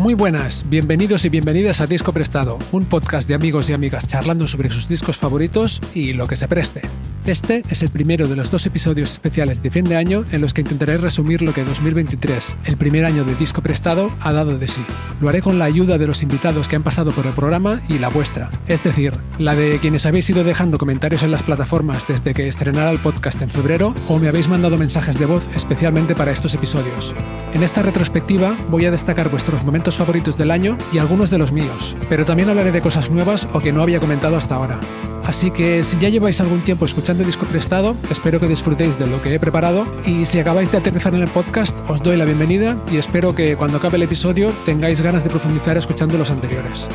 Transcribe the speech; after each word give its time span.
Muy 0.00 0.14
buenas, 0.14 0.64
bienvenidos 0.66 1.26
y 1.26 1.28
bienvenidas 1.28 1.82
a 1.82 1.86
Disco 1.86 2.14
Prestado, 2.14 2.58
un 2.72 2.86
podcast 2.86 3.28
de 3.28 3.34
amigos 3.34 3.68
y 3.68 3.74
amigas 3.74 4.06
charlando 4.06 4.48
sobre 4.48 4.70
sus 4.70 4.88
discos 4.88 5.18
favoritos 5.18 5.78
y 5.94 6.14
lo 6.14 6.26
que 6.26 6.36
se 6.36 6.48
preste. 6.48 6.80
Este 7.30 7.62
es 7.70 7.84
el 7.84 7.90
primero 7.90 8.26
de 8.26 8.34
los 8.34 8.50
dos 8.50 8.66
episodios 8.66 9.12
especiales 9.12 9.62
de 9.62 9.70
fin 9.70 9.84
de 9.84 9.94
año 9.94 10.24
en 10.32 10.40
los 10.40 10.52
que 10.52 10.62
intentaré 10.62 10.96
resumir 10.96 11.42
lo 11.42 11.54
que 11.54 11.62
2023, 11.62 12.56
el 12.64 12.76
primer 12.76 13.04
año 13.04 13.22
de 13.22 13.36
disco 13.36 13.62
prestado, 13.62 14.10
ha 14.20 14.32
dado 14.32 14.58
de 14.58 14.66
sí. 14.66 14.84
Lo 15.20 15.28
haré 15.28 15.40
con 15.40 15.56
la 15.56 15.66
ayuda 15.66 15.96
de 15.96 16.08
los 16.08 16.24
invitados 16.24 16.66
que 16.66 16.74
han 16.74 16.82
pasado 16.82 17.12
por 17.12 17.26
el 17.26 17.32
programa 17.32 17.82
y 17.88 18.00
la 18.00 18.08
vuestra, 18.08 18.50
es 18.66 18.82
decir, 18.82 19.12
la 19.38 19.54
de 19.54 19.78
quienes 19.78 20.06
habéis 20.06 20.28
ido 20.28 20.42
dejando 20.42 20.76
comentarios 20.76 21.22
en 21.22 21.30
las 21.30 21.44
plataformas 21.44 22.08
desde 22.08 22.34
que 22.34 22.48
estrenara 22.48 22.90
el 22.90 22.98
podcast 22.98 23.40
en 23.42 23.50
febrero 23.50 23.94
o 24.08 24.18
me 24.18 24.26
habéis 24.26 24.48
mandado 24.48 24.76
mensajes 24.76 25.16
de 25.16 25.26
voz 25.26 25.46
especialmente 25.54 26.16
para 26.16 26.32
estos 26.32 26.54
episodios. 26.54 27.14
En 27.54 27.62
esta 27.62 27.82
retrospectiva 27.82 28.56
voy 28.70 28.86
a 28.86 28.90
destacar 28.90 29.30
vuestros 29.30 29.62
momentos 29.62 29.94
favoritos 29.94 30.36
del 30.36 30.50
año 30.50 30.76
y 30.92 30.98
algunos 30.98 31.30
de 31.30 31.38
los 31.38 31.52
míos, 31.52 31.96
pero 32.08 32.24
también 32.24 32.48
hablaré 32.48 32.72
de 32.72 32.80
cosas 32.80 33.08
nuevas 33.08 33.46
o 33.52 33.60
que 33.60 33.72
no 33.72 33.82
había 33.82 34.00
comentado 34.00 34.36
hasta 34.36 34.56
ahora. 34.56 34.80
Así 35.30 35.52
que 35.52 35.84
si 35.84 35.96
ya 36.00 36.08
lleváis 36.08 36.40
algún 36.40 36.60
tiempo 36.62 36.84
escuchando 36.84 37.22
disco 37.22 37.46
prestado, 37.46 37.94
espero 38.10 38.40
que 38.40 38.48
disfrutéis 38.48 38.98
de 38.98 39.06
lo 39.06 39.22
que 39.22 39.32
he 39.32 39.38
preparado 39.38 39.86
y 40.04 40.26
si 40.26 40.40
acabáis 40.40 40.72
de 40.72 40.78
aterrizar 40.78 41.14
en 41.14 41.20
el 41.20 41.28
podcast, 41.28 41.72
os 41.88 42.02
doy 42.02 42.16
la 42.16 42.24
bienvenida 42.24 42.76
y 42.90 42.96
espero 42.96 43.32
que 43.32 43.54
cuando 43.54 43.76
acabe 43.76 43.94
el 43.94 44.02
episodio 44.02 44.52
tengáis 44.66 45.00
ganas 45.00 45.22
de 45.22 45.30
profundizar 45.30 45.76
escuchando 45.76 46.18
los 46.18 46.32
anteriores. 46.32 46.88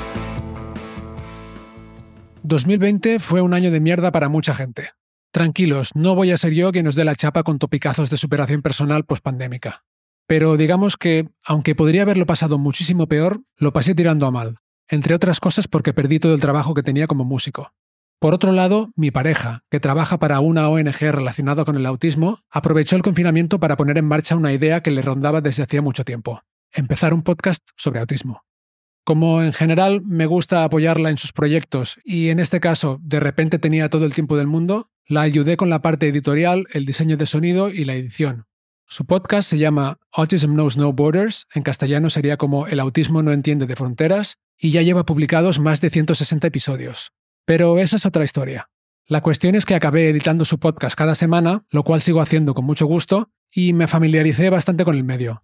2020 2.43 3.19
fue 3.19 3.39
un 3.39 3.53
año 3.53 3.71
de 3.71 3.79
mierda 3.79 4.11
para 4.11 4.27
mucha 4.27 4.53
gente. 4.53 4.89
Tranquilos, 5.31 5.91
no 5.95 6.13
voy 6.13 6.31
a 6.31 6.37
ser 6.37 6.51
yo 6.51 6.73
quien 6.73 6.87
os 6.87 6.97
dé 6.97 7.05
la 7.05 7.15
chapa 7.15 7.43
con 7.43 7.57
topicazos 7.57 8.09
de 8.09 8.17
superación 8.17 8.61
personal 8.61 9.05
post-pandémica. 9.05 9.85
Pero 10.27 10.57
digamos 10.57 10.97
que, 10.97 11.29
aunque 11.45 11.73
podría 11.73 12.01
haberlo 12.01 12.25
pasado 12.25 12.57
muchísimo 12.57 13.07
peor, 13.07 13.43
lo 13.55 13.71
pasé 13.71 13.95
tirando 13.95 14.25
a 14.25 14.31
mal, 14.31 14.57
entre 14.89 15.15
otras 15.15 15.39
cosas 15.39 15.69
porque 15.69 15.93
perdí 15.93 16.19
todo 16.19 16.33
el 16.33 16.41
trabajo 16.41 16.73
que 16.73 16.83
tenía 16.83 17.07
como 17.07 17.23
músico. 17.23 17.71
Por 18.19 18.33
otro 18.33 18.51
lado, 18.51 18.91
mi 18.95 19.11
pareja, 19.11 19.63
que 19.69 19.79
trabaja 19.79 20.17
para 20.17 20.39
una 20.39 20.69
ONG 20.69 20.99
relacionada 21.11 21.65
con 21.65 21.75
el 21.75 21.85
autismo, 21.85 22.39
aprovechó 22.49 22.95
el 22.95 23.01
confinamiento 23.01 23.59
para 23.59 23.77
poner 23.77 23.97
en 23.97 24.05
marcha 24.05 24.35
una 24.35 24.53
idea 24.53 24.81
que 24.81 24.91
le 24.91 25.01
rondaba 25.01 25.41
desde 25.41 25.63
hacía 25.63 25.81
mucho 25.81 26.05
tiempo, 26.05 26.41
empezar 26.71 27.13
un 27.13 27.23
podcast 27.23 27.67
sobre 27.75 27.99
autismo. 27.99 28.43
Como 29.03 29.43
en 29.43 29.53
general 29.53 30.01
me 30.01 30.25
gusta 30.25 30.63
apoyarla 30.63 31.11
en 31.11 31.17
sus 31.17 31.31
proyectos 31.31 31.99
y 32.03 32.29
en 32.29 32.39
este 32.39 32.59
caso 32.59 32.99
de 33.03 33.19
repente 33.19 33.59
tenía 33.59 33.89
todo 33.89 34.05
el 34.05 34.15
tiempo 34.15 34.35
del 34.37 34.47
mundo, 34.47 34.89
la 35.07 35.21
ayudé 35.21 35.57
con 35.57 35.69
la 35.69 35.81
parte 35.83 36.07
editorial, 36.07 36.65
el 36.73 36.85
diseño 36.85 37.15
de 37.17 37.27
sonido 37.27 37.69
y 37.69 37.85
la 37.85 37.93
edición. 37.93 38.45
Su 38.87 39.05
podcast 39.05 39.49
se 39.49 39.59
llama 39.59 39.99
Autism 40.11 40.53
Knows 40.53 40.77
No 40.77 40.93
Borders, 40.93 41.47
en 41.53 41.63
castellano 41.63 42.09
sería 42.09 42.37
como 42.37 42.65
El 42.67 42.79
autismo 42.79 43.21
no 43.21 43.31
entiende 43.31 43.67
de 43.67 43.75
fronteras, 43.75 44.37
y 44.57 44.71
ya 44.71 44.81
lleva 44.81 45.05
publicados 45.05 45.59
más 45.59 45.81
de 45.81 45.89
160 45.89 46.47
episodios. 46.47 47.11
Pero 47.45 47.79
esa 47.79 47.95
es 47.95 48.05
otra 48.05 48.23
historia. 48.23 48.69
La 49.07 49.21
cuestión 49.21 49.53
es 49.53 49.65
que 49.65 49.75
acabé 49.75 50.09
editando 50.09 50.45
su 50.45 50.59
podcast 50.59 50.97
cada 50.97 51.13
semana, 51.13 51.63
lo 51.69 51.83
cual 51.83 52.01
sigo 52.01 52.21
haciendo 52.21 52.55
con 52.55 52.65
mucho 52.65 52.87
gusto, 52.87 53.29
y 53.51 53.73
me 53.73 53.87
familiaricé 53.87 54.49
bastante 54.49 54.83
con 54.83 54.95
el 54.95 55.03
medio. 55.03 55.43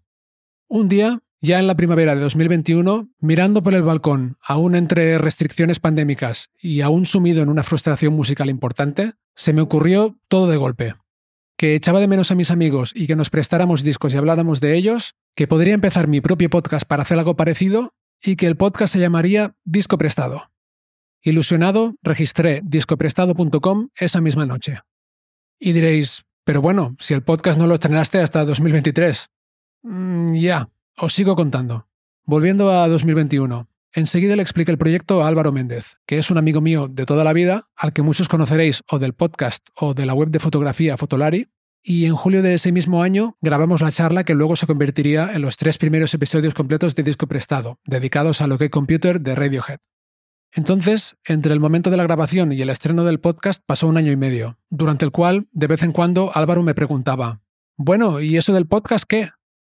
Un 0.68 0.90
día, 0.90 1.20
ya 1.42 1.60
en 1.60 1.68
la 1.68 1.76
primavera 1.76 2.16
de 2.16 2.22
2021, 2.22 3.10
mirando 3.20 3.62
por 3.62 3.76
el 3.76 3.84
balcón, 3.84 4.38
aún 4.42 4.76
entre 4.76 5.18
restricciones 5.18 5.80
pandémicas 5.80 6.50
y 6.60 6.82
aún 6.82 7.06
sumido 7.06 7.44
en 7.44 7.50
una 7.50 7.64
frustración 7.64 8.14
musical 8.14 8.50
importante, 8.50 9.14
se 9.36 9.54
me 9.54 9.62
ocurrió 9.62 10.18
todo 10.28 10.50
de 10.50 10.58
golpe. 10.58 10.96
Que 11.56 11.76
echaba 11.76 12.00
de 12.00 12.08
menos 12.08 12.32
a 12.32 12.36
mis 12.36 12.50
amigos 12.50 12.92
y 12.96 13.06
que 13.06 13.16
nos 13.16 13.30
prestáramos 13.30 13.84
discos 13.84 14.14
y 14.14 14.18
habláramos 14.18 14.60
de 14.60 14.76
ellos, 14.76 15.14
que 15.36 15.48
podría 15.48 15.76
empezar 15.76 16.08
mi 16.08 16.20
propio 16.20 16.50
podcast 16.50 16.88
para 16.88 17.04
hacer 17.04 17.20
algo 17.20 17.36
parecido 17.36 17.94
y 18.24 18.36
que 18.36 18.48
el 18.48 18.58
podcast 18.58 18.94
se 18.94 19.00
llamaría 19.00 19.56
Disco 19.64 19.98
Prestado. 19.98 20.52
Ilusionado, 21.24 21.96
registré 22.02 22.62
discoprestado.com 22.64 23.90
esa 23.96 24.22
misma 24.22 24.46
noche. 24.46 24.80
Y 25.60 25.74
diréis, 25.74 26.24
pero 26.44 26.62
bueno, 26.62 26.96
si 27.00 27.14
el 27.14 27.22
podcast 27.22 27.60
no 27.60 27.68
lo 27.68 27.76
estrenaste 27.76 28.20
hasta 28.20 28.44
2023. 28.44 29.28
Mm, 29.84 30.34
ya, 30.34 30.70
os 30.98 31.14
sigo 31.14 31.36
contando. 31.36 31.88
Volviendo 32.26 32.72
a 32.72 32.88
2021. 32.88 33.68
Enseguida 33.94 34.36
le 34.36 34.42
expliqué 34.42 34.72
el 34.72 34.78
proyecto 34.78 35.22
a 35.22 35.28
Álvaro 35.28 35.52
Méndez, 35.52 35.98
que 36.08 36.18
es 36.18 36.32
un 36.32 36.38
amigo 36.38 36.62
mío 36.62 36.88
de 36.88 37.06
toda 37.06 37.24
la 37.24 37.34
vida, 37.34 37.68
al 37.76 37.94
que 37.94 38.02
muchos 38.02 38.28
conoceréis 38.28 38.82
o 38.90 39.00
del 39.00 39.14
podcast 39.14 39.68
o 39.76 39.94
de 39.94 40.06
la 40.06 40.14
web 40.14 40.30
de 40.30 40.40
fotografía 40.40 40.98
Fotolari, 40.98 41.50
y 41.84 42.06
en 42.06 42.16
julio 42.16 42.42
de 42.42 42.54
ese 42.54 42.72
mismo 42.72 43.04
año 43.04 43.38
grabamos 43.42 43.82
la 43.82 43.92
charla 43.92 44.24
que 44.24 44.34
luego 44.34 44.56
se 44.56 44.68
convertiría 44.68 45.32
en 45.34 45.42
los 45.42 45.58
tres 45.58 45.78
primeros 45.78 46.14
episodios 46.14 46.54
completos 46.54 46.96
de 46.96 47.04
Disco 47.04 47.28
Prestado, 47.28 47.80
dedicados 47.86 48.42
a 48.42 48.48
lo 48.48 48.58
que 48.58 48.70
Computer 48.70 49.20
de 49.20 49.36
Radiohead. 49.36 49.80
Entonces, 50.54 51.16
entre 51.26 51.54
el 51.54 51.60
momento 51.60 51.90
de 51.90 51.98
la 51.98 52.04
grabación 52.04 52.52
y 52.52 52.62
el 52.62 52.70
estreno 52.70 53.06
del 53.06 53.20
podcast 53.20 53.64
pasó 53.66 53.88
un 53.88 53.98
año 53.98 54.12
y 54.12 54.18
medio, 54.18 54.58
durante 54.70 55.06
el 55.06 55.12
cual, 55.12 55.48
de 55.52 55.68
vez 55.68 55.84
en 55.84 55.94
cuando, 55.94 56.36
Álvaro 56.36 56.62
me 56.62 56.76
preguntaba, 56.76 57.42
bueno, 57.78 58.20
¿y 58.20 58.36
eso 58.36 58.54
del 58.54 58.68
podcast 58.68 59.06
qué? 59.08 59.30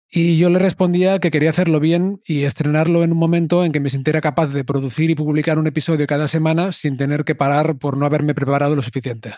Y 0.08 0.36
yo 0.36 0.50
le 0.50 0.58
respondía 0.58 1.18
que 1.18 1.30
quería 1.30 1.50
hacerlo 1.50 1.80
bien 1.80 2.20
y 2.24 2.44
estrenarlo 2.44 3.02
en 3.02 3.12
un 3.12 3.18
momento 3.18 3.64
en 3.64 3.72
que 3.72 3.80
me 3.80 3.90
sintiera 3.90 4.20
capaz 4.20 4.48
de 4.48 4.64
producir 4.64 5.10
y 5.10 5.14
publicar 5.14 5.58
un 5.58 5.66
episodio 5.66 6.06
cada 6.06 6.28
semana 6.28 6.72
sin 6.72 6.96
tener 6.96 7.24
que 7.24 7.34
parar 7.34 7.78
por 7.78 7.96
no 7.96 8.06
haberme 8.06 8.34
preparado 8.34 8.76
lo 8.76 8.82
suficiente. 8.82 9.34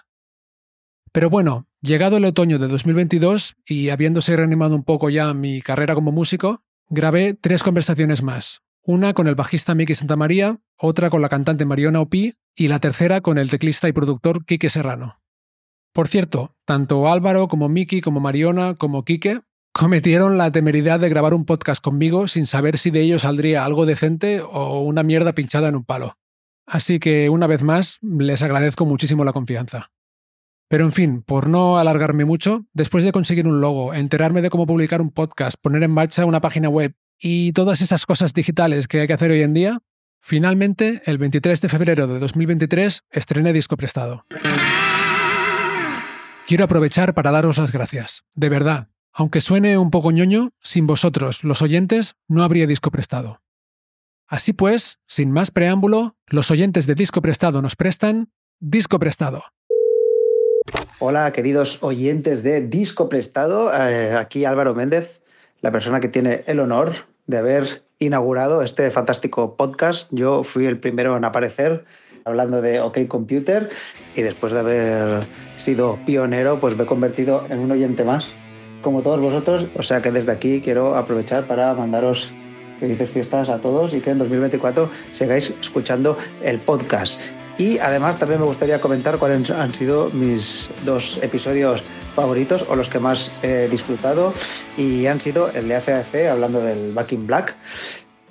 Pero 1.12 1.30
bueno, 1.30 1.66
llegado 1.80 2.18
el 2.18 2.24
otoño 2.24 2.58
de 2.58 2.68
2022 2.68 3.56
y 3.64 3.88
habiéndose 3.88 4.36
reanimado 4.36 4.74
un 4.74 4.84
poco 4.84 5.08
ya 5.08 5.32
mi 5.32 5.62
carrera 5.62 5.94
como 5.94 6.12
músico, 6.12 6.62
grabé 6.90 7.34
tres 7.34 7.62
conversaciones 7.62 8.22
más, 8.22 8.62
una 8.82 9.14
con 9.14 9.28
el 9.28 9.34
bajista 9.34 9.74
Miki 9.74 9.94
Santamaría, 9.94 10.58
otra 10.76 11.10
con 11.10 11.22
la 11.22 11.28
cantante 11.28 11.64
Mariona 11.64 12.00
Opi 12.00 12.34
y 12.54 12.68
la 12.68 12.78
tercera 12.78 13.20
con 13.20 13.38
el 13.38 13.50
teclista 13.50 13.88
y 13.88 13.92
productor 13.92 14.44
Quique 14.44 14.70
Serrano. 14.70 15.20
Por 15.92 16.08
cierto, 16.08 16.56
tanto 16.64 17.08
Álvaro 17.08 17.48
como 17.48 17.68
Miki 17.68 18.00
como 18.00 18.20
Mariona 18.20 18.74
como 18.74 19.04
Quique 19.04 19.40
cometieron 19.72 20.38
la 20.38 20.50
temeridad 20.50 21.00
de 21.00 21.08
grabar 21.08 21.34
un 21.34 21.44
podcast 21.44 21.82
conmigo 21.82 22.28
sin 22.28 22.46
saber 22.46 22.78
si 22.78 22.90
de 22.90 23.02
ello 23.02 23.18
saldría 23.18 23.64
algo 23.64 23.86
decente 23.86 24.40
o 24.40 24.80
una 24.80 25.02
mierda 25.02 25.34
pinchada 25.34 25.68
en 25.68 25.76
un 25.76 25.84
palo. 25.84 26.18
Así 26.66 26.98
que, 26.98 27.30
una 27.30 27.46
vez 27.46 27.62
más, 27.62 27.98
les 28.02 28.42
agradezco 28.42 28.84
muchísimo 28.84 29.24
la 29.24 29.32
confianza. 29.32 29.90
Pero 30.68 30.84
en 30.84 30.92
fin, 30.92 31.22
por 31.22 31.48
no 31.48 31.78
alargarme 31.78 32.26
mucho, 32.26 32.66
después 32.74 33.04
de 33.04 33.12
conseguir 33.12 33.46
un 33.46 33.62
logo, 33.62 33.94
enterarme 33.94 34.42
de 34.42 34.50
cómo 34.50 34.66
publicar 34.66 35.00
un 35.00 35.10
podcast, 35.10 35.56
poner 35.60 35.82
en 35.82 35.90
marcha 35.90 36.26
una 36.26 36.42
página 36.42 36.68
web 36.68 36.94
y 37.20 37.52
todas 37.52 37.80
esas 37.82 38.06
cosas 38.06 38.34
digitales 38.34 38.88
que 38.88 39.00
hay 39.00 39.06
que 39.06 39.12
hacer 39.12 39.30
hoy 39.30 39.42
en 39.42 39.54
día, 39.54 39.80
finalmente, 40.20 41.02
el 41.04 41.18
23 41.18 41.60
de 41.60 41.68
febrero 41.68 42.06
de 42.06 42.18
2023, 42.18 43.02
estrené 43.10 43.52
disco 43.52 43.76
prestado. 43.76 44.24
Quiero 46.46 46.64
aprovechar 46.64 47.14
para 47.14 47.30
daros 47.30 47.58
las 47.58 47.72
gracias, 47.72 48.24
de 48.34 48.48
verdad. 48.48 48.88
Aunque 49.12 49.40
suene 49.40 49.76
un 49.78 49.90
poco 49.90 50.12
ñoño, 50.12 50.52
sin 50.62 50.86
vosotros, 50.86 51.44
los 51.44 51.60
oyentes, 51.60 52.14
no 52.28 52.42
habría 52.42 52.66
disco 52.66 52.90
prestado. 52.90 53.42
Así 54.26 54.52
pues, 54.52 54.98
sin 55.06 55.30
más 55.30 55.50
preámbulo, 55.50 56.16
los 56.26 56.50
oyentes 56.50 56.86
de 56.86 56.94
disco 56.94 57.20
prestado 57.20 57.62
nos 57.62 57.76
prestan 57.76 58.30
disco 58.60 58.98
prestado. 58.98 59.42
Hola, 61.00 61.32
queridos 61.32 61.82
oyentes 61.82 62.42
de 62.42 62.60
Disco 62.60 63.08
Prestado. 63.08 63.72
Eh, 63.72 64.16
aquí 64.16 64.44
Álvaro 64.44 64.74
Méndez, 64.74 65.22
la 65.60 65.70
persona 65.70 66.00
que 66.00 66.08
tiene 66.08 66.42
el 66.46 66.60
honor 66.60 67.07
de 67.28 67.36
haber 67.36 67.82
inaugurado 68.00 68.62
este 68.62 68.90
fantástico 68.90 69.56
podcast. 69.56 70.08
Yo 70.10 70.42
fui 70.42 70.66
el 70.66 70.80
primero 70.80 71.16
en 71.16 71.24
aparecer 71.24 71.84
hablando 72.24 72.60
de 72.60 72.80
OK 72.80 73.06
Computer 73.06 73.68
y 74.16 74.22
después 74.22 74.52
de 74.52 74.58
haber 74.58 75.20
sido 75.56 75.98
pionero, 76.04 76.58
pues 76.58 76.76
me 76.76 76.82
he 76.82 76.86
convertido 76.86 77.44
en 77.48 77.60
un 77.60 77.70
oyente 77.70 78.02
más, 78.02 78.26
como 78.82 79.02
todos 79.02 79.20
vosotros. 79.20 79.66
O 79.76 79.82
sea 79.82 80.02
que 80.02 80.10
desde 80.10 80.32
aquí 80.32 80.60
quiero 80.60 80.96
aprovechar 80.96 81.46
para 81.46 81.72
mandaros 81.74 82.32
felices 82.80 83.10
fiestas 83.10 83.50
a 83.50 83.60
todos 83.60 83.94
y 83.94 84.00
que 84.00 84.10
en 84.10 84.18
2024 84.18 84.90
sigáis 85.12 85.54
escuchando 85.60 86.16
el 86.42 86.58
podcast. 86.60 87.20
Y 87.58 87.78
además 87.78 88.20
también 88.20 88.40
me 88.40 88.46
gustaría 88.46 88.80
comentar 88.80 89.18
cuáles 89.18 89.50
han 89.50 89.74
sido 89.74 90.10
mis 90.10 90.70
dos 90.84 91.18
episodios 91.22 91.82
favoritos 92.14 92.64
o 92.70 92.76
los 92.76 92.88
que 92.88 93.00
más 93.00 93.36
he 93.42 93.68
disfrutado. 93.68 94.32
Y 94.76 95.06
han 95.06 95.18
sido 95.18 95.50
el 95.50 95.66
de 95.66 95.74
ACAC, 95.74 96.14
hablando 96.30 96.60
del 96.60 96.92
Back 96.92 97.12
in 97.12 97.26
Black, 97.26 97.56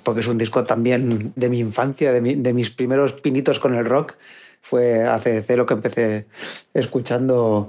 porque 0.02 0.20
es 0.20 0.28
un 0.28 0.38
disco 0.38 0.64
también 0.64 1.34
de 1.36 1.50
mi 1.50 1.58
infancia, 1.58 2.10
de, 2.10 2.36
de 2.36 2.52
mis 2.54 2.70
primeros 2.70 3.12
pinitos 3.12 3.58
con 3.58 3.74
el 3.74 3.84
rock. 3.84 4.14
Fue 4.62 5.04
ACDC 5.04 5.50
lo 5.56 5.66
que 5.66 5.74
empecé 5.74 6.26
escuchando 6.72 7.68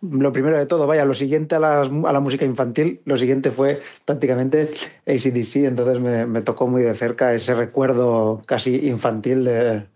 lo 0.00 0.32
primero 0.32 0.58
de 0.58 0.66
todo, 0.66 0.86
vaya, 0.86 1.04
lo 1.06 1.14
siguiente 1.14 1.54
a 1.54 1.58
la, 1.58 1.80
a 1.80 2.12
la, 2.12 2.20
música 2.20 2.44
infantil, 2.44 3.00
lo 3.06 3.16
siguiente 3.16 3.50
fue 3.50 3.80
prácticamente 4.04 4.70
ACDC, 5.06 5.64
entonces 5.64 5.98
me, 5.98 6.26
me, 6.26 6.42
tocó 6.42 6.66
muy 6.66 6.82
de 6.82 6.92
cerca 6.92 7.32
ese 7.32 7.54
recuerdo 7.54 8.42
casi 8.44 8.86
infantil 8.86 9.44
de, 9.44 9.86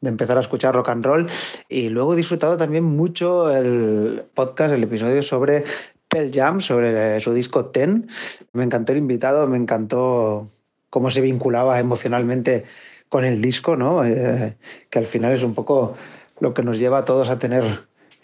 de, 0.00 0.08
empezar 0.08 0.36
a 0.36 0.40
escuchar 0.40 0.74
rock 0.74 0.88
and 0.90 1.04
roll. 1.04 1.26
Y 1.68 1.88
luego 1.88 2.14
he 2.14 2.16
disfrutado 2.16 2.56
también 2.56 2.84
mucho 2.84 3.50
el 3.50 4.24
podcast, 4.34 4.74
el 4.74 4.82
episodio 4.82 5.22
sobre 5.22 5.64
Pearl 6.08 6.30
Jam, 6.32 6.60
sobre 6.60 7.20
su 7.20 7.32
disco 7.32 7.66
Ten. 7.66 8.08
Me 8.52 8.64
encantó 8.64 8.92
el 8.92 8.98
invitado, 8.98 9.46
me 9.46 9.56
encantó 9.56 10.48
cómo 10.90 11.10
se 11.10 11.20
vinculaba 11.20 11.78
emocionalmente 11.78 12.64
con 13.08 13.24
el 13.24 13.40
disco, 13.40 13.76
¿no? 13.76 14.04
Eh, 14.04 14.56
que 14.90 14.98
al 14.98 15.06
final 15.06 15.32
es 15.32 15.42
un 15.42 15.54
poco 15.54 15.96
lo 16.40 16.54
que 16.54 16.62
nos 16.62 16.78
lleva 16.78 16.98
a 16.98 17.04
todos 17.04 17.28
a 17.28 17.38
tener 17.38 17.64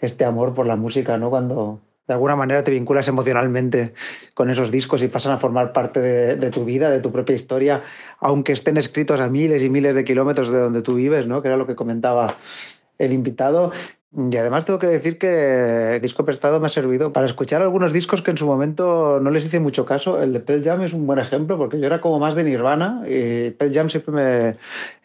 este 0.01 0.25
amor 0.25 0.53
por 0.53 0.65
la 0.67 0.75
música, 0.75 1.17
¿no? 1.17 1.29
Cuando 1.29 1.79
de 2.07 2.13
alguna 2.13 2.35
manera 2.35 2.63
te 2.63 2.71
vinculas 2.71 3.07
emocionalmente 3.07 3.93
con 4.33 4.49
esos 4.49 4.71
discos 4.71 5.01
y 5.03 5.07
pasan 5.07 5.31
a 5.31 5.37
formar 5.37 5.71
parte 5.71 5.99
de, 5.99 6.49
tu 6.51 6.65
vida, 6.65 6.89
de 6.89 6.99
tu 6.99 7.11
propia 7.11 7.35
historia, 7.35 7.81
aunque 8.19 8.51
estén 8.51 8.77
escritos 8.77 9.19
a 9.19 9.29
miles 9.29 9.63
y 9.63 9.69
miles 9.69 9.95
de 9.95 10.03
kilómetros 10.03 10.51
de 10.51 10.59
donde 10.59 10.81
tú 10.81 10.95
vives, 10.95 11.27
¿no? 11.27 11.41
Que 11.41 11.47
era 11.47 11.57
lo 11.57 11.65
que 11.65 11.75
comentaba 11.75 12.35
el 12.97 13.13
invitado. 13.13 13.71
Y 14.15 14.37
además 14.37 14.63
tengo 14.65 14.77
que 14.77 14.85
decir 14.85 15.17
que 15.17 15.95
el 15.95 16.01
disco 16.01 16.23
prestado 16.23 16.59
me 16.59 16.67
ha 16.67 16.69
servido 16.69 17.11
para 17.11 17.25
escuchar 17.25 17.63
algunos 17.63 17.91
discos 17.91 18.21
que 18.21 18.29
en 18.29 18.37
su 18.37 18.45
momento 18.45 19.19
no 19.19 19.31
les 19.31 19.43
hice 19.43 19.59
mucho 19.59 19.85
caso. 19.85 20.21
El 20.21 20.33
de 20.33 20.39
Pearl 20.39 20.63
Jam 20.63 20.81
es 20.81 20.93
un 20.93 21.07
buen 21.07 21.17
ejemplo 21.17 21.57
porque 21.57 21.79
yo 21.79 21.87
era 21.87 21.99
como 21.99 22.19
más 22.19 22.35
de 22.35 22.43
Nirvana 22.43 23.01
y 23.07 23.49
Pearl 23.51 23.73
Jam 23.73 23.89
siempre 23.89 24.13
me... 24.13 24.57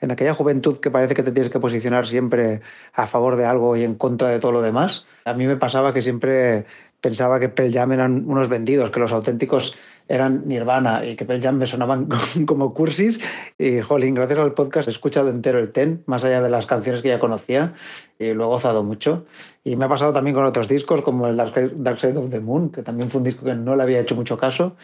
En 0.03 0.11
aquella 0.11 0.35
juventud 0.35 0.79
que 0.79 0.91
parece 0.91 1.15
que 1.15 1.23
te 1.23 1.33
tienes 1.33 1.51
que 1.51 1.59
posicionar 1.59 2.07
siempre 2.07 2.61
a 2.93 3.07
favor 3.07 3.37
de 3.37 3.47
algo 3.47 3.77
y 3.77 3.83
en 3.83 3.95
contra 3.95 4.29
de 4.29 4.41
todo 4.41 4.53
lo 4.53 4.61
demás, 4.61 5.07
a 5.25 5.33
mí 5.33 5.47
me 5.47 5.57
pasaba 5.57 5.95
que 5.95 6.03
siempre 6.03 6.67
pensaba 7.01 7.39
que 7.39 7.49
Pearl 7.49 7.73
Jam 7.73 7.93
eran 7.93 8.25
unos 8.29 8.49
vendidos, 8.49 8.91
que 8.91 9.01
los 9.01 9.13
auténticos 9.13 9.75
eran 10.09 10.49
Nirvana 10.49 11.05
y 11.05 11.17
que 11.17 11.25
Pearl 11.25 11.43
Jam 11.43 11.59
me 11.59 11.67
sonaban 11.67 12.09
como 12.47 12.75
cursis. 12.75 13.21
Y, 13.59 13.81
jolín, 13.81 14.15
gracias 14.15 14.39
al 14.39 14.55
podcast 14.55 14.89
he 14.89 14.91
escuchado 14.91 15.29
entero 15.29 15.59
el 15.59 15.71
Ten, 15.71 16.03
más 16.07 16.25
allá 16.25 16.43
de 16.43 16.49
las 16.49 16.67
canciones 16.67 17.03
que 17.03 17.09
ya 17.09 17.19
conocía, 17.19 17.75
y 18.19 18.33
lo 18.33 18.45
he 18.45 18.47
gozado 18.47 18.83
mucho. 18.83 19.27
Y 19.65 19.77
me 19.77 19.85
ha 19.85 19.89
pasado 19.89 20.13
también 20.13 20.35
con 20.35 20.45
otros 20.45 20.69
discos, 20.69 21.03
como 21.03 21.29
el 21.29 21.37
Dark 21.37 22.01
Side 22.01 22.17
of 22.17 22.31
the 22.31 22.41
Moon, 22.41 22.71
que 22.71 22.83
también 22.83 23.11
fue 23.11 23.19
un 23.19 23.25
disco 23.25 23.45
que 23.45 23.55
no 23.55 23.77
le 23.77 23.83
había 23.83 24.01
hecho 24.01 24.15
mucho 24.15 24.39
caso 24.39 24.77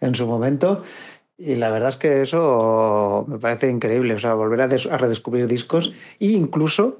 en 0.00 0.14
su 0.14 0.26
momento. 0.26 0.82
Y 1.36 1.54
la 1.56 1.70
verdad 1.70 1.90
es 1.90 1.96
que 1.96 2.22
eso 2.22 3.24
me 3.28 3.38
parece 3.38 3.70
increíble, 3.70 4.14
o 4.14 4.18
sea, 4.18 4.34
volver 4.34 4.60
a, 4.60 4.64
a 4.64 4.98
redescubrir 4.98 5.46
discos. 5.46 5.92
E 6.18 6.26
incluso, 6.32 6.98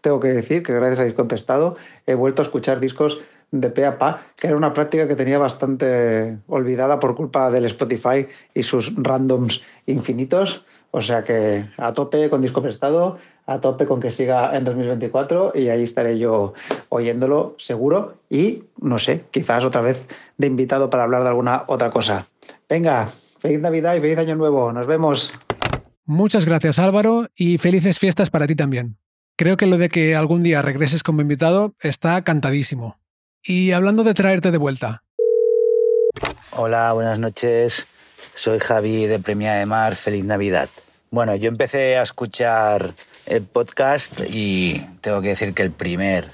tengo 0.00 0.20
que 0.20 0.28
decir 0.28 0.62
que 0.62 0.72
gracias 0.72 1.00
a 1.00 1.04
Disco 1.04 1.22
Empestado 1.22 1.76
he 2.06 2.14
vuelto 2.14 2.42
a 2.42 2.44
escuchar 2.44 2.80
discos 2.80 3.20
de 3.52 3.70
pe 3.70 3.86
a 3.86 3.98
pa, 3.98 4.26
que 4.36 4.48
era 4.48 4.56
una 4.56 4.72
práctica 4.72 5.06
que 5.06 5.14
tenía 5.14 5.38
bastante 5.38 6.38
olvidada 6.48 6.98
por 6.98 7.14
culpa 7.14 7.50
del 7.50 7.66
Spotify 7.66 8.26
y 8.54 8.62
sus 8.64 8.92
randoms 8.96 9.62
infinitos. 9.86 10.64
O 10.90 11.00
sea 11.00 11.22
que 11.22 11.66
a 11.78 11.92
tope 11.92 12.28
con 12.28 12.42
disco 12.42 12.60
prestado, 12.60 13.18
a 13.46 13.60
tope 13.60 13.86
con 13.86 14.00
que 14.00 14.10
siga 14.10 14.56
en 14.56 14.64
2024 14.64 15.52
y 15.54 15.68
ahí 15.68 15.82
estaré 15.82 16.18
yo 16.18 16.54
oyéndolo 16.88 17.54
seguro 17.58 18.14
y 18.28 18.64
no 18.80 18.98
sé, 18.98 19.24
quizás 19.30 19.64
otra 19.64 19.80
vez 19.80 20.06
de 20.36 20.46
invitado 20.46 20.90
para 20.90 21.04
hablar 21.04 21.22
de 21.22 21.28
alguna 21.28 21.64
otra 21.66 21.90
cosa. 21.90 22.26
Venga, 22.68 23.12
feliz 23.38 23.60
Navidad 23.60 23.94
y 23.94 24.00
feliz 24.00 24.18
Año 24.18 24.36
Nuevo. 24.36 24.72
Nos 24.72 24.86
vemos. 24.86 25.32
Muchas 26.04 26.44
gracias 26.44 26.78
Álvaro 26.78 27.28
y 27.34 27.58
felices 27.58 27.98
fiestas 27.98 28.30
para 28.30 28.46
ti 28.46 28.54
también. 28.54 28.96
Creo 29.36 29.56
que 29.56 29.66
lo 29.66 29.78
de 29.78 29.88
que 29.88 30.14
algún 30.14 30.42
día 30.42 30.62
regreses 30.62 31.02
como 31.02 31.22
invitado 31.22 31.74
está 31.80 32.22
cantadísimo. 32.22 33.01
Y 33.44 33.72
hablando 33.72 34.04
de 34.04 34.14
traerte 34.14 34.52
de 34.52 34.58
vuelta. 34.58 35.02
Hola, 36.52 36.92
buenas 36.92 37.18
noches. 37.18 37.88
Soy 38.34 38.60
Javi 38.60 39.06
de 39.06 39.18
Premia 39.18 39.54
de 39.54 39.66
Mar. 39.66 39.96
Feliz 39.96 40.24
Navidad. 40.24 40.68
Bueno, 41.10 41.34
yo 41.34 41.48
empecé 41.48 41.98
a 41.98 42.02
escuchar 42.02 42.94
el 43.26 43.42
podcast 43.42 44.20
y 44.32 44.86
tengo 45.00 45.20
que 45.20 45.28
decir 45.28 45.54
que 45.54 45.62
el 45.62 45.72
primer 45.72 46.28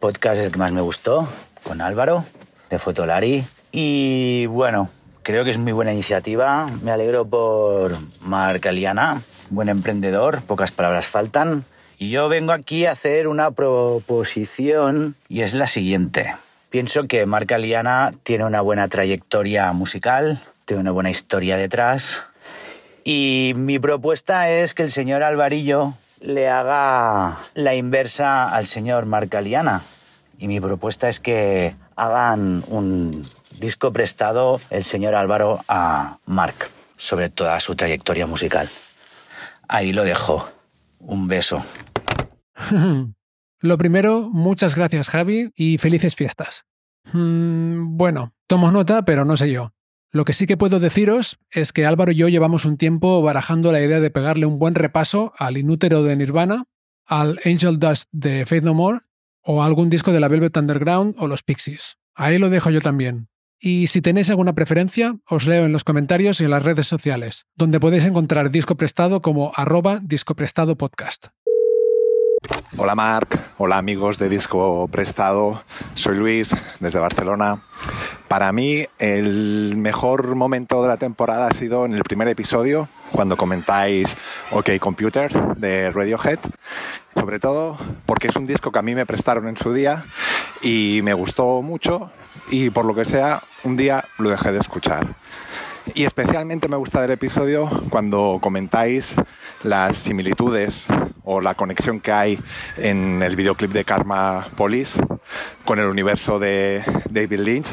podcast 0.00 0.40
es 0.40 0.46
el 0.46 0.52
que 0.52 0.58
más 0.58 0.72
me 0.72 0.80
gustó, 0.80 1.28
con 1.62 1.80
Álvaro, 1.80 2.24
de 2.70 2.78
Fotolari. 2.80 3.44
Y 3.70 4.46
bueno, 4.46 4.90
creo 5.22 5.44
que 5.44 5.52
es 5.52 5.58
muy 5.58 5.72
buena 5.72 5.92
iniciativa. 5.92 6.66
Me 6.82 6.90
alegro 6.90 7.24
por 7.24 7.92
Marc 8.20 8.66
Aliana, 8.66 9.22
buen 9.50 9.68
emprendedor, 9.68 10.42
pocas 10.42 10.72
palabras 10.72 11.06
faltan. 11.06 11.64
Y 12.02 12.10
yo 12.10 12.28
vengo 12.28 12.50
aquí 12.50 12.84
a 12.84 12.90
hacer 12.90 13.28
una 13.28 13.52
proposición 13.52 15.14
y 15.28 15.42
es 15.42 15.54
la 15.54 15.68
siguiente. 15.68 16.34
Pienso 16.68 17.04
que 17.04 17.26
Marca 17.26 17.58
Liana 17.58 18.10
tiene 18.24 18.44
una 18.44 18.60
buena 18.60 18.88
trayectoria 18.88 19.72
musical, 19.72 20.42
tiene 20.64 20.80
una 20.80 20.90
buena 20.90 21.10
historia 21.10 21.56
detrás. 21.56 22.24
Y 23.04 23.52
mi 23.54 23.78
propuesta 23.78 24.50
es 24.50 24.74
que 24.74 24.82
el 24.82 24.90
señor 24.90 25.22
Alvarillo 25.22 25.94
le 26.20 26.48
haga 26.48 27.38
la 27.54 27.76
inversa 27.76 28.48
al 28.48 28.66
señor 28.66 29.06
Marca 29.06 29.40
Liana. 29.40 29.82
Y 30.40 30.48
mi 30.48 30.58
propuesta 30.58 31.08
es 31.08 31.20
que 31.20 31.76
hagan 31.94 32.64
un 32.66 33.24
disco 33.60 33.92
prestado 33.92 34.60
el 34.70 34.82
señor 34.82 35.14
Álvaro 35.14 35.60
a 35.68 36.18
Marc 36.26 36.68
sobre 36.96 37.30
toda 37.30 37.60
su 37.60 37.76
trayectoria 37.76 38.26
musical. 38.26 38.68
Ahí 39.68 39.92
lo 39.92 40.02
dejo. 40.02 40.48
Un 40.98 41.28
beso. 41.28 41.62
Lo 43.60 43.78
primero, 43.78 44.28
muchas 44.30 44.76
gracias 44.76 45.08
Javi 45.08 45.52
y 45.54 45.78
felices 45.78 46.16
fiestas. 46.16 46.64
Mm, 47.12 47.96
bueno, 47.96 48.34
tomo 48.46 48.70
nota, 48.72 49.04
pero 49.04 49.24
no 49.24 49.36
sé 49.36 49.50
yo. 49.50 49.72
Lo 50.10 50.24
que 50.24 50.34
sí 50.34 50.46
que 50.46 50.56
puedo 50.56 50.78
deciros 50.78 51.38
es 51.50 51.72
que 51.72 51.86
Álvaro 51.86 52.12
y 52.12 52.16
yo 52.16 52.28
llevamos 52.28 52.64
un 52.64 52.76
tiempo 52.76 53.22
barajando 53.22 53.72
la 53.72 53.80
idea 53.80 54.00
de 54.00 54.10
pegarle 54.10 54.46
un 54.46 54.58
buen 54.58 54.74
repaso 54.74 55.32
al 55.38 55.56
Inútero 55.56 56.02
de 56.02 56.16
Nirvana, 56.16 56.64
al 57.06 57.40
Angel 57.44 57.78
Dust 57.78 58.08
de 58.12 58.44
Faith 58.44 58.64
No 58.64 58.74
More 58.74 59.00
o 59.42 59.62
a 59.62 59.66
algún 59.66 59.88
disco 59.88 60.12
de 60.12 60.20
la 60.20 60.28
Velvet 60.28 60.56
Underground 60.56 61.14
o 61.18 61.28
los 61.28 61.42
Pixies. 61.42 61.96
Ahí 62.14 62.38
lo 62.38 62.50
dejo 62.50 62.70
yo 62.70 62.80
también. 62.80 63.28
Y 63.58 63.86
si 63.86 64.02
tenéis 64.02 64.28
alguna 64.28 64.54
preferencia, 64.54 65.16
os 65.28 65.46
leo 65.46 65.64
en 65.64 65.72
los 65.72 65.84
comentarios 65.84 66.40
y 66.40 66.44
en 66.44 66.50
las 66.50 66.64
redes 66.64 66.88
sociales, 66.88 67.46
donde 67.54 67.78
podéis 67.78 68.04
encontrar 68.04 68.50
disco 68.50 68.76
prestado 68.76 69.22
como 69.22 69.52
arroba 69.54 70.00
discoprestado 70.02 70.76
podcast. 70.76 71.28
Hola 72.76 72.94
Marc, 72.94 73.38
hola 73.58 73.78
amigos 73.78 74.18
de 74.18 74.28
Disco 74.28 74.88
Prestado, 74.88 75.62
soy 75.94 76.16
Luis 76.16 76.56
desde 76.80 76.98
Barcelona. 76.98 77.62
Para 78.26 78.52
mí 78.52 78.84
el 78.98 79.76
mejor 79.76 80.34
momento 80.34 80.82
de 80.82 80.88
la 80.88 80.96
temporada 80.96 81.46
ha 81.46 81.54
sido 81.54 81.84
en 81.84 81.92
el 81.92 82.02
primer 82.02 82.28
episodio, 82.28 82.88
cuando 83.12 83.36
comentáis 83.36 84.16
OK 84.50 84.70
Computer 84.80 85.56
de 85.56 85.92
Radiohead, 85.92 86.40
sobre 87.14 87.38
todo 87.38 87.78
porque 88.06 88.28
es 88.28 88.36
un 88.36 88.46
disco 88.46 88.72
que 88.72 88.78
a 88.78 88.82
mí 88.82 88.94
me 88.94 89.06
prestaron 89.06 89.46
en 89.46 89.56
su 89.56 89.72
día 89.72 90.06
y 90.62 91.00
me 91.04 91.14
gustó 91.14 91.62
mucho 91.62 92.10
y 92.50 92.70
por 92.70 92.84
lo 92.84 92.94
que 92.94 93.04
sea 93.04 93.42
un 93.62 93.76
día 93.76 94.04
lo 94.18 94.30
dejé 94.30 94.50
de 94.50 94.58
escuchar. 94.58 95.06
Y 95.94 96.04
especialmente 96.04 96.68
me 96.68 96.76
gusta 96.76 97.02
del 97.02 97.10
episodio 97.10 97.68
cuando 97.90 98.38
comentáis 98.40 99.14
las 99.62 99.96
similitudes 99.96 100.86
o 101.24 101.40
la 101.40 101.54
conexión 101.54 102.00
que 102.00 102.12
hay 102.12 102.40
en 102.76 103.22
el 103.22 103.36
videoclip 103.36 103.72
de 103.72 103.84
Karma 103.84 104.48
Police 104.56 105.00
con 105.64 105.78
el 105.78 105.86
universo 105.86 106.38
de 106.38 106.82
David 107.10 107.40
Lynch 107.40 107.72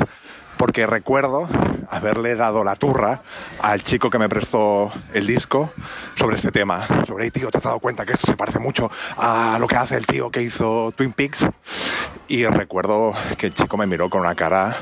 porque 0.59 0.85
recuerdo 0.85 1.47
haberle 1.89 2.35
dado 2.35 2.65
la 2.65 2.75
turra 2.75 3.21
al 3.61 3.81
chico 3.81 4.09
que 4.09 4.19
me 4.19 4.27
prestó 4.27 4.91
el 5.13 5.25
disco 5.25 5.71
sobre 6.15 6.35
este 6.35 6.51
tema. 6.51 6.85
Sobre, 7.07 7.23
hey, 7.23 7.31
tío, 7.31 7.49
¿te 7.49 7.59
has 7.59 7.63
dado 7.63 7.79
cuenta 7.79 8.05
que 8.05 8.11
esto 8.11 8.27
se 8.27 8.35
parece 8.35 8.59
mucho 8.59 8.91
a 9.15 9.57
lo 9.57 9.67
que 9.67 9.77
hace 9.77 9.95
el 9.95 10.05
tío 10.05 10.29
que 10.29 10.41
hizo 10.41 10.91
Twin 10.97 11.13
Peaks? 11.13 11.47
Y 12.29 12.45
recuerdo 12.45 13.11
que 13.39 13.47
el 13.47 13.55
chico 13.55 13.75
me 13.75 13.87
miró 13.87 14.07
con 14.07 14.21
una 14.21 14.35
cara 14.35 14.77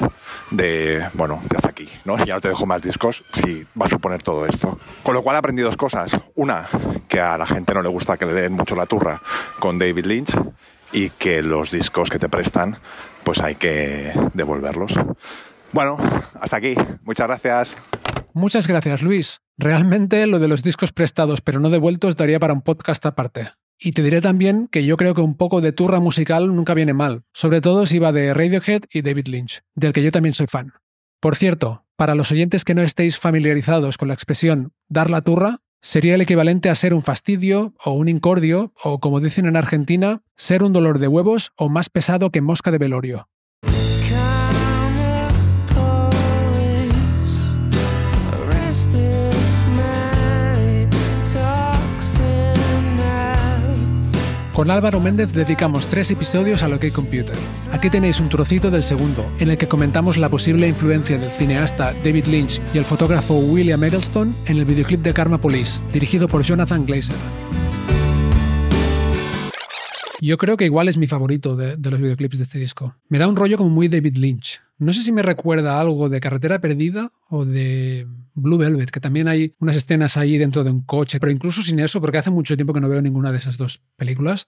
de, 0.51 1.07
bueno, 1.13 1.39
ya 1.49 1.55
está 1.55 1.69
aquí, 1.69 1.87
¿no? 2.03 2.17
Ya 2.25 2.35
no 2.35 2.41
te 2.41 2.49
dejo 2.49 2.65
más 2.65 2.81
discos 2.81 3.23
si 3.31 3.63
va 3.79 3.85
a 3.85 3.89
suponer 3.89 4.21
todo 4.21 4.45
esto. 4.45 4.77
Con 5.01 5.13
lo 5.13 5.23
cual 5.23 5.37
aprendí 5.37 5.61
dos 5.61 5.77
cosas. 5.77 6.11
Una, 6.35 6.67
que 7.07 7.21
a 7.21 7.37
la 7.37 7.45
gente 7.45 7.73
no 7.73 7.81
le 7.81 7.87
gusta 7.87 8.17
que 8.17 8.25
le 8.25 8.33
den 8.33 8.51
mucho 8.51 8.75
la 8.75 8.85
turra 8.85 9.21
con 9.59 9.77
David 9.77 10.05
Lynch 10.05 10.37
y 10.91 11.09
que 11.11 11.41
los 11.41 11.71
discos 11.71 12.09
que 12.09 12.19
te 12.19 12.27
prestan, 12.27 12.79
pues 13.23 13.39
hay 13.39 13.55
que 13.55 14.11
devolverlos. 14.33 14.99
Bueno, 15.71 15.97
hasta 16.41 16.57
aquí. 16.57 16.75
Muchas 17.03 17.27
gracias. 17.27 17.77
Muchas 18.33 18.67
gracias, 18.67 19.01
Luis. 19.01 19.39
Realmente 19.57 20.27
lo 20.27 20.39
de 20.39 20.49
los 20.49 20.63
discos 20.63 20.91
prestados 20.91 21.39
pero 21.39 21.61
no 21.61 21.69
devueltos 21.69 22.17
daría 22.17 22.41
para 22.41 22.51
un 22.51 22.61
podcast 22.61 23.05
aparte. 23.05 23.51
Y 23.79 23.91
te 23.91 24.01
diré 24.01 24.21
también 24.21 24.67
que 24.67 24.85
yo 24.85 24.97
creo 24.97 25.13
que 25.13 25.21
un 25.21 25.35
poco 25.35 25.61
de 25.61 25.71
turra 25.71 25.99
musical 25.99 26.55
nunca 26.55 26.73
viene 26.73 26.93
mal, 26.93 27.23
sobre 27.33 27.61
todo 27.61 27.85
si 27.85 27.99
va 27.99 28.11
de 28.11 28.33
Radiohead 28.33 28.83
y 28.91 29.01
David 29.01 29.27
Lynch, 29.27 29.61
del 29.75 29.93
que 29.93 30.03
yo 30.03 30.11
también 30.11 30.33
soy 30.33 30.47
fan. 30.47 30.73
Por 31.19 31.35
cierto, 31.35 31.85
para 31.95 32.15
los 32.15 32.31
oyentes 32.31 32.63
que 32.63 32.75
no 32.75 32.81
estéis 32.81 33.19
familiarizados 33.19 33.97
con 33.97 34.07
la 34.07 34.13
expresión 34.13 34.73
dar 34.87 35.09
la 35.09 35.21
turra, 35.21 35.59
sería 35.81 36.15
el 36.15 36.21
equivalente 36.21 36.69
a 36.69 36.75
ser 36.75 36.93
un 36.93 37.03
fastidio 37.03 37.73
o 37.83 37.91
un 37.91 38.09
incordio, 38.09 38.73
o 38.83 38.99
como 38.99 39.19
dicen 39.19 39.45
en 39.45 39.55
Argentina, 39.55 40.21
ser 40.35 40.63
un 40.63 40.73
dolor 40.73 40.99
de 40.99 41.07
huevos 41.07 41.51
o 41.55 41.69
más 41.69 41.89
pesado 41.89 42.31
que 42.31 42.41
mosca 42.41 42.71
de 42.71 42.77
velorio. 42.77 43.29
Con 54.57 54.71
Álvaro 54.71 54.99
Méndez 54.99 55.33
dedicamos 55.33 55.85
tres 55.85 56.09
episodios 56.09 56.63
a 56.63 56.67
OK 56.67 56.91
Computer. 56.91 57.35
Aquí 57.71 57.91
tenéis 57.91 58.19
un 58.19 58.27
trocito 58.27 58.71
del 58.71 58.81
segundo, 58.81 59.23
en 59.37 59.51
el 59.51 59.57
que 59.59 59.67
comentamos 59.67 60.17
la 60.17 60.29
posible 60.29 60.67
influencia 60.67 61.19
del 61.19 61.29
cineasta 61.29 61.93
David 62.03 62.25
Lynch 62.25 62.59
y 62.73 62.79
el 62.79 62.83
fotógrafo 62.83 63.35
William 63.37 63.83
Eggleston 63.83 64.35
en 64.47 64.57
el 64.57 64.65
videoclip 64.65 65.03
de 65.03 65.13
Karma 65.13 65.39
Police, 65.39 65.79
dirigido 65.93 66.27
por 66.27 66.41
Jonathan 66.41 66.87
Glazer. 66.87 67.15
Yo 70.21 70.37
creo 70.37 70.57
que 70.57 70.65
igual 70.65 70.87
es 70.87 70.97
mi 70.97 71.07
favorito 71.07 71.55
de, 71.55 71.77
los 71.77 71.99
videoclips 71.99 72.37
de 72.37 72.43
este 72.43 72.59
disco. 72.59 72.95
Me 73.09 73.19
da 73.19 73.27
un 73.27 73.35
rollo 73.35 73.57
como 73.57 73.69
muy 73.69 73.87
David 73.87 74.17
Lynch. 74.17 74.61
No 74.79 74.93
sé 74.93 75.03
si 75.03 75.11
me 75.11 75.23
recuerda 75.23 75.79
algo 75.79 76.09
de 76.09 76.19
Carretera 76.19 76.59
Perdida 76.59 77.11
o 77.29 77.45
de 77.45 78.07
Blue 78.33 78.57
Velvet, 78.57 78.91
que 78.91 78.99
también 78.99 79.27
hay 79.27 79.55
unas 79.59 79.75
escenas 79.75 80.17
ahí 80.17 80.37
dentro 80.37 80.63
de 80.63 80.69
un 80.69 80.81
coche, 80.81 81.19
pero 81.19 81.31
incluso 81.31 81.63
sin 81.63 81.79
eso, 81.79 81.99
porque 81.99 82.19
hace 82.19 82.29
mucho 82.29 82.55
tiempo 82.55 82.73
que 82.73 82.79
no 82.79 82.87
veo 82.87 83.01
ninguna 83.01 83.31
de 83.31 83.39
esas 83.39 83.57
dos 83.57 83.81
películas, 83.95 84.47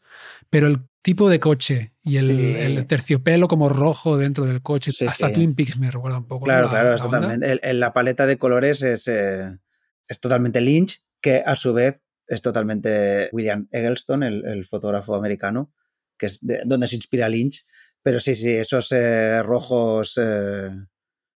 pero 0.51 0.67
el 0.67 0.81
tipo 1.01 1.29
de 1.29 1.39
coche 1.39 1.93
y 2.03 2.17
el, 2.17 2.85
terciopelo 2.85 3.47
como 3.47 3.69
rojo 3.69 4.17
dentro 4.17 4.45
del 4.45 4.61
coche, 4.61 4.91
hasta 5.07 5.33
Twin 5.33 5.55
Peaks 5.55 5.77
me 5.77 5.89
recuerda 5.89 6.19
un 6.19 6.27
poco. 6.27 6.45
Claro, 6.45 6.69
claro, 6.69 6.95
totalmente. 6.95 7.73
la 7.73 7.93
paleta 7.93 8.27
de 8.27 8.37
colores 8.37 8.83
es, 8.83 9.07
eh, 9.07 9.57
es 10.07 10.19
totalmente 10.19 10.61
Lynch, 10.61 11.01
que 11.19 11.41
a 11.43 11.55
su 11.55 11.73
vez 11.73 11.99
es 12.29 12.43
totalmente 12.43 13.29
William 13.31 13.67
Eggleston, 13.71 14.21
el, 14.21 14.65
fotógrafo 14.65 15.15
americano, 15.15 15.73
que 16.15 16.27
es 16.27 16.39
donde 16.41 16.87
se 16.87 16.95
inspira 16.95 17.27
Lynch. 17.27 17.65
Pero 18.03 18.19
sí, 18.19 18.35
sí, 18.35 18.51
esos 18.51 18.91
eh, 18.91 19.41
rojos 19.41 20.13
eh, 20.21 20.69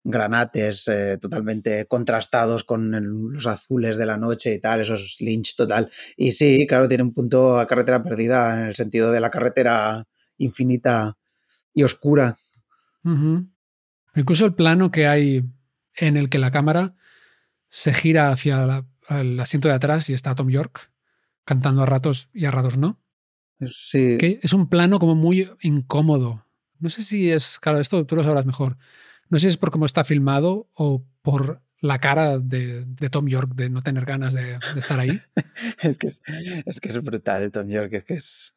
granates 0.03 0.87
eh, 0.87 1.17
totalmente 1.19 1.87
contrastados 1.87 2.63
con 2.63 3.33
los 3.33 3.47
azules 3.47 3.97
de 3.97 4.05
la 4.05 4.17
noche 4.17 4.53
y 4.53 4.59
tal, 4.59 4.81
esos 4.81 5.17
Lynch 5.19 5.55
total. 5.55 5.89
Y 6.15 6.31
sí, 6.31 6.67
claro, 6.67 6.87
tiene 6.87 7.03
un 7.03 7.13
punto 7.13 7.57
a 7.57 7.65
carretera 7.65 8.03
perdida 8.03 8.53
en 8.53 8.67
el 8.67 8.75
sentido 8.75 9.11
de 9.11 9.19
la 9.19 9.31
carretera 9.31 10.07
infinita 10.37 11.17
y 11.73 11.81
oscura. 11.81 12.37
Incluso 14.15 14.45
el 14.45 14.53
plano 14.53 14.91
que 14.91 15.07
hay 15.07 15.43
en 15.95 16.17
el 16.17 16.29
que 16.29 16.37
la 16.37 16.51
cámara 16.51 16.93
se 17.69 17.93
gira 17.93 18.29
hacia 18.29 18.65
la, 18.65 18.85
al 19.07 19.39
asiento 19.39 19.67
de 19.67 19.73
atrás 19.73 20.09
y 20.09 20.13
está 20.13 20.35
Tom 20.35 20.49
York 20.49 20.91
cantando 21.45 21.83
a 21.83 21.85
ratos 21.85 22.29
y 22.33 22.45
a 22.45 22.51
ratos 22.51 22.77
no. 22.77 22.99
Sí. 23.65 24.17
Que 24.17 24.39
es 24.41 24.53
un 24.53 24.67
plano 24.69 24.99
como 24.99 25.15
muy 25.15 25.49
incómodo. 25.61 26.45
No 26.79 26.89
sé 26.89 27.03
si 27.03 27.31
es, 27.31 27.59
claro, 27.59 27.79
esto 27.79 28.05
tú 28.05 28.15
lo 28.15 28.23
sabrás 28.23 28.45
mejor. 28.45 28.77
No 29.29 29.39
sé 29.39 29.43
si 29.43 29.49
es 29.49 29.57
por 29.57 29.71
cómo 29.71 29.85
está 29.85 30.03
filmado 30.03 30.69
o 30.75 31.05
por 31.21 31.61
la 31.79 31.99
cara 31.99 32.39
de, 32.39 32.85
Tom 33.11 33.27
York 33.27 33.53
de 33.55 33.69
no 33.69 33.81
tener 33.81 34.05
ganas 34.05 34.33
de, 34.33 34.57
estar 34.77 34.99
ahí. 34.99 35.19
es, 35.81 35.97
que 35.97 36.07
es, 36.07 36.79
que 36.79 36.89
es 36.89 37.01
brutal 37.01 37.51
Tom 37.51 37.67
York, 37.67 37.93
es 37.93 38.03
que 38.05 38.13
es... 38.13 38.55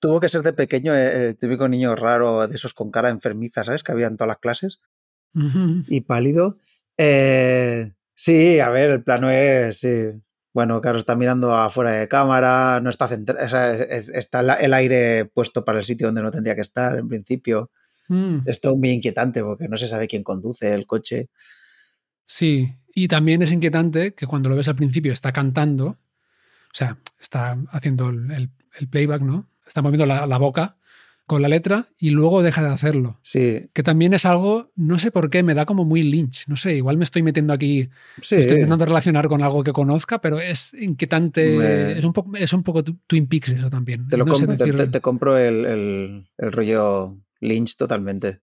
Tuvo 0.00 0.20
que 0.20 0.28
ser 0.28 0.42
de 0.42 0.52
pequeño 0.52 0.94
el 0.94 1.36
típico 1.36 1.66
niño 1.68 1.96
raro 1.96 2.46
de 2.46 2.54
esos 2.54 2.72
con 2.72 2.90
cara 2.90 3.10
enfermiza, 3.10 3.64
¿sabes? 3.64 3.82
Que 3.82 3.92
había 3.92 4.06
en 4.06 4.16
todas 4.16 4.28
las 4.28 4.38
clases. 4.38 4.80
Y 5.88 6.00
pálido. 6.02 6.56
Eh, 6.96 7.92
Sí, 8.20 8.58
a 8.58 8.68
ver, 8.70 8.90
el 8.90 9.02
plano 9.04 9.30
es. 9.30 9.86
Bueno, 10.52 10.80
claro, 10.80 10.98
está 10.98 11.14
mirando 11.14 11.54
afuera 11.54 11.92
de 11.92 12.08
cámara, 12.08 12.80
no 12.80 12.90
está 12.90 13.06
centrado, 13.06 13.46
está 13.46 14.40
el 14.56 14.74
aire 14.74 15.26
puesto 15.26 15.64
para 15.64 15.78
el 15.78 15.84
sitio 15.84 16.08
donde 16.08 16.22
no 16.22 16.32
tendría 16.32 16.56
que 16.56 16.62
estar 16.62 16.98
en 16.98 17.06
principio. 17.06 17.70
Mm. 18.08 18.38
Es 18.44 18.60
todo 18.60 18.74
muy 18.74 18.90
inquietante 18.90 19.44
porque 19.44 19.68
no 19.68 19.76
se 19.76 19.86
sabe 19.86 20.08
quién 20.08 20.24
conduce 20.24 20.74
el 20.74 20.84
coche. 20.84 21.28
Sí, 22.26 22.74
y 22.92 23.06
también 23.06 23.40
es 23.42 23.52
inquietante 23.52 24.14
que 24.14 24.26
cuando 24.26 24.48
lo 24.48 24.56
ves 24.56 24.66
al 24.66 24.74
principio 24.74 25.12
está 25.12 25.32
cantando, 25.32 25.86
o 25.86 26.74
sea, 26.74 26.98
está 27.20 27.56
haciendo 27.68 28.08
el, 28.08 28.50
playback, 28.90 29.22
¿no? 29.22 29.48
Está 29.64 29.80
moviendo 29.80 30.06
la 30.06 30.38
boca 30.38 30.77
con 31.28 31.42
la 31.42 31.48
letra 31.48 31.86
y 31.98 32.10
luego 32.10 32.42
deja 32.42 32.62
de 32.62 32.70
hacerlo. 32.70 33.18
Sí. 33.22 33.68
Que 33.74 33.82
también 33.82 34.14
es 34.14 34.24
algo, 34.24 34.70
no 34.74 34.98
sé 34.98 35.12
por 35.12 35.28
qué, 35.28 35.42
me 35.42 35.54
da 35.54 35.66
como 35.66 35.84
muy 35.84 36.02
Lynch. 36.02 36.48
No 36.48 36.56
sé, 36.56 36.74
igual 36.74 36.96
me 36.96 37.04
estoy 37.04 37.22
metiendo 37.22 37.52
aquí, 37.52 37.90
sí. 38.22 38.36
estoy 38.36 38.54
intentando 38.54 38.86
relacionar 38.86 39.28
con 39.28 39.42
algo 39.42 39.62
que 39.62 39.72
conozca, 39.72 40.20
pero 40.20 40.40
es 40.40 40.72
inquietante. 40.72 41.98
Es, 41.98 42.04
un 42.04 42.14
poco, 42.14 42.34
es 42.34 42.52
un 42.54 42.62
poco 42.62 42.82
Twin 42.82 43.28
Peaks 43.28 43.50
eso 43.50 43.68
también. 43.68 44.08
Te, 44.08 44.16
lo 44.16 44.24
compro, 44.24 44.56
te, 44.90 45.00
compro 45.02 45.36
el, 45.36 46.26
rollo 46.38 47.14
Lynch 47.40 47.76
totalmente. 47.76 48.40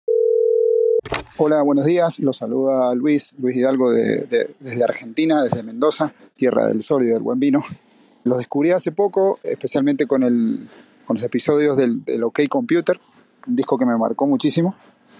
Hola, 1.38 1.62
buenos 1.62 1.86
días. 1.86 2.20
Los 2.20 2.36
saluda 2.36 2.94
Luis, 2.94 3.34
Luis 3.38 3.56
Hidalgo 3.56 3.90
desde 3.92 4.84
Argentina, 4.84 5.42
desde 5.42 5.62
Mendoza, 5.62 6.12
tierra 6.36 6.68
del 6.68 6.82
sol 6.82 7.04
y 7.06 7.08
del 7.08 7.22
buen 7.22 7.40
vino. 7.40 7.64
Los 8.24 8.36
descubrí 8.36 8.70
hace 8.72 8.92
poco, 8.92 9.40
especialmente 9.42 10.06
con 10.06 10.22
el 10.22 10.68
con 11.06 11.14
los 11.14 11.22
episodios 11.22 11.76
del, 11.76 12.02
OK 12.22 12.40
Computer, 12.48 12.98
un 13.46 13.56
disco 13.56 13.78
que 13.78 13.86
me 13.86 13.96
marcó 13.96 14.26
muchísimo. 14.26 14.74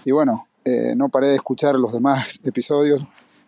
Y 0.05 0.11
bueno, 0.11 0.49
eh, 0.65 0.95
no 0.97 1.09
paré 1.09 1.29
de 1.29 1.37
escuchar 1.37 1.77
los 1.77 1.93
demás 1.93 2.41
episodios 2.45 3.03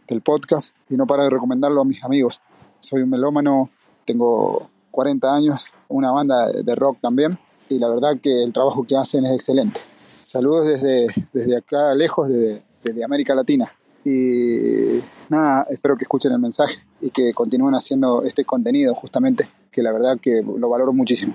del 0.07 0.21
podcast 0.21 0.75
y 0.89 0.97
no 0.97 1.07
paré 1.07 1.25
de 1.25 1.31
recomendarlo 1.31 1.81
a 1.81 1.85
mis 1.85 2.05
amigos. 2.05 2.41
Soy 2.81 3.03
un 3.03 3.11
melómano, 3.11 3.71
tengo 4.05 4.71
40 4.91 5.35
años, 5.35 5.67
una 5.89 6.11
banda 6.11 6.51
de 6.53 6.75
rock 6.75 6.99
también 7.01 7.39
y 7.69 7.79
la 7.79 7.89
verdad 7.89 8.19
que 8.23 8.43
el 8.43 8.53
trabajo 8.53 8.87
que 8.87 8.97
hacen 8.97 9.27
es 9.27 9.35
excelente. 9.35 9.81
Saludos 10.23 10.67
desde, 10.67 11.07
desde 11.33 11.57
acá 11.57 11.95
lejos, 11.95 12.29
desde, 12.29 12.63
desde 12.83 13.05
América 13.05 13.35
Latina. 13.35 13.71
Y 14.05 15.01
nada, 15.29 15.67
espero 15.69 15.97
que 15.97 16.05
escuchen 16.05 16.33
el 16.33 16.39
mensaje 16.39 16.77
y 17.01 17.11
que 17.11 17.33
continúen 17.35 17.75
haciendo 17.75 18.23
este 18.23 18.45
contenido 18.45 18.95
justamente, 18.95 19.49
que 19.71 19.83
la 19.83 19.93
verdad 19.93 20.19
que 20.21 20.43
lo 20.43 20.69
valoro 20.69 20.93
muchísimo. 20.93 21.35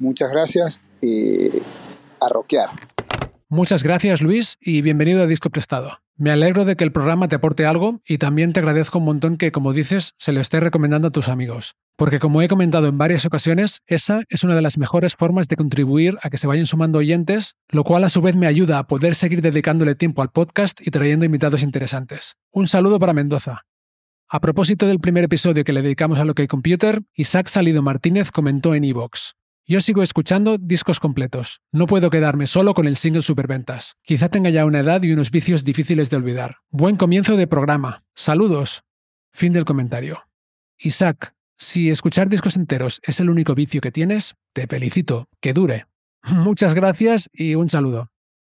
Muchas 0.00 0.32
gracias 0.32 0.80
y 1.00 1.50
a 2.20 2.28
rockear. 2.28 2.70
Muchas 3.48 3.82
gracias 3.82 4.22
Luis 4.22 4.56
y 4.60 4.80
bienvenido 4.80 5.22
a 5.22 5.26
Disco 5.26 5.50
Prestado. 5.50 5.98
Me 6.16 6.30
alegro 6.30 6.64
de 6.64 6.76
que 6.76 6.84
el 6.84 6.92
programa 6.92 7.28
te 7.28 7.36
aporte 7.36 7.66
algo 7.66 8.00
y 8.06 8.18
también 8.18 8.52
te 8.52 8.60
agradezco 8.60 8.98
un 8.98 9.06
montón 9.06 9.36
que, 9.36 9.52
como 9.52 9.72
dices, 9.72 10.14
se 10.18 10.32
lo 10.32 10.40
estés 10.40 10.62
recomendando 10.62 11.08
a 11.08 11.10
tus 11.10 11.28
amigos. 11.28 11.76
Porque 11.96 12.18
como 12.18 12.42
he 12.42 12.48
comentado 12.48 12.88
en 12.88 12.98
varias 12.98 13.26
ocasiones, 13.26 13.82
esa 13.86 14.22
es 14.28 14.44
una 14.44 14.54
de 14.54 14.62
las 14.62 14.78
mejores 14.78 15.16
formas 15.16 15.48
de 15.48 15.56
contribuir 15.56 16.16
a 16.22 16.30
que 16.30 16.38
se 16.38 16.46
vayan 16.46 16.66
sumando 16.66 16.98
oyentes, 16.98 17.56
lo 17.68 17.84
cual 17.84 18.04
a 18.04 18.08
su 18.08 18.22
vez 18.22 18.36
me 18.36 18.46
ayuda 18.46 18.78
a 18.78 18.86
poder 18.86 19.14
seguir 19.14 19.42
dedicándole 19.42 19.94
tiempo 19.94 20.22
al 20.22 20.30
podcast 20.30 20.80
y 20.86 20.90
trayendo 20.90 21.24
invitados 21.24 21.62
interesantes. 21.62 22.36
Un 22.52 22.68
saludo 22.68 22.98
para 22.98 23.12
Mendoza. 23.12 23.66
A 24.28 24.40
propósito 24.40 24.86
del 24.86 25.00
primer 25.00 25.24
episodio 25.24 25.64
que 25.64 25.72
le 25.72 25.82
dedicamos 25.82 26.18
a 26.20 26.24
lo 26.24 26.34
que 26.34 26.46
Computer, 26.46 27.02
Isaac 27.14 27.48
Salido 27.48 27.82
Martínez 27.82 28.30
comentó 28.30 28.74
en 28.74 28.84
iVoox. 28.84 29.32
Yo 29.66 29.80
sigo 29.80 30.02
escuchando 30.02 30.58
discos 30.58 30.98
completos. 30.98 31.60
No 31.72 31.86
puedo 31.86 32.10
quedarme 32.10 32.46
solo 32.46 32.74
con 32.74 32.86
el 32.86 32.96
single 32.96 33.22
superventas. 33.22 33.96
Quizá 34.02 34.28
tenga 34.28 34.50
ya 34.50 34.64
una 34.64 34.80
edad 34.80 35.02
y 35.02 35.12
unos 35.12 35.30
vicios 35.30 35.64
difíciles 35.64 36.10
de 36.10 36.16
olvidar. 36.16 36.56
Buen 36.70 36.96
comienzo 36.96 37.36
de 37.36 37.46
programa. 37.46 38.02
Saludos. 38.14 38.82
Fin 39.32 39.52
del 39.52 39.64
comentario. 39.64 40.24
Isaac, 40.78 41.34
si 41.56 41.90
escuchar 41.90 42.28
discos 42.28 42.56
enteros 42.56 43.00
es 43.04 43.20
el 43.20 43.30
único 43.30 43.54
vicio 43.54 43.80
que 43.80 43.92
tienes, 43.92 44.34
te 44.52 44.66
felicito. 44.66 45.28
Que 45.40 45.52
dure. 45.52 45.86
Muchas 46.32 46.74
gracias 46.74 47.28
y 47.32 47.54
un 47.54 47.70
saludo. 47.70 48.10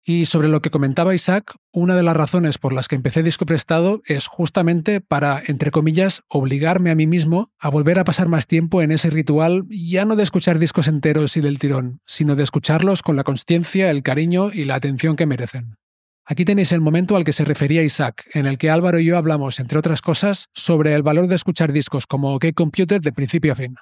Y 0.08 0.26
sobre 0.26 0.50
lo 0.50 0.62
que 0.62 0.70
comentaba 0.70 1.16
Isaac, 1.16 1.56
una 1.72 1.96
de 1.96 2.04
las 2.04 2.16
razones 2.16 2.60
por 2.60 2.74
las 2.74 2.88
que 2.88 2.94
empecé 2.94 3.24
disco 3.24 3.48
prestado 3.48 4.04
es 4.06 4.28
justamente 4.28 5.02
para, 5.02 5.42
entre 5.48 5.72
comillas, 5.72 6.22
obligarme 6.28 6.92
a 6.92 6.96
mí 6.96 7.08
mismo 7.08 7.52
a 7.58 7.70
volver 7.70 7.98
a 7.98 8.04
pasar 8.04 8.28
más 8.28 8.46
tiempo 8.46 8.84
en 8.84 8.92
ese 8.92 9.10
ritual, 9.10 9.64
ya 9.68 10.06
no 10.06 10.16
de 10.16 10.22
escuchar 10.22 10.60
discos 10.60 10.88
enteros 10.88 11.38
y 11.38 11.42
del 11.42 11.58
tirón, 11.58 12.02
sino 12.06 12.36
de 12.36 12.44
escucharlos 12.44 13.02
con 13.02 13.16
la 13.16 13.24
consciencia, 13.24 13.90
el 13.90 14.04
cariño 14.04 14.52
y 14.54 14.66
la 14.66 14.76
atención 14.76 15.16
que 15.16 15.26
merecen. 15.26 15.78
Aquí 16.24 16.46
tenéis 16.46 16.72
el 16.72 16.82
momento 16.82 17.16
al 17.16 17.24
que 17.24 17.34
se 17.34 17.44
refería 17.44 17.82
Isaac, 17.82 18.30
en 18.36 18.46
el 18.46 18.60
que 18.60 18.70
Álvaro 18.70 19.00
y 19.00 19.06
yo 19.06 19.18
hablamos, 19.18 19.60
entre 19.60 19.80
otras 19.80 20.04
cosas, 20.04 20.50
sobre 20.54 20.94
el 20.94 21.02
valor 21.02 21.28
de 21.28 21.36
escuchar 21.36 21.74
discos 21.74 22.06
como 22.06 22.36
OK 22.36 22.46
Computer 22.54 23.02
de 23.02 23.12
principio 23.12 23.54
a 23.54 23.56
fin 23.56 23.76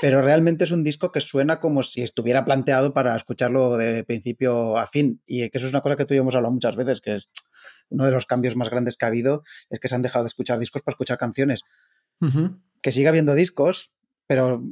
pero 0.00 0.20
realmente 0.20 0.64
es 0.64 0.72
un 0.72 0.84
disco 0.84 1.10
que 1.10 1.20
suena 1.20 1.58
como 1.58 1.82
si 1.82 2.02
estuviera 2.02 2.44
planteado 2.44 2.92
para 2.92 3.16
escucharlo 3.16 3.76
de 3.76 4.04
principio 4.04 4.76
a 4.76 4.86
fin. 4.86 5.22
Y 5.26 5.48
que 5.48 5.58
eso 5.58 5.66
es 5.66 5.72
una 5.72 5.80
cosa 5.80 5.96
que 5.96 6.04
tú 6.04 6.14
y 6.14 6.18
yo 6.18 6.22
hemos 6.22 6.34
hablado 6.34 6.52
muchas 6.52 6.76
veces, 6.76 7.00
que 7.00 7.14
es 7.14 7.30
uno 7.88 8.04
de 8.04 8.10
los 8.10 8.26
cambios 8.26 8.56
más 8.56 8.68
grandes 8.68 8.96
que 8.96 9.06
ha 9.06 9.08
habido, 9.08 9.42
es 9.70 9.80
que 9.80 9.88
se 9.88 9.94
han 9.94 10.02
dejado 10.02 10.24
de 10.24 10.28
escuchar 10.28 10.58
discos 10.58 10.82
para 10.82 10.94
escuchar 10.94 11.18
canciones. 11.18 11.62
Que 12.82 12.92
siga 12.92 13.10
habiendo 13.10 13.34
discos, 13.34 13.92
pero 14.26 14.62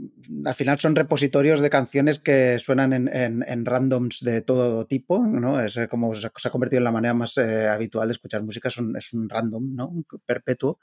al 0.45 0.54
final 0.54 0.78
son 0.78 0.97
repositorios 0.97 1.61
de 1.61 1.71
canciones 1.71 2.19
que 2.19 2.59
suenan 2.59 2.93
en, 2.93 3.64
randoms 3.64 4.21
de 4.21 4.43
todo 4.43 4.87
tipo, 4.87 5.25
¿no? 5.25 5.61
Es 5.61 5.76
eh, 5.76 5.88
como 5.88 6.12
se 6.14 6.26
ha 6.26 6.50
convertido 6.50 6.78
en 6.78 6.85
la 6.85 6.93
manera 6.93 7.14
más 7.14 7.37
eh, 7.38 7.69
habitual 7.69 8.09
de 8.09 8.12
escuchar 8.12 8.43
música, 8.43 8.69
es 8.69 8.78
un, 8.78 8.97
es 8.97 9.12
un, 9.12 9.28
random, 9.28 9.75
¿no? 9.75 10.04
Perpetuo. 10.26 10.81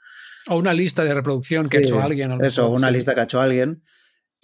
O 0.48 0.56
una 0.56 0.72
lista 0.72 1.04
de 1.04 1.14
reproducción 1.14 1.68
que 1.68 1.78
ha 1.78 1.80
hecho 1.80 2.00
alguien. 2.00 2.32
Eso, 2.42 2.70
una 2.70 2.90
lista 2.90 3.14
que 3.14 3.20
ha 3.20 3.24
hecho 3.24 3.40
alguien. 3.40 3.82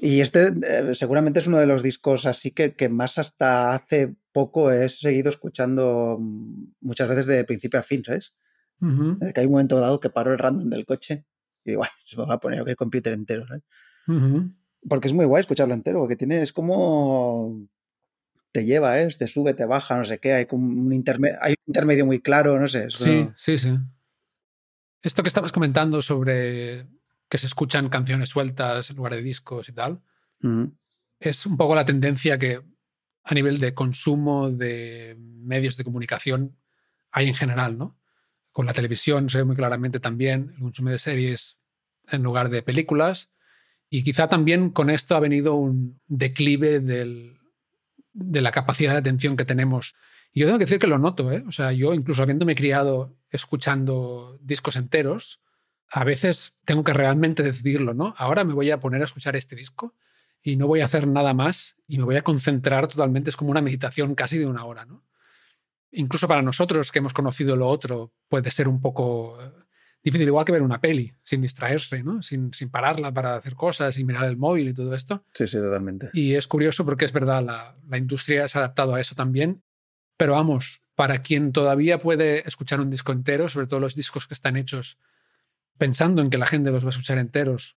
Y 0.01 0.21
este 0.21 0.53
eh, 0.63 0.95
seguramente 0.95 1.41
es 1.41 1.49
uno 1.49 1.59
de 1.59 1.67
los 1.67 1.83
discos 1.83 2.25
así 2.25 2.53
que, 2.53 2.75
que 2.75 2.89
más 2.89 3.19
hasta 3.19 3.75
hace 3.75 4.15
poco 4.33 4.71
he 4.71 4.89
seguido 4.89 5.29
escuchando 5.29 6.19
muchas 6.81 7.09
veces 7.09 7.27
de 7.27 7.45
principio 7.45 7.81
a 7.81 7.83
fin, 7.83 8.05
¿sabes? 8.05 8.35
que 8.81 9.41
hay 9.41 9.47
un 9.47 9.53
momento 9.53 9.81
dado 9.81 9.99
que 9.99 10.09
paro 10.09 10.31
el 10.33 10.39
random 10.39 10.71
del 10.71 10.87
coche 10.87 11.25
y 11.65 11.71
digo, 11.71 11.83
se 11.99 12.17
me 12.17 12.27
va 12.27 12.35
a 12.35 12.41
poner 12.41 12.63
el 12.65 12.77
computer 12.77 13.13
entero, 13.13 13.45
¿sabes? 13.49 13.65
Porque 14.89 15.09
es 15.09 15.15
muy 15.15 15.27
guay 15.27 15.41
escucharlo 15.41 15.75
entero, 15.75 15.99
porque 15.99 16.15
tiene, 16.15 16.41
es 16.43 16.53
como 16.53 17.69
te 18.53 18.65
lleva, 18.65 19.01
¿eh? 19.01 19.09
te 19.19 19.27
sube, 19.27 19.53
te 19.55 19.65
baja, 19.65 19.99
no 19.99 20.05
sé 20.05 20.19
qué, 20.19 20.33
hay 20.33 20.47
un, 20.53 20.93
intermedio, 20.93 21.37
hay 21.41 21.53
un 21.53 21.65
intermedio 21.67 22.07
muy 22.07 22.21
claro, 22.21 22.59
no 22.59 22.69
sé. 22.69 22.87
Sí, 22.91 23.29
sí, 23.35 23.59
sí. 23.59 23.77
Esto 25.03 25.23
que 25.23 25.29
estabas 25.29 25.53
comentando 25.53 26.01
sobre 26.01 26.87
que 27.29 27.39
se 27.39 27.47
escuchan 27.47 27.89
canciones 27.89 28.31
sueltas 28.31 28.91
en 28.91 28.97
lugar 28.97 29.15
de 29.15 29.23
discos 29.23 29.69
y 29.69 29.73
tal, 29.73 30.01
es 31.21 31.47
un 31.47 31.57
poco 31.57 31.75
la 31.75 31.85
tendencia 31.85 32.39
que 32.39 32.63
a 33.25 33.35
nivel 33.35 33.59
de 33.59 33.75
consumo 33.75 34.51
de 34.51 35.17
medios 35.19 35.77
de 35.77 35.85
comunicación 35.85 36.57
hay 37.11 37.29
en 37.29 37.35
general, 37.35 37.77
¿no? 37.77 37.99
Con 38.53 38.67
la 38.67 38.73
televisión 38.73 39.29
se 39.29 39.39
ve 39.39 39.45
muy 39.45 39.57
claramente 39.57 40.01
también 40.01 40.53
el 40.55 40.61
consumo 40.61 40.91
de 40.91 40.99
series 40.99 41.59
en 42.11 42.23
lugar 42.23 42.49
de 42.49 42.63
películas 42.63 43.31
y 43.91 44.05
quizá 44.05 44.29
también 44.29 44.71
con 44.71 44.91
esto 44.91 45.17
ha 45.17 45.21
venido 45.21 45.55
un 45.55 46.01
declive 46.07 46.81
de 46.81 48.41
la 48.41 48.51
capacidad 48.51 48.93
de 48.93 48.99
atención 48.99 49.37
que 49.37 49.45
tenemos. 49.45 49.95
Y 50.33 50.41
yo 50.41 50.47
tengo 50.47 50.59
que 50.59 50.65
decir 50.65 50.79
que 50.79 50.87
lo 50.87 50.99
noto, 50.99 51.33
¿eh? 51.33 51.43
O 51.47 51.53
sea, 51.53 51.73
yo 51.73 51.95
incluso 51.95 52.23
habiéndome 52.23 52.55
criado 52.55 53.17
escuchando 53.31 54.39
discos 54.43 54.77
enteros, 54.77 55.41
a 55.91 56.05
veces 56.05 56.57
tengo 56.65 56.85
que 56.85 56.93
realmente 56.93 57.43
decidirlo, 57.43 57.95
¿no? 57.95 58.15
Ahora 58.17 58.45
me 58.45 58.55
voy 58.55 58.71
a 58.71 58.81
poner 58.81 59.01
a 59.01 59.05
escuchar 59.05 59.37
este 59.37 59.57
disco 59.57 59.95
y 60.43 60.57
no 60.57 60.67
voy 60.67 60.81
a 60.81 60.85
hacer 60.85 61.07
nada 61.07 61.35
más 61.35 61.77
y 61.87 61.99
me 61.99 62.05
voy 62.05 62.17
a 62.17 62.23
concentrar 62.23 62.89
totalmente. 62.89 63.31
Es 63.31 63.37
como 63.37 63.51
una 63.51 63.63
meditación 63.63 64.15
casi 64.15 64.39
de 64.39 64.47
una 64.47 64.65
hora, 64.65 64.85
¿no? 64.85 65.05
Incluso 65.91 66.29
para 66.29 66.43
nosotros 66.43 66.93
que 66.93 66.99
hemos 66.99 67.15
conocido 67.15 67.57
lo 67.57 67.69
otro 67.69 68.13
puede 68.29 68.51
ser 68.51 68.69
un 68.69 68.81
poco 68.81 69.43
eh, 69.43 69.51
difícil, 70.03 70.27
igual 70.27 70.45
que 70.45 70.53
ver 70.53 70.63
una 70.63 70.81
peli, 70.81 71.15
sin 71.23 71.41
distraerse, 71.41 72.03
¿no? 72.03 72.21
sin, 72.21 72.53
sin 72.53 72.71
pararla 72.71 73.13
para 73.13 73.37
hacer 73.37 73.55
cosas 73.55 73.99
y 73.99 74.05
mirar 74.05 74.25
el 74.27 74.37
móvil 74.37 74.69
y 74.69 74.75
todo 74.75 74.95
esto. 74.95 75.25
Sí, 75.33 75.47
sí, 75.47 75.57
totalmente. 75.57 76.11
Y 76.13 76.35
es 76.35 76.47
curioso 76.47 76.85
porque 76.85 77.07
es 77.07 77.13
verdad, 77.13 77.43
la, 77.43 77.75
la 77.89 77.97
industria 77.97 78.49
se 78.49 78.59
ha 78.59 78.63
adaptado 78.63 78.95
a 78.95 79.01
eso 79.01 79.15
también, 79.15 79.63
pero 80.19 80.33
vamos, 80.33 80.83
para 80.95 81.23
quien 81.23 81.53
todavía 81.53 81.99
puede 81.99 82.47
escuchar 82.47 82.81
un 82.81 82.91
disco 82.91 83.13
entero, 83.13 83.49
sobre 83.49 83.67
todo 83.67 83.81
los 83.81 83.95
discos 83.95 84.27
que 84.27 84.35
están 84.35 84.57
hechos 84.57 84.99
pensando 85.79 86.23
en 86.23 86.31
que 86.31 86.39
la 86.39 86.47
gente 86.47 86.71
los 86.71 86.85
va 86.85 86.89
a 86.89 86.91
escuchar 86.91 87.19
enteros, 87.19 87.77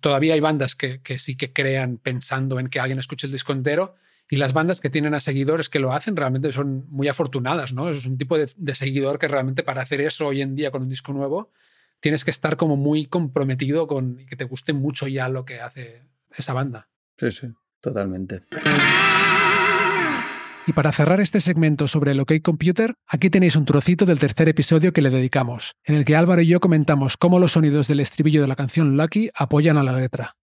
todavía 0.00 0.34
hay 0.34 0.40
bandas 0.40 0.74
que, 0.74 1.00
que 1.00 1.18
sí 1.18 1.36
que 1.36 1.52
crean 1.52 1.98
pensando 1.98 2.58
en 2.58 2.68
que 2.68 2.80
alguien 2.80 2.98
escuche 2.98 3.26
el 3.26 3.32
disco 3.32 3.52
entero 3.52 3.94
y 4.28 4.36
las 4.36 4.52
bandas 4.52 4.80
que 4.80 4.90
tienen 4.90 5.14
a 5.14 5.20
seguidores 5.20 5.68
que 5.68 5.78
lo 5.78 5.92
hacen 5.92 6.16
realmente 6.16 6.52
son 6.52 6.86
muy 6.88 7.08
afortunadas, 7.08 7.72
¿no? 7.72 7.88
Es 7.90 8.06
un 8.06 8.18
tipo 8.18 8.38
de, 8.38 8.50
de, 8.56 8.74
seguidor 8.74 9.18
que 9.18 9.28
realmente 9.28 9.62
para 9.62 9.82
hacer 9.82 10.00
eso 10.00 10.26
hoy 10.26 10.40
en 10.40 10.54
día 10.54 10.70
con 10.70 10.82
un 10.82 10.88
disco 10.88 11.12
nuevo 11.12 11.52
tienes 12.00 12.24
que 12.24 12.32
estar 12.32 12.56
como 12.56 12.76
muy 12.76 13.06
comprometido 13.06 13.86
con 13.86 14.16
que 14.16 14.36
te 14.36 14.44
guste 14.44 14.72
mucho 14.72 15.06
ya 15.06 15.28
lo 15.28 15.44
que 15.44 15.60
hace 15.60 16.02
esa 16.36 16.52
banda. 16.52 16.88
Sí, 17.16 17.30
sí, 17.30 17.46
totalmente. 17.80 18.42
Y 20.64 20.74
para 20.74 20.92
cerrar 20.92 21.20
este 21.20 21.40
segmento 21.40 21.88
sobre 21.88 22.12
el 22.12 22.20
OK 22.20 22.34
Computer, 22.40 22.94
aquí 23.08 23.30
tenéis 23.30 23.56
un 23.56 23.64
trocito 23.64 24.06
del 24.06 24.20
tercer 24.20 24.48
episodio 24.48 24.92
que 24.92 25.02
le 25.02 25.10
dedicamos, 25.10 25.74
en 25.84 25.96
el 25.96 26.04
que 26.04 26.14
Álvaro 26.14 26.40
y 26.40 26.46
yo 26.46 26.60
comentamos 26.60 27.16
cómo 27.16 27.40
los 27.40 27.52
sonidos 27.52 27.88
del 27.88 27.98
estribillo 27.98 28.40
de 28.40 28.46
la 28.46 28.54
canción 28.54 28.96
Lucky 28.96 29.30
apoyan 29.34 29.76
a 29.76 29.82
la 29.82 29.98
letra. 29.98 30.36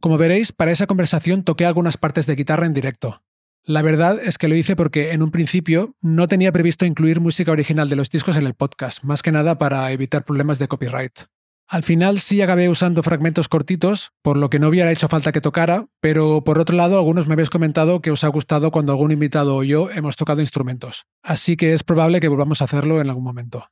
Como 0.00 0.16
veréis, 0.16 0.52
para 0.52 0.72
esa 0.72 0.86
conversación 0.86 1.44
toqué 1.44 1.66
algunas 1.66 1.98
partes 1.98 2.26
de 2.26 2.34
guitarra 2.34 2.64
en 2.64 2.72
directo. 2.72 3.22
La 3.62 3.82
verdad 3.82 4.18
es 4.22 4.38
que 4.38 4.48
lo 4.48 4.54
hice 4.54 4.74
porque 4.74 5.12
en 5.12 5.22
un 5.22 5.30
principio 5.30 5.94
no 6.00 6.28
tenía 6.28 6.50
previsto 6.50 6.86
incluir 6.86 7.20
música 7.20 7.52
original 7.52 7.90
de 7.90 7.96
los 7.96 8.08
discos 8.08 8.38
en 8.38 8.46
el 8.46 8.54
podcast, 8.54 9.04
más 9.04 9.22
que 9.22 9.32
nada 9.32 9.58
para 9.58 9.92
evitar 9.92 10.24
problemas 10.24 10.58
de 10.58 10.68
copyright. 10.68 11.24
Al 11.70 11.82
final 11.82 12.18
sí 12.18 12.40
acabé 12.40 12.70
usando 12.70 13.02
fragmentos 13.02 13.46
cortitos, 13.46 14.12
por 14.22 14.38
lo 14.38 14.48
que 14.48 14.58
no 14.58 14.68
hubiera 14.68 14.90
hecho 14.90 15.06
falta 15.06 15.32
que 15.32 15.42
tocara, 15.42 15.84
pero 16.00 16.42
por 16.42 16.58
otro 16.58 16.74
lado 16.74 16.96
algunos 16.96 17.26
me 17.26 17.34
habéis 17.34 17.50
comentado 17.50 18.00
que 18.00 18.10
os 18.10 18.24
ha 18.24 18.28
gustado 18.28 18.70
cuando 18.70 18.92
algún 18.92 19.12
invitado 19.12 19.54
o 19.54 19.62
yo 19.62 19.90
hemos 19.90 20.16
tocado 20.16 20.40
instrumentos, 20.40 21.04
así 21.22 21.58
que 21.58 21.74
es 21.74 21.82
probable 21.82 22.20
que 22.20 22.28
volvamos 22.28 22.62
a 22.62 22.64
hacerlo 22.64 23.02
en 23.02 23.10
algún 23.10 23.24
momento. 23.24 23.66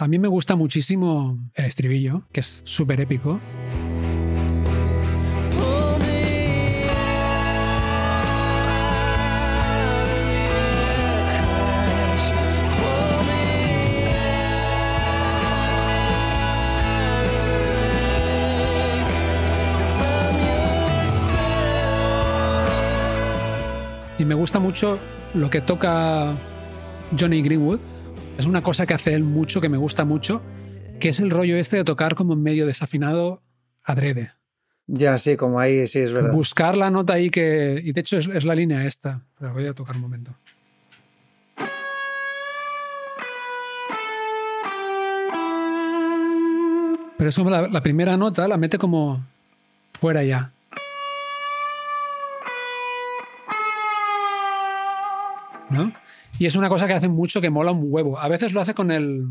A 0.00 0.08
mí 0.08 0.18
me 0.18 0.26
gusta 0.26 0.56
muchísimo 0.56 1.38
el 1.54 1.66
estribillo, 1.66 2.26
que 2.32 2.40
es 2.40 2.62
súper 2.64 3.00
épico. 3.00 3.38
Y 24.20 24.26
me 24.26 24.34
gusta 24.34 24.58
mucho 24.58 24.98
lo 25.32 25.48
que 25.48 25.62
toca 25.62 26.34
Johnny 27.18 27.40
Greenwood. 27.40 27.80
Es 28.36 28.44
una 28.44 28.60
cosa 28.60 28.84
que 28.84 28.92
hace 28.92 29.14
él 29.14 29.24
mucho, 29.24 29.62
que 29.62 29.70
me 29.70 29.78
gusta 29.78 30.04
mucho, 30.04 30.42
que 31.00 31.08
es 31.08 31.20
el 31.20 31.30
rollo 31.30 31.56
este 31.56 31.78
de 31.78 31.84
tocar 31.84 32.14
como 32.14 32.34
en 32.34 32.42
medio 32.42 32.66
desafinado 32.66 33.40
adrede. 33.82 34.32
Ya, 34.86 35.16
sí, 35.16 35.36
como 35.36 35.58
ahí, 35.58 35.86
sí, 35.86 36.00
es 36.00 36.12
verdad. 36.12 36.34
Buscar 36.34 36.76
la 36.76 36.90
nota 36.90 37.14
ahí 37.14 37.30
que... 37.30 37.80
Y 37.82 37.92
de 37.92 38.00
hecho 38.02 38.18
es, 38.18 38.44
la 38.44 38.54
línea 38.54 38.84
esta. 38.84 39.22
Pero 39.38 39.54
voy 39.54 39.66
a 39.66 39.72
tocar 39.72 39.96
un 39.96 40.02
momento. 40.02 40.34
Pero 47.16 47.30
es 47.30 47.36
como 47.36 47.48
la 47.48 47.82
primera 47.82 48.18
nota 48.18 48.46
la 48.46 48.58
mete 48.58 48.76
como 48.76 49.24
fuera 49.94 50.22
ya. 50.24 50.52
Y 56.38 56.46
es 56.46 56.56
una 56.56 56.68
cosa 56.68 56.86
que 56.86 56.94
hace 56.94 57.08
mucho 57.08 57.40
que 57.40 57.50
mola 57.50 57.72
un 57.72 57.82
huevo. 57.84 58.18
A 58.18 58.28
veces 58.28 58.52
lo 58.52 58.60
hace 58.60 58.74
con 58.74 58.90
el, 58.90 59.26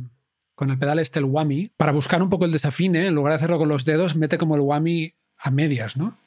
con 0.56 0.70
el 0.70 0.78
pedal 0.78 1.00
este, 1.00 1.20
el 1.20 1.26
whammy, 1.26 1.72
para 1.78 1.92
buscar 1.92 2.22
un 2.22 2.30
poco 2.30 2.46
el 2.46 2.52
desafine, 2.52 3.08
en 3.08 3.16
lugar 3.16 3.32
de 3.32 3.36
hacerlo 3.38 3.58
con 3.58 3.70
los 3.70 3.86
dedos, 3.86 4.16
mete 4.16 4.38
como 4.38 4.56
el 4.56 4.62
whammy 4.62 5.14
a 5.38 5.52
medias, 5.52 5.98
¿no? 5.98 6.18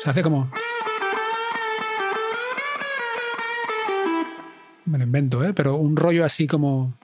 Se 0.00 0.10
hace 0.10 0.22
como... 0.22 0.50
Me 4.84 4.98
lo 4.98 5.04
invento, 5.04 5.44
¿eh? 5.44 5.52
Pero 5.52 5.76
un 5.76 5.96
rollo 5.96 6.24
así 6.24 6.46
como... 6.46 6.94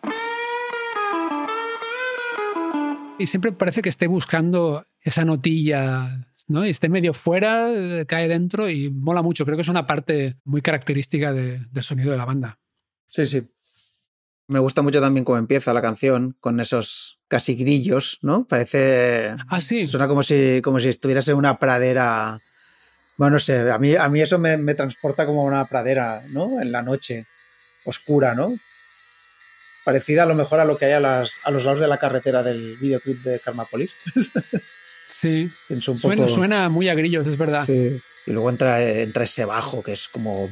Y 3.19 3.27
siempre 3.27 3.53
parece 3.53 3.83
que 3.83 3.89
esté 3.89 4.07
buscando 4.07 4.87
esa 5.05 5.25
notilla 5.25 6.27
¿no? 6.49 6.67
Y 6.67 6.71
esté 6.71 6.89
medio 6.89 7.13
fuera, 7.13 7.71
eh, 7.73 8.05
cae 8.07 8.29
dentro 8.29 8.69
y 8.69 8.91
mola 8.91 9.23
mucho. 9.23 9.45
Creo 9.45 9.57
que 9.57 9.63
es 9.63 9.69
una 9.69 9.87
parte 9.87 10.37
muy 10.45 10.63
característica 10.63 11.33
del 11.33 11.83
sonido 11.83 12.11
de 12.11 12.19
la 12.19 12.25
banda. 12.25 12.59
Sí, 13.07 13.27
sí. 13.27 13.49
Me 14.47 14.59
gusta 14.59 14.83
mucho 14.83 15.01
también 15.01 15.25
cómo 15.25 15.39
empieza 15.39 15.73
la 15.73 15.81
canción, 15.81 16.37
con 16.39 16.61
esos 16.61 17.19
casi 17.29 17.55
grillos, 17.55 18.19
¿no? 18.21 18.47
Parece. 18.47 19.35
Ah, 19.49 19.61
sí. 19.63 19.87
Suena 19.87 20.07
como 20.07 20.23
si, 20.23 20.61
como 20.63 20.79
si 20.81 20.89
estuvieras 20.89 21.29
en 21.29 21.37
una 21.37 21.59
pradera. 21.59 22.41
Bueno, 23.17 23.35
no 23.35 23.39
sé, 23.39 23.71
a 23.71 23.79
mí, 23.79 23.95
a 23.95 24.09
mí 24.09 24.21
eso 24.21 24.39
me, 24.39 24.57
me 24.59 24.75
transporta 24.75 25.25
como 25.25 25.43
a 25.43 25.45
una 25.45 25.65
pradera, 25.67 26.25
¿no? 26.29 26.61
En 26.61 26.73
la 26.73 26.83
noche, 26.83 27.27
oscura, 27.87 28.35
¿no? 28.35 28.53
Parecida 29.85 30.25
a 30.25 30.27
lo 30.27 30.35
mejor 30.35 30.61
a 30.61 30.65
lo 30.65 30.77
que 30.77 30.87
hay 30.87 30.93
a, 30.93 31.01
las, 31.01 31.39
a 31.45 31.51
los 31.51 31.65
lados 31.65 31.81
de 31.81 31.89
la 31.89 31.99
carretera 31.99 32.43
del 32.43 32.77
videoclip 32.77 33.23
de 33.23 33.39
Karmapolis. 33.39 33.95
Sí, 35.09 35.51
suena, 35.97 36.29
suena, 36.29 36.69
muy 36.69 36.89
a 36.89 36.95
grillos, 36.95 37.27
es 37.27 37.37
verdad. 37.37 37.65
Sí. 37.67 38.01
Y 38.27 38.31
luego 38.31 38.51
entra, 38.51 38.83
entra 38.83 39.25
ese 39.25 39.45
bajo 39.45 39.83
que 39.83 39.93
es 39.93 40.09
como... 40.09 40.49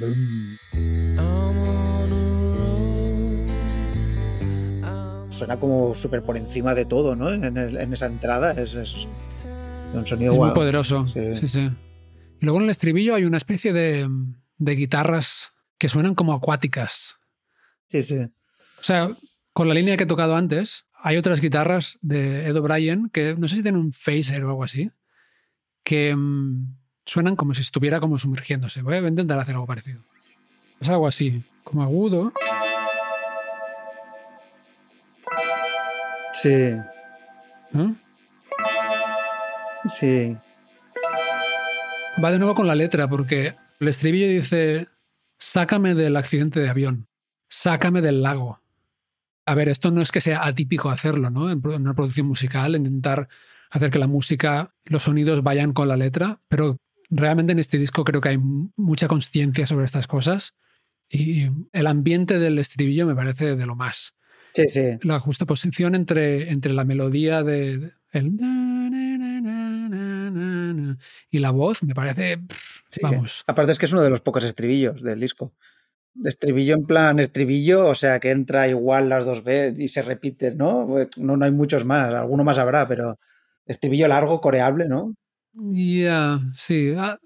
Suena 5.31 5.59
como 5.59 5.95
súper 5.95 6.23
por 6.23 6.37
encima 6.37 6.75
de 6.75 6.85
todo, 6.85 7.17
¿no? 7.17 7.31
En, 7.31 7.93
esa 7.93 8.07
entrada 8.07 8.53
es, 8.53 8.75
un 8.75 10.07
sonido 10.07 10.35
muy 10.35 10.53
poderoso. 10.53 11.07
Sí. 11.09 11.49
sí. 11.49 11.71
Y 12.41 12.45
luego 12.45 12.59
en 12.59 12.65
el 12.65 12.71
estribillo 12.71 13.15
hay 13.15 13.25
una 13.25 13.39
especie 13.39 13.73
de, 13.73 14.09
de 14.59 14.77
guitarras 14.77 15.53
que 15.79 15.89
suenan 15.89 16.15
como 16.15 16.33
acuáticas. 16.33 17.17
Sí, 17.89 18.03
sí. 18.03 18.19
O 18.19 18.85
sea, 18.85 19.11
con 19.53 19.69
la 19.69 19.75
línea 19.75 19.97
que 19.97 20.05
he 20.05 20.07
tocado 20.07 20.37
antes, 20.37 20.87
hay 21.03 21.17
otras 21.17 21.41
guitarras 21.41 21.99
de 22.01 22.47
Ed 22.47 22.57
O'Brien 22.57 23.09
que 23.11 23.35
no 23.37 23.49
sé 23.49 23.57
si 23.57 23.63
tienen 23.63 23.81
un 23.81 23.93
phaser 23.93 24.45
o 24.45 24.49
algo 24.51 24.65
así, 24.65 24.91
que 25.83 26.15
mm, 26.15 26.77
suenan 27.05 27.35
como 27.35 27.55
si 27.55 27.63
estuviera 27.63 27.99
como 27.99 28.19
sumergiéndose. 28.19 28.83
Voy 28.83 28.95
a 28.95 28.99
intentar 28.99 29.39
hacer 29.39 29.55
algo 29.55 29.67
parecido. 29.67 30.03
Es 30.81 30.89
algo 30.89 31.09
así, 31.09 31.43
como 31.65 31.83
agudo. 31.83 32.33
Sí. 36.35 36.73
¿no? 37.73 37.97
Sí. 39.89 40.37
Va 42.23 42.31
de 42.31 42.39
nuevo 42.39 42.55
con 42.55 42.67
la 42.69 42.77
letra, 42.77 43.09
porque 43.09 43.55
el 43.81 43.89
estribillo 43.89 44.29
dice, 44.29 44.87
sácame 45.39 45.95
del 45.95 46.17
accidente 46.17 46.61
de 46.61 46.69
avión, 46.69 47.09
sácame 47.49 48.01
del 48.01 48.23
lago. 48.23 48.62
A 49.47 49.55
ver, 49.55 49.69
esto 49.69 49.91
no 49.91 50.01
es 50.03 50.13
que 50.13 50.21
sea 50.21 50.47
atípico 50.47 50.89
hacerlo, 50.91 51.31
¿no? 51.31 51.51
En 51.51 51.61
una 51.67 51.95
producción 51.95 52.27
musical, 52.27 52.77
intentar 52.77 53.29
hacer 53.71 53.91
que 53.91 53.99
la 53.99 54.07
música, 54.07 54.75
los 54.85 55.03
sonidos 55.05 55.43
vayan 55.43 55.73
con 55.73 55.89
la 55.89 55.97
letra, 55.97 56.39
pero 56.49 56.77
realmente 57.11 57.53
en 57.53 57.59
este 57.59 57.79
disco 57.79 58.05
creo 58.05 58.21
que 58.21 58.29
hay 58.31 58.39
mucha 58.39 59.09
conciencia 59.09 59.67
sobre 59.67 59.85
estas 59.87 60.07
cosas 60.07 60.55
y 61.09 61.49
el 61.73 61.87
ambiente 61.87 62.39
del 62.39 62.59
estribillo 62.59 63.07
me 63.07 63.15
parece 63.15 63.57
de 63.57 63.67
lo 63.67 63.75
más. 63.75 64.15
Sí, 64.55 64.65
sí. 64.69 64.99
La 65.03 65.19
justa 65.21 65.47
posición 65.47 65.95
entre, 65.95 66.51
entre 66.51 66.73
la 66.75 66.85
melodía 66.85 67.43
de, 67.43 67.79
de- 67.79 67.93
el 68.13 68.31
y 71.31 71.39
la 71.39 71.51
voz 71.51 71.83
me 71.83 71.95
parece, 71.95 72.39
pff, 72.39 72.83
Sí. 72.91 73.01
vamos, 73.03 73.43
Aparte 73.47 73.73
es 73.73 73.79
que 73.79 73.87
es 73.87 73.93
uno 73.93 74.03
de 74.03 74.11
los 74.11 74.21
pocos 74.21 74.45
estribillos 74.45 75.03
del 75.03 75.19
disco. 75.19 75.55
Estribillo 76.25 76.75
en 76.75 76.85
plan 76.85 77.19
estribillo, 77.19 77.87
o 77.89 77.95
sea 77.95 78.21
que 78.21 78.31
entra 78.31 78.69
igual 78.69 79.09
las 79.09 79.25
dos 79.25 79.43
veces 79.43 79.81
y 79.81 79.89
se 79.89 80.03
repite, 80.03 80.55
¿no? 80.55 80.87
No, 81.17 81.37
no 81.37 81.45
hay 81.45 81.53
muchos 81.53 81.85
más, 81.85 82.13
alguno 82.15 82.45
más 82.45 82.59
habrá, 82.59 82.87
pero 82.87 83.19
estribillo 83.67 84.09
largo, 84.09 84.41
coreable, 84.41 84.89
¿no? 84.89 85.15
Ya, 85.55 86.39
sí, 86.55 86.93
ah, 86.97 87.19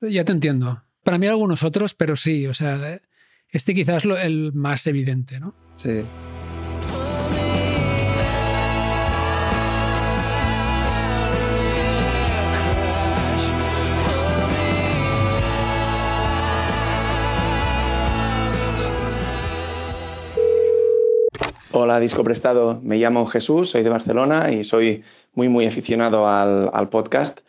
ya 0.00 0.24
te 0.24 0.32
entiendo. 0.32 0.82
Para 1.02 1.18
mí 1.18 1.26
algunos 1.26 1.62
otros, 1.62 1.94
pero 1.94 2.16
sí, 2.16 2.46
o 2.46 2.52
sea, 2.54 3.00
este 3.48 3.74
quizás 3.74 3.98
es 3.98 4.04
lo- 4.04 4.18
el 4.18 4.52
más 4.52 4.86
evidente, 4.86 5.40
¿no? 5.40 5.54
Sí. 5.74 6.00
Hola 21.78 22.00
Disco 22.00 22.24
Prestado, 22.24 22.80
me 22.82 22.96
llamo 22.96 23.26
Jesús, 23.26 23.68
soy 23.68 23.82
de 23.82 23.90
Barcelona 23.90 24.50
y 24.50 24.64
soy 24.64 25.04
muy 25.34 25.50
muy 25.50 25.66
aficionado 25.66 26.26
al, 26.26 26.70
al 26.72 26.88
podcast. 26.88 27.40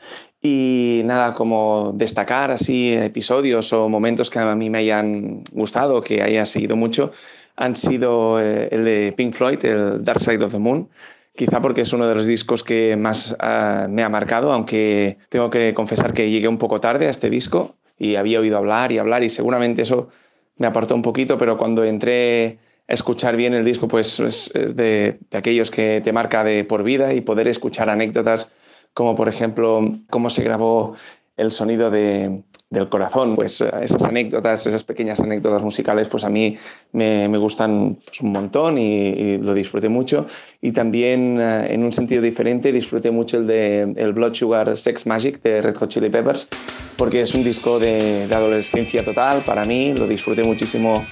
Y 0.41 0.99
nada, 1.05 1.33
como 1.33 1.93
destacar 1.95 2.51
así 2.51 2.91
episodios 2.91 3.71
o 3.71 3.87
momentos 3.87 4.29
que 4.29 4.39
a 4.39 4.53
mí 4.53 4.69
me 4.69 4.79
hayan 4.79 5.45
gustado, 5.53 6.01
que 6.01 6.21
haya 6.21 6.43
seguido 6.43 6.75
mucho, 6.75 7.13
han 7.55 7.77
sido 7.77 8.41
eh, 8.41 8.67
el 8.69 8.83
de 8.83 9.13
Pink 9.15 9.33
Floyd, 9.33 9.63
el 9.63 10.03
Dark 10.03 10.19
Side 10.19 10.43
of 10.43 10.51
the 10.51 10.59
Moon, 10.59 10.89
quizá 11.33 11.61
porque 11.61 11.79
es 11.79 11.93
uno 11.93 12.05
de 12.05 12.15
los 12.15 12.25
discos 12.25 12.65
que 12.65 12.97
más 12.97 13.33
ah, 13.39 13.87
me 13.89 14.03
ha 14.03 14.09
marcado, 14.09 14.51
aunque 14.51 15.19
tengo 15.29 15.49
que 15.49 15.73
confesar 15.73 16.11
que 16.11 16.29
llegué 16.29 16.49
un 16.49 16.57
poco 16.57 16.81
tarde 16.81 17.07
a 17.07 17.11
este 17.11 17.29
disco 17.29 17.75
y 17.97 18.15
había 18.15 18.41
oído 18.41 18.57
hablar 18.57 18.91
y 18.91 18.97
hablar 18.97 19.23
y 19.23 19.29
seguramente 19.29 19.83
eso 19.83 20.09
me 20.57 20.67
apartó 20.67 20.95
un 20.95 21.01
poquito, 21.01 21.37
pero 21.37 21.57
cuando 21.57 21.85
entré 21.85 22.59
escuchar 22.87 23.35
bien 23.35 23.53
el 23.53 23.65
disco, 23.65 23.87
pues 23.87 24.19
es, 24.19 24.51
es 24.55 24.75
de, 24.75 25.19
de 25.29 25.37
aquellos 25.37 25.71
que 25.71 26.01
te 26.03 26.13
marca 26.13 26.43
de 26.43 26.63
por 26.63 26.83
vida 26.83 27.13
y 27.13 27.21
poder 27.21 27.47
escuchar 27.47 27.89
anécdotas 27.89 28.51
como 28.93 29.15
por 29.15 29.29
ejemplo 29.29 29.81
cómo 30.09 30.29
se 30.29 30.43
grabó 30.43 30.95
el 31.37 31.51
sonido 31.51 31.91
de, 31.91 32.41
del 32.71 32.89
corazón, 32.89 33.35
pues 33.35 33.61
esas 33.61 34.03
anécdotas, 34.03 34.65
esas 34.65 34.83
pequeñas 34.83 35.19
anécdotas 35.19 35.61
musicales, 35.61 36.07
pues 36.07 36.25
a 36.25 36.29
mí 36.29 36.57
me, 36.91 37.29
me 37.29 37.37
gustan 37.37 37.99
pues, 38.03 38.21
un 38.21 38.31
montón 38.31 38.79
y, 38.79 39.09
y, 39.09 39.37
lo 39.37 39.53
disfruté 39.53 39.87
mucho. 39.87 40.25
Y 40.61 40.71
también 40.71 41.39
eh, 41.39 41.73
en 41.73 41.83
un 41.83 41.93
sentido 41.93 42.23
diferente 42.23 42.71
disfruté 42.71 43.11
mucho 43.11 43.37
el 43.37 43.45
de 43.45 43.93
el 43.95 44.13
Blood 44.13 44.33
Sugar 44.33 44.75
Sex 44.75 45.05
Magic 45.05 45.41
de 45.43 45.61
Red 45.61 45.75
Hot 45.75 45.89
Chili 45.89 46.09
Peppers, 46.09 46.49
porque 46.97 47.21
es 47.21 47.35
un 47.35 47.43
disco 47.43 47.77
de, 47.77 48.27
de 48.27 48.35
adolescencia 48.35 49.05
total 49.05 49.41
para 49.45 49.63
mí, 49.63 49.93
lo 49.93 50.07
disfruté 50.07 50.43
muchísimo 50.43 51.05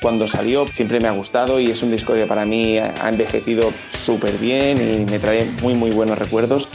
cuando 0.00 0.26
salió, 0.26 0.66
siempre 0.66 1.00
me 1.00 1.08
ha 1.08 1.12
gustado 1.12 1.60
y 1.60 1.70
es 1.70 1.82
un 1.82 1.90
disco 1.90 2.14
que 2.14 2.26
para 2.26 2.44
mí 2.44 2.78
ha 2.78 3.08
envejecido 3.08 3.72
súper 3.90 4.32
bien 4.38 4.78
y 4.78 5.10
me 5.10 5.18
trae 5.18 5.44
muy 5.62 5.74
muy 5.74 5.90
buenos 5.90 6.18
recuerdos 6.18 6.68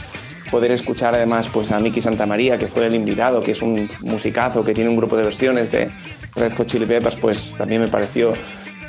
poder 0.50 0.72
escuchar 0.72 1.14
además 1.14 1.48
pues 1.48 1.72
a 1.72 1.78
Miki 1.78 2.00
Santamaría, 2.00 2.58
que 2.58 2.66
fue 2.66 2.86
el 2.86 2.94
invitado, 2.94 3.40
que 3.40 3.52
es 3.52 3.62
un 3.62 3.88
musicazo, 4.02 4.64
que 4.64 4.74
tiene 4.74 4.90
un 4.90 4.96
grupo 4.96 5.16
de 5.16 5.24
versiones 5.24 5.70
de 5.70 5.90
Red 6.34 6.52
Hot 6.54 6.66
Chili 6.66 6.86
Peppers, 6.86 7.16
pues 7.16 7.54
también 7.56 7.80
me 7.80 7.88
pareció 7.88 8.32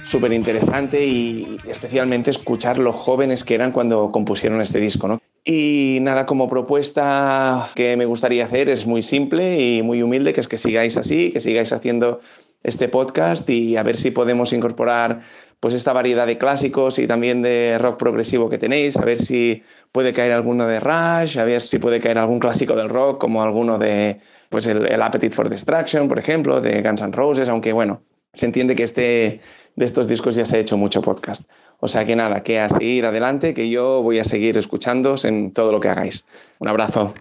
súper 0.05 0.31
interesante 0.31 1.05
y 1.05 1.57
especialmente 1.67 2.31
escuchar 2.31 2.77
los 2.77 2.95
jóvenes 2.95 3.43
que 3.43 3.55
eran 3.55 3.71
cuando 3.71 4.11
compusieron 4.11 4.61
este 4.61 4.79
disco, 4.79 5.07
¿no? 5.07 5.21
Y 5.43 5.99
nada, 6.01 6.25
como 6.25 6.49
propuesta 6.49 7.69
que 7.75 7.95
me 7.95 8.05
gustaría 8.05 8.45
hacer 8.45 8.69
es 8.69 8.85
muy 8.85 9.01
simple 9.01 9.61
y 9.61 9.81
muy 9.81 10.01
humilde, 10.01 10.33
que 10.33 10.41
es 10.41 10.47
que 10.47 10.57
sigáis 10.57 10.97
así, 10.97 11.31
que 11.31 11.39
sigáis 11.39 11.71
haciendo 11.71 12.19
este 12.67 12.89
podcast 12.89 13.49
y 13.49 13.77
a 13.77 13.83
ver 13.83 13.95
si 13.95 14.11
podemos 14.11 14.51
incorporar 14.51 15.21
pues 15.61 15.73
esta 15.73 15.93
variedad 15.93 16.27
de 16.27 16.37
clásicos 16.37 16.99
y 16.99 17.07
también 17.07 17.41
de 17.41 17.77
rock 17.79 17.97
progresivo 17.97 18.49
que 18.49 18.57
tenéis, 18.57 18.97
a 18.97 19.05
ver 19.05 19.21
si 19.21 19.63
puede 19.93 20.11
caer 20.11 20.33
alguno 20.33 20.67
de 20.67 20.81
Rush, 20.81 21.39
a 21.39 21.45
ver 21.45 21.61
si 21.61 21.79
puede 21.79 22.01
caer 22.01 22.17
algún 22.17 22.39
clásico 22.39 22.75
del 22.75 22.89
rock 22.89 23.19
como 23.19 23.41
alguno 23.41 23.77
de 23.77 24.17
pues 24.49 24.67
el, 24.67 25.01
Appetite 25.01 25.33
for 25.33 25.49
Destruction, 25.49 26.09
por 26.09 26.19
ejemplo, 26.19 26.59
de 26.59 26.81
Guns 26.81 27.01
N' 27.01 27.13
Roses, 27.13 27.47
aunque 27.47 27.71
bueno, 27.71 28.01
se 28.33 28.45
entiende 28.45 28.75
que 28.75 28.83
este 28.83 29.39
de 29.77 29.85
estos 29.85 30.07
discos 30.07 30.35
ya 30.35 30.45
se 30.45 30.57
ha 30.57 30.59
hecho 30.59 30.75
mucho 30.75 31.01
podcast. 31.01 31.49
O 31.79 31.87
sea 31.87 32.03
que 32.03 32.17
nada, 32.17 32.41
que 32.43 32.59
a 32.59 32.67
seguir 32.67 33.05
adelante, 33.05 33.53
que 33.53 33.69
yo 33.69 34.01
voy 34.01 34.19
a 34.19 34.25
seguir 34.25 34.57
escuchándoos 34.57 35.23
en 35.23 35.53
todo 35.53 35.71
lo 35.71 35.79
que 35.79 35.87
hagáis. 35.87 36.25
Un 36.59 36.67
abrazo. 36.67 37.13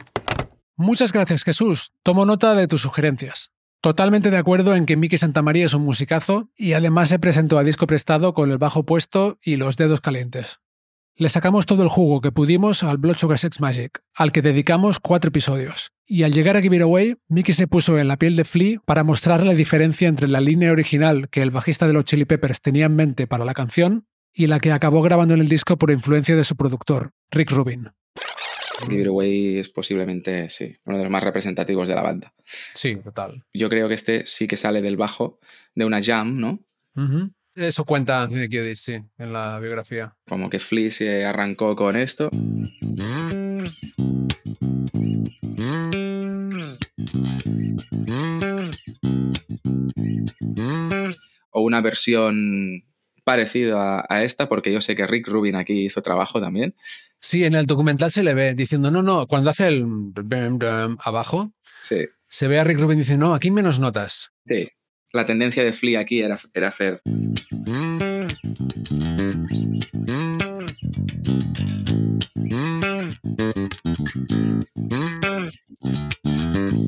Muchas 0.76 1.12
gracias, 1.12 1.44
Jesús. 1.44 1.92
Tomo 2.02 2.24
nota 2.24 2.54
de 2.54 2.66
tus 2.66 2.82
sugerencias. 2.82 3.55
Totalmente 3.86 4.32
de 4.32 4.36
acuerdo 4.36 4.74
en 4.74 4.84
que 4.84 4.96
Miki 4.96 5.16
Santamaría 5.16 5.64
es 5.64 5.72
un 5.72 5.84
musicazo 5.84 6.48
y 6.56 6.72
además 6.72 7.08
se 7.08 7.20
presentó 7.20 7.56
a 7.56 7.62
disco 7.62 7.86
prestado 7.86 8.34
con 8.34 8.50
el 8.50 8.58
bajo 8.58 8.82
puesto 8.82 9.38
y 9.40 9.54
los 9.54 9.76
dedos 9.76 10.00
calientes. 10.00 10.58
Le 11.14 11.28
sacamos 11.28 11.66
todo 11.66 11.84
el 11.84 11.88
jugo 11.88 12.20
que 12.20 12.32
pudimos 12.32 12.82
al 12.82 12.98
Blood 12.98 13.16
Sugar 13.16 13.38
Sex 13.38 13.60
Magic, 13.60 14.02
al 14.12 14.32
que 14.32 14.42
dedicamos 14.42 14.98
cuatro 14.98 15.28
episodios. 15.28 15.92
Y 16.04 16.24
al 16.24 16.32
llegar 16.32 16.56
a 16.56 16.62
Give 16.62 16.74
It 16.74 16.82
Away, 16.82 17.14
Mickey 17.28 17.54
se 17.54 17.68
puso 17.68 17.96
en 17.96 18.08
la 18.08 18.16
piel 18.16 18.34
de 18.34 18.44
Flea 18.44 18.80
para 18.84 19.04
mostrar 19.04 19.46
la 19.46 19.54
diferencia 19.54 20.08
entre 20.08 20.26
la 20.26 20.40
línea 20.40 20.72
original 20.72 21.28
que 21.28 21.42
el 21.42 21.52
bajista 21.52 21.86
de 21.86 21.92
los 21.92 22.06
Chili 22.06 22.24
Peppers 22.24 22.60
tenía 22.60 22.86
en 22.86 22.96
mente 22.96 23.28
para 23.28 23.44
la 23.44 23.54
canción 23.54 24.08
y 24.34 24.48
la 24.48 24.58
que 24.58 24.72
acabó 24.72 25.00
grabando 25.00 25.34
en 25.34 25.40
el 25.42 25.48
disco 25.48 25.78
por 25.78 25.92
influencia 25.92 26.34
de 26.34 26.42
su 26.42 26.56
productor, 26.56 27.12
Rick 27.30 27.52
Rubin. 27.52 27.92
Away 29.08 29.58
es 29.58 29.68
posiblemente, 29.68 30.48
sí, 30.48 30.76
uno 30.84 30.98
de 30.98 31.04
los 31.04 31.12
más 31.12 31.22
representativos 31.22 31.88
de 31.88 31.94
la 31.94 32.02
banda. 32.02 32.32
Sí, 32.44 32.96
total. 32.96 33.44
Yo 33.52 33.68
creo 33.68 33.88
que 33.88 33.94
este 33.94 34.26
sí 34.26 34.46
que 34.46 34.56
sale 34.56 34.82
del 34.82 34.96
bajo 34.96 35.38
de 35.74 35.84
una 35.84 36.02
jam, 36.02 36.38
¿no? 36.38 36.60
Uh 36.94 37.00
-huh. 37.00 37.32
Eso 37.56 37.86
cuenta 37.86 38.28
Kidditch, 38.28 38.76
sí, 38.76 38.98
en 39.16 39.32
la 39.32 39.58
biografía. 39.58 40.14
Como 40.28 40.50
que 40.50 40.58
Flea 40.58 40.90
se 40.90 41.24
arrancó 41.24 41.74
con 41.74 41.96
esto. 41.96 42.28
O 51.50 51.62
una 51.62 51.80
versión 51.80 52.84
parecida 53.26 54.06
a 54.08 54.22
esta, 54.22 54.48
porque 54.48 54.72
yo 54.72 54.80
sé 54.80 54.94
que 54.94 55.04
Rick 55.04 55.26
Rubin 55.26 55.56
aquí 55.56 55.84
hizo 55.84 56.00
trabajo 56.00 56.40
también. 56.40 56.76
Sí, 57.18 57.44
en 57.44 57.56
el 57.56 57.66
documental 57.66 58.12
se 58.12 58.22
le 58.22 58.34
ve 58.34 58.54
diciendo, 58.54 58.92
no, 58.92 59.02
no, 59.02 59.26
cuando 59.26 59.50
hace 59.50 59.66
el 59.66 59.84
abajo, 61.00 61.52
sí. 61.80 62.06
se 62.28 62.46
ve 62.46 62.60
a 62.60 62.64
Rick 62.64 62.78
Rubin 62.78 62.98
diciendo, 62.98 63.26
no, 63.26 63.34
aquí 63.34 63.50
menos 63.50 63.80
notas. 63.80 64.30
Sí, 64.44 64.68
la 65.10 65.24
tendencia 65.24 65.64
de 65.64 65.72
Flea 65.72 65.98
aquí 65.98 66.20
era, 66.20 66.38
era 66.54 66.68
hacer... 66.68 67.02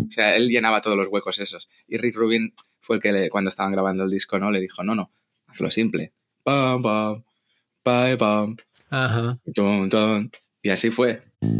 O 0.07 0.11
sea, 0.11 0.37
él 0.37 0.48
llenaba 0.48 0.81
todos 0.83 0.96
los 0.96 1.09
huecos 1.11 1.40
esos. 1.40 1.68
Y 1.88 1.96
Rick 1.96 2.14
Rubin 2.14 2.55
fue 2.81 2.96
el 2.96 3.03
que 3.03 3.11
le, 3.11 3.29
cuando 3.29 3.48
estaban 3.48 3.72
grabando 3.72 4.05
el 4.05 4.11
disco, 4.11 4.38
¿no? 4.38 4.53
Le 4.53 4.61
dijo, 4.61 4.85
no, 4.85 4.94
no, 4.94 5.11
hazlo 5.48 5.68
simple. 5.72 6.12
Pam, 6.49 6.81
pam, 6.81 7.23
pam, 7.85 8.17
pam. 8.17 8.57
Ajá. 8.89 9.39
Tum, 9.55 9.91
tum. 9.91 10.31
Y 10.63 10.71
así 10.71 10.91
fue. 10.91 11.23
O 11.43 11.51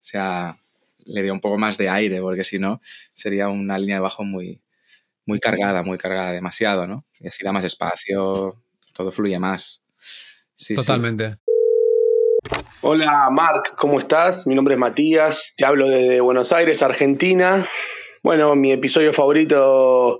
sea, 0.00 0.58
le 1.04 1.22
dio 1.22 1.32
un 1.32 1.40
poco 1.40 1.58
más 1.58 1.78
de 1.78 1.88
aire, 1.88 2.20
porque 2.20 2.42
si 2.42 2.58
no, 2.58 2.80
sería 3.14 3.46
una 3.48 3.78
línea 3.78 3.98
de 3.98 4.00
bajo 4.00 4.24
muy, 4.24 4.60
muy 5.26 5.38
cargada, 5.38 5.84
muy 5.84 5.96
cargada, 5.96 6.32
demasiado, 6.32 6.88
¿no? 6.88 7.06
Y 7.20 7.28
así 7.28 7.44
da 7.44 7.52
más 7.52 7.64
espacio, 7.64 8.60
todo 8.92 9.12
fluye 9.12 9.38
más. 9.38 9.84
Sí, 10.56 10.74
Totalmente. 10.74 11.36
Hola 12.82 13.28
Marc, 13.30 13.74
¿cómo 13.76 13.98
estás? 13.98 14.46
Mi 14.46 14.54
nombre 14.54 14.74
es 14.74 14.78
Matías, 14.78 15.54
te 15.56 15.64
hablo 15.64 15.88
desde 15.88 16.20
Buenos 16.20 16.52
Aires, 16.52 16.82
Argentina. 16.82 17.66
Bueno, 18.22 18.54
mi 18.54 18.70
episodio 18.70 19.14
favorito 19.14 20.18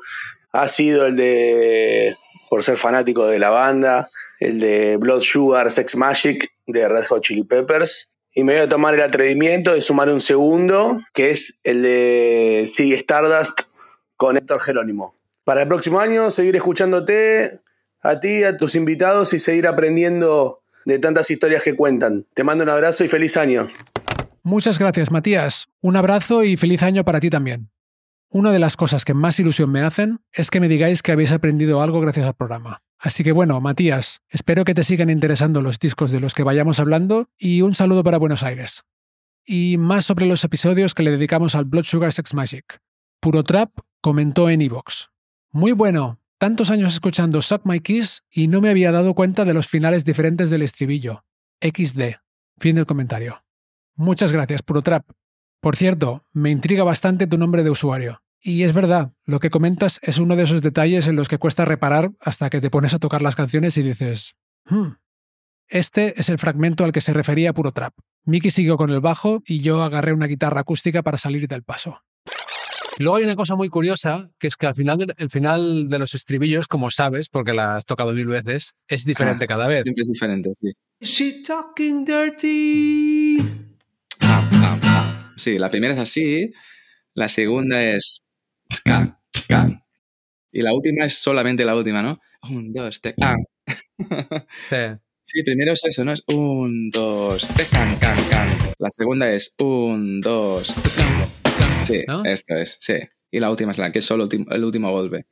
ha 0.52 0.66
sido 0.66 1.04
el 1.04 1.16
de, 1.16 2.16
por 2.48 2.64
ser 2.64 2.78
fanático 2.78 3.26
de 3.26 3.38
la 3.38 3.50
banda, 3.50 4.08
el 4.40 4.58
de 4.58 4.96
Blood 4.96 5.20
Sugar 5.20 5.70
Sex 5.70 5.96
Magic 5.96 6.50
de 6.66 6.88
Red 6.88 7.04
Hot 7.08 7.22
Chili 7.22 7.44
Peppers. 7.44 8.08
Y 8.32 8.42
me 8.42 8.54
voy 8.54 8.62
a 8.62 8.68
tomar 8.70 8.94
el 8.94 9.02
atrevimiento 9.02 9.74
de 9.74 9.82
sumar 9.82 10.08
un 10.08 10.22
segundo, 10.22 11.02
que 11.12 11.30
es 11.30 11.58
el 11.62 11.82
de 11.82 12.70
Sigue 12.72 12.96
Stardust 12.96 13.64
con 14.16 14.38
Héctor 14.38 14.60
Jerónimo. 14.60 15.14
Para 15.44 15.62
el 15.62 15.68
próximo 15.68 16.00
año, 16.00 16.30
seguir 16.30 16.56
escuchándote 16.56 17.60
a 18.00 18.18
ti, 18.18 18.44
a 18.44 18.56
tus 18.56 18.76
invitados 18.76 19.34
y 19.34 19.40
seguir 19.40 19.66
aprendiendo 19.66 20.62
de 20.86 20.98
tantas 20.98 21.30
historias 21.30 21.62
que 21.62 21.76
cuentan. 21.76 22.24
Te 22.32 22.44
mando 22.44 22.64
un 22.64 22.70
abrazo 22.70 23.04
y 23.04 23.08
feliz 23.08 23.36
año. 23.36 23.68
Muchas 24.42 24.78
gracias, 24.78 25.10
Matías. 25.10 25.68
Un 25.82 25.96
abrazo 25.96 26.44
y 26.44 26.56
feliz 26.56 26.82
año 26.82 27.04
para 27.04 27.20
ti 27.20 27.28
también. 27.28 27.70
Una 28.30 28.52
de 28.52 28.60
las 28.60 28.76
cosas 28.76 29.04
que 29.04 29.12
más 29.12 29.38
ilusión 29.40 29.70
me 29.70 29.82
hacen 29.82 30.20
es 30.32 30.50
que 30.50 30.60
me 30.60 30.68
digáis 30.68 31.02
que 31.02 31.12
habéis 31.12 31.32
aprendido 31.32 31.82
algo 31.82 32.00
gracias 32.00 32.26
al 32.26 32.34
programa. 32.34 32.82
Así 32.98 33.24
que 33.24 33.32
bueno, 33.32 33.60
Matías, 33.60 34.20
espero 34.30 34.64
que 34.64 34.74
te 34.74 34.84
sigan 34.84 35.10
interesando 35.10 35.60
los 35.60 35.78
discos 35.78 36.12
de 36.12 36.20
los 36.20 36.34
que 36.34 36.44
vayamos 36.44 36.78
hablando 36.78 37.28
y 37.36 37.62
un 37.62 37.74
saludo 37.74 38.04
para 38.04 38.18
Buenos 38.18 38.42
Aires. 38.42 38.84
Y 39.44 39.76
más 39.78 40.06
sobre 40.06 40.26
los 40.26 40.44
episodios 40.44 40.94
que 40.94 41.02
le 41.02 41.10
dedicamos 41.10 41.54
al 41.56 41.64
Blood 41.64 41.84
Sugar 41.84 42.12
Sex 42.12 42.32
Magic. 42.32 42.80
Puro 43.20 43.42
Trap 43.42 43.70
comentó 44.00 44.48
en 44.48 44.62
Evox. 44.62 45.10
Muy 45.50 45.72
bueno, 45.72 46.20
tantos 46.38 46.70
años 46.70 46.94
escuchando 46.94 47.42
Suck 47.42 47.62
My 47.64 47.80
Kiss 47.80 48.24
y 48.30 48.48
no 48.48 48.60
me 48.60 48.70
había 48.70 48.92
dado 48.92 49.14
cuenta 49.14 49.44
de 49.44 49.54
los 49.54 49.68
finales 49.68 50.04
diferentes 50.04 50.50
del 50.50 50.62
estribillo. 50.62 51.24
XD. 51.60 52.16
Fin 52.58 52.76
del 52.76 52.86
comentario. 52.86 53.42
Muchas 53.94 54.32
gracias, 54.32 54.62
Puro 54.62 54.82
Trap. 54.82 55.04
Por 55.60 55.76
cierto, 55.76 56.24
me 56.32 56.50
intriga 56.50 56.84
bastante 56.84 57.26
tu 57.26 57.38
nombre 57.38 57.62
de 57.62 57.70
usuario. 57.70 58.22
Y 58.40 58.62
es 58.62 58.72
verdad, 58.72 59.12
lo 59.24 59.40
que 59.40 59.50
comentas 59.50 59.98
es 60.02 60.18
uno 60.18 60.36
de 60.36 60.44
esos 60.44 60.62
detalles 60.62 61.08
en 61.08 61.16
los 61.16 61.28
que 61.28 61.38
cuesta 61.38 61.64
reparar 61.64 62.12
hasta 62.20 62.50
que 62.50 62.60
te 62.60 62.70
pones 62.70 62.94
a 62.94 62.98
tocar 62.98 63.22
las 63.22 63.34
canciones 63.34 63.76
y 63.78 63.82
dices, 63.82 64.36
hmm. 64.66 64.92
Este 65.68 66.20
es 66.20 66.28
el 66.28 66.38
fragmento 66.38 66.84
al 66.84 66.92
que 66.92 67.00
se 67.00 67.12
refería 67.12 67.52
Puro 67.52 67.72
Trap. 67.72 67.92
Mickey 68.24 68.50
siguió 68.50 68.76
con 68.76 68.90
el 68.90 69.00
bajo 69.00 69.42
y 69.44 69.60
yo 69.60 69.82
agarré 69.82 70.12
una 70.12 70.26
guitarra 70.26 70.60
acústica 70.60 71.02
para 71.02 71.18
salir 71.18 71.48
del 71.48 71.64
paso. 71.64 72.02
Luego 72.98 73.16
hay 73.16 73.24
una 73.24 73.36
cosa 73.36 73.56
muy 73.56 73.68
curiosa, 73.68 74.30
que 74.38 74.46
es 74.46 74.56
que 74.56 74.66
al 74.66 74.74
final 74.74 74.98
de, 74.98 75.14
el 75.18 75.28
final 75.28 75.88
de 75.88 75.98
los 75.98 76.14
estribillos, 76.14 76.66
como 76.66 76.90
sabes, 76.90 77.28
porque 77.28 77.52
la 77.52 77.76
has 77.76 77.84
tocado 77.84 78.12
mil 78.12 78.26
veces, 78.26 78.72
es 78.88 79.04
diferente 79.04 79.44
Ah, 79.44 79.48
cada 79.48 79.68
vez. 79.68 79.82
Siempre 79.82 80.02
es 80.02 80.08
diferente, 80.08 80.50
sí. 80.54 80.72
She 81.00 81.42
talking 81.42 82.04
dirty. 82.04 83.38
Ah, 84.20 84.48
ah, 84.52 84.78
ah. 84.82 85.32
Sí, 85.36 85.58
la 85.58 85.70
primera 85.70 85.92
es 85.92 86.00
así, 86.00 86.50
la 87.12 87.28
segunda 87.28 87.84
es 87.84 88.22
can, 88.82 89.18
can. 89.46 89.82
Y 90.50 90.62
la 90.62 90.72
última 90.72 91.04
es 91.04 91.18
solamente 91.18 91.66
la 91.66 91.76
última, 91.76 92.00
¿no? 92.02 92.18
Un, 92.48 92.72
dos, 92.72 93.00
tres, 93.00 93.14
can. 93.18 93.36
Sí. 94.68 94.76
Sí, 95.28 95.42
primero 95.42 95.72
es 95.72 95.84
eso, 95.84 96.04
¿no? 96.04 96.12
Es 96.12 96.22
un, 96.28 96.88
dos, 96.90 97.48
tres, 97.48 97.68
can, 97.70 97.96
can, 97.96 98.16
can. 98.30 98.48
La 98.78 98.88
segunda 98.90 99.28
es 99.32 99.52
un, 99.58 100.20
dos, 100.20 100.72
can, 100.96 101.08
can. 101.42 101.45
Sí, 101.86 102.04
¿No? 102.06 102.24
esto 102.24 102.54
es, 102.56 102.76
sí. 102.80 102.94
Y 103.30 103.40
la 103.40 103.50
última 103.50 103.72
es 103.72 103.78
la 103.78 103.92
que 103.92 103.98
es 104.00 104.04
solo 104.04 104.28
el 104.30 104.64
último- 104.64 104.90
golpe. 104.90 105.26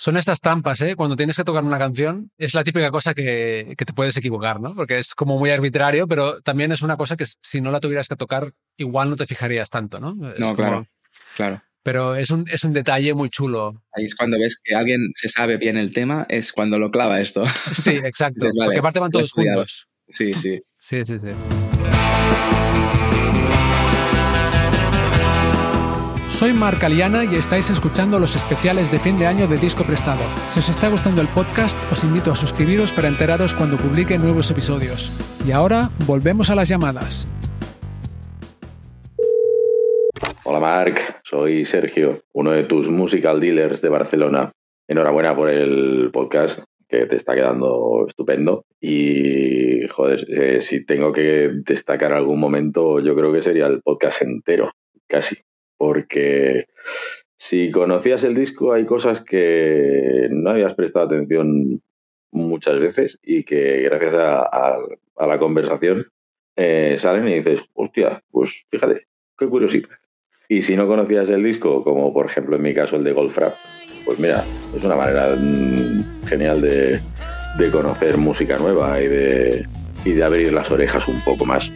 Son 0.00 0.16
estas 0.16 0.40
trampas, 0.40 0.80
¿eh? 0.82 0.94
Cuando 0.94 1.16
tienes 1.16 1.36
que 1.36 1.42
tocar 1.44 1.64
una 1.64 1.78
canción, 1.78 2.30
es 2.38 2.54
la 2.54 2.62
típica 2.62 2.90
cosa 2.90 3.14
que, 3.14 3.74
que 3.76 3.84
te 3.84 3.92
puedes 3.92 4.16
equivocar, 4.16 4.60
¿no? 4.60 4.74
Porque 4.76 4.98
es 4.98 5.12
como 5.14 5.38
muy 5.38 5.50
arbitrario, 5.50 6.06
pero 6.06 6.40
también 6.40 6.70
es 6.70 6.82
una 6.82 6.96
cosa 6.96 7.16
que 7.16 7.24
si 7.42 7.60
no 7.60 7.72
la 7.72 7.80
tuvieras 7.80 8.06
que 8.06 8.14
tocar, 8.16 8.52
igual 8.76 9.10
no 9.10 9.16
te 9.16 9.26
fijarías 9.26 9.70
tanto, 9.70 9.98
¿no? 9.98 10.10
Es 10.32 10.38
No, 10.38 10.46
como- 10.48 10.56
claro, 10.56 10.86
claro. 11.36 11.62
Pero 11.82 12.14
es 12.16 12.30
un, 12.30 12.46
es 12.50 12.64
un 12.64 12.72
detalle 12.72 13.14
muy 13.14 13.28
chulo. 13.30 13.82
Ahí 13.92 14.04
es 14.04 14.14
cuando 14.14 14.38
ves 14.38 14.60
que 14.62 14.74
alguien 14.74 15.10
se 15.14 15.28
sabe 15.28 15.56
bien 15.56 15.76
el 15.76 15.92
tema, 15.92 16.26
es 16.28 16.52
cuando 16.52 16.78
lo 16.78 16.90
clava 16.90 17.20
esto. 17.20 17.44
Sí, 17.74 17.90
exacto. 17.90 18.44
Vale, 18.56 18.66
porque 18.66 18.78
aparte 18.78 19.00
van 19.00 19.10
todos 19.10 19.32
juntos. 19.32 19.88
Sí, 20.08 20.32
sí. 20.34 20.60
Sí, 20.78 21.04
sí, 21.04 21.18
sí. 21.18 21.28
Soy 26.38 26.52
Marc 26.52 26.84
Aliana 26.84 27.24
y 27.24 27.34
estáis 27.34 27.68
escuchando 27.68 28.20
los 28.20 28.36
especiales 28.36 28.92
de 28.92 29.00
fin 29.00 29.18
de 29.18 29.26
año 29.26 29.48
de 29.48 29.56
Disco 29.56 29.82
Prestado. 29.82 30.22
Si 30.50 30.60
os 30.60 30.68
está 30.68 30.88
gustando 30.88 31.20
el 31.20 31.26
podcast, 31.26 31.76
os 31.90 32.04
invito 32.04 32.30
a 32.30 32.36
suscribiros 32.36 32.92
para 32.92 33.08
enteraros 33.08 33.54
cuando 33.54 33.76
publique 33.76 34.16
nuevos 34.18 34.48
episodios. 34.48 35.10
Y 35.44 35.50
ahora, 35.50 35.90
volvemos 36.06 36.48
a 36.50 36.54
las 36.54 36.68
llamadas. 36.68 37.26
Hola 40.44 40.60
Marc, 40.60 41.22
soy 41.24 41.64
Sergio, 41.64 42.22
uno 42.32 42.52
de 42.52 42.62
tus 42.62 42.88
musical 42.88 43.40
dealers 43.40 43.82
de 43.82 43.88
Barcelona. 43.88 44.52
Enhorabuena 44.86 45.34
por 45.34 45.50
el 45.50 46.10
podcast, 46.12 46.62
que 46.88 47.06
te 47.06 47.16
está 47.16 47.34
quedando 47.34 48.04
estupendo. 48.06 48.62
Y, 48.80 49.88
joder, 49.88 50.24
eh, 50.30 50.60
si 50.60 50.86
tengo 50.86 51.10
que 51.10 51.50
destacar 51.64 52.12
algún 52.12 52.38
momento, 52.38 53.00
yo 53.00 53.16
creo 53.16 53.32
que 53.32 53.42
sería 53.42 53.66
el 53.66 53.82
podcast 53.82 54.22
entero, 54.22 54.70
casi. 55.08 55.34
Porque 55.78 56.66
si 57.36 57.70
conocías 57.70 58.24
el 58.24 58.34
disco, 58.34 58.72
hay 58.72 58.84
cosas 58.84 59.22
que 59.22 60.28
no 60.30 60.50
habías 60.50 60.74
prestado 60.74 61.06
atención 61.06 61.80
muchas 62.30 62.78
veces 62.78 63.18
y 63.22 63.44
que 63.44 63.82
gracias 63.82 64.14
a, 64.14 64.76
la 65.26 65.38
conversación 65.38 66.08
eh, 66.56 66.96
salen 66.98 67.28
y 67.28 67.34
dices, 67.34 67.62
hostia, 67.74 68.22
pues 68.30 68.66
fíjate, 68.68 69.06
qué 69.38 69.46
curiosidad. 69.46 69.88
Y 70.48 70.62
si 70.62 70.76
no 70.76 70.86
conocías 70.86 71.28
el 71.30 71.44
disco, 71.44 71.84
como 71.84 72.12
por 72.12 72.26
ejemplo 72.26 72.56
en 72.56 72.62
mi 72.62 72.74
caso 72.74 72.96
el 72.96 73.04
de 73.04 73.12
Goldfrapp, 73.12 73.54
pues 74.04 74.18
mira, 74.18 74.44
es 74.74 74.84
una 74.84 74.96
manera 74.96 75.36
mm, 75.36 76.26
genial 76.26 76.60
de, 76.60 77.00
de 77.58 77.70
conocer 77.70 78.16
música 78.16 78.58
nueva 78.58 79.00
y 79.02 79.08
de, 79.08 79.66
y 80.04 80.12
de 80.12 80.24
abrir 80.24 80.52
las 80.52 80.70
orejas 80.70 81.06
un 81.06 81.22
poco 81.22 81.44
más. 81.44 81.70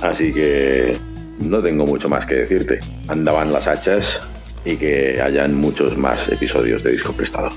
Así 0.00 0.32
que 0.32 0.96
no 1.38 1.62
tengo 1.62 1.86
mucho 1.86 2.08
más 2.08 2.26
que 2.26 2.36
decirte. 2.36 2.78
Andaban 3.08 3.52
las 3.52 3.66
hachas 3.66 4.20
y 4.64 4.76
que 4.76 5.20
hayan 5.20 5.54
muchos 5.54 5.96
más 5.96 6.28
episodios 6.28 6.82
de 6.82 6.92
disco 6.92 7.12
prestado. 7.12 7.50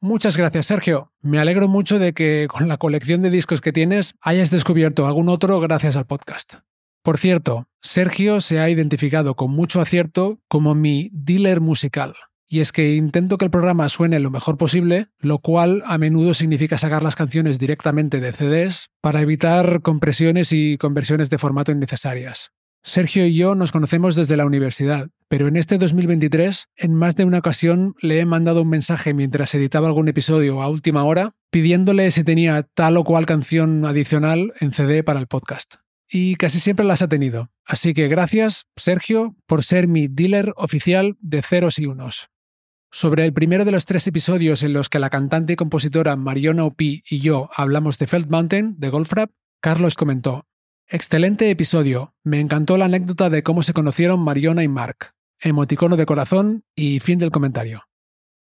Muchas 0.00 0.36
gracias, 0.36 0.66
Sergio. 0.66 1.12
Me 1.22 1.38
alegro 1.38 1.66
mucho 1.66 1.98
de 1.98 2.12
que 2.12 2.46
con 2.50 2.68
la 2.68 2.76
colección 2.76 3.22
de 3.22 3.30
discos 3.30 3.60
que 3.60 3.72
tienes 3.72 4.14
hayas 4.20 4.50
descubierto 4.50 5.06
algún 5.06 5.28
otro 5.30 5.60
gracias 5.60 5.96
al 5.96 6.06
podcast. 6.06 6.56
Por 7.02 7.18
cierto, 7.18 7.68
Sergio 7.80 8.40
se 8.40 8.60
ha 8.60 8.68
identificado 8.68 9.34
con 9.34 9.50
mucho 9.50 9.80
acierto 9.80 10.40
como 10.48 10.74
mi 10.74 11.10
dealer 11.12 11.60
musical. 11.60 12.14
Y 12.46 12.60
es 12.60 12.72
que 12.72 12.94
intento 12.94 13.38
que 13.38 13.46
el 13.46 13.50
programa 13.50 13.88
suene 13.88 14.20
lo 14.20 14.30
mejor 14.30 14.58
posible, 14.58 15.06
lo 15.18 15.38
cual 15.38 15.82
a 15.86 15.98
menudo 15.98 16.34
significa 16.34 16.78
sacar 16.78 17.02
las 17.02 17.16
canciones 17.16 17.58
directamente 17.58 18.20
de 18.20 18.32
CDs 18.32 18.90
para 19.00 19.22
evitar 19.22 19.80
compresiones 19.80 20.52
y 20.52 20.76
conversiones 20.76 21.30
de 21.30 21.38
formato 21.38 21.72
innecesarias. 21.72 22.52
Sergio 22.86 23.24
y 23.24 23.34
yo 23.34 23.54
nos 23.54 23.72
conocemos 23.72 24.14
desde 24.14 24.36
la 24.36 24.44
universidad, 24.44 25.08
pero 25.28 25.48
en 25.48 25.56
este 25.56 25.78
2023, 25.78 26.68
en 26.76 26.94
más 26.94 27.16
de 27.16 27.24
una 27.24 27.38
ocasión, 27.38 27.94
le 28.02 28.20
he 28.20 28.26
mandado 28.26 28.60
un 28.60 28.68
mensaje 28.68 29.14
mientras 29.14 29.54
editaba 29.54 29.86
algún 29.86 30.06
episodio 30.08 30.60
a 30.60 30.68
última 30.68 31.02
hora, 31.04 31.34
pidiéndole 31.50 32.10
si 32.10 32.24
tenía 32.24 32.62
tal 32.74 32.98
o 32.98 33.04
cual 33.04 33.24
canción 33.24 33.86
adicional 33.86 34.52
en 34.60 34.72
CD 34.72 35.02
para 35.02 35.18
el 35.18 35.28
podcast. 35.28 35.76
Y 36.10 36.34
casi 36.34 36.60
siempre 36.60 36.84
las 36.84 37.00
ha 37.00 37.08
tenido. 37.08 37.50
Así 37.64 37.94
que 37.94 38.06
gracias, 38.08 38.66
Sergio, 38.76 39.34
por 39.46 39.64
ser 39.64 39.88
mi 39.88 40.06
dealer 40.06 40.52
oficial 40.56 41.16
de 41.20 41.40
ceros 41.40 41.78
y 41.78 41.86
unos. 41.86 42.28
Sobre 42.90 43.24
el 43.24 43.32
primero 43.32 43.64
de 43.64 43.72
los 43.72 43.86
tres 43.86 44.06
episodios 44.06 44.62
en 44.62 44.74
los 44.74 44.90
que 44.90 44.98
la 44.98 45.08
cantante 45.08 45.54
y 45.54 45.56
compositora 45.56 46.16
Mariona 46.16 46.64
Opi 46.64 47.02
y 47.08 47.20
yo 47.20 47.48
hablamos 47.56 47.98
de 47.98 48.08
Felt 48.08 48.28
Mountain, 48.28 48.74
de 48.78 48.90
Goldfrapp, 48.90 49.30
Carlos 49.62 49.94
comentó: 49.94 50.44
Excelente 50.88 51.48
episodio. 51.48 52.14
Me 52.24 52.40
encantó 52.40 52.76
la 52.76 52.84
anécdota 52.84 53.30
de 53.30 53.42
cómo 53.42 53.62
se 53.62 53.72
conocieron 53.72 54.20
Mariona 54.20 54.62
y 54.62 54.68
Mark. 54.68 55.14
Emoticono 55.40 55.96
de 55.96 56.04
corazón 56.04 56.64
y 56.76 57.00
fin 57.00 57.18
del 57.18 57.30
comentario. 57.30 57.84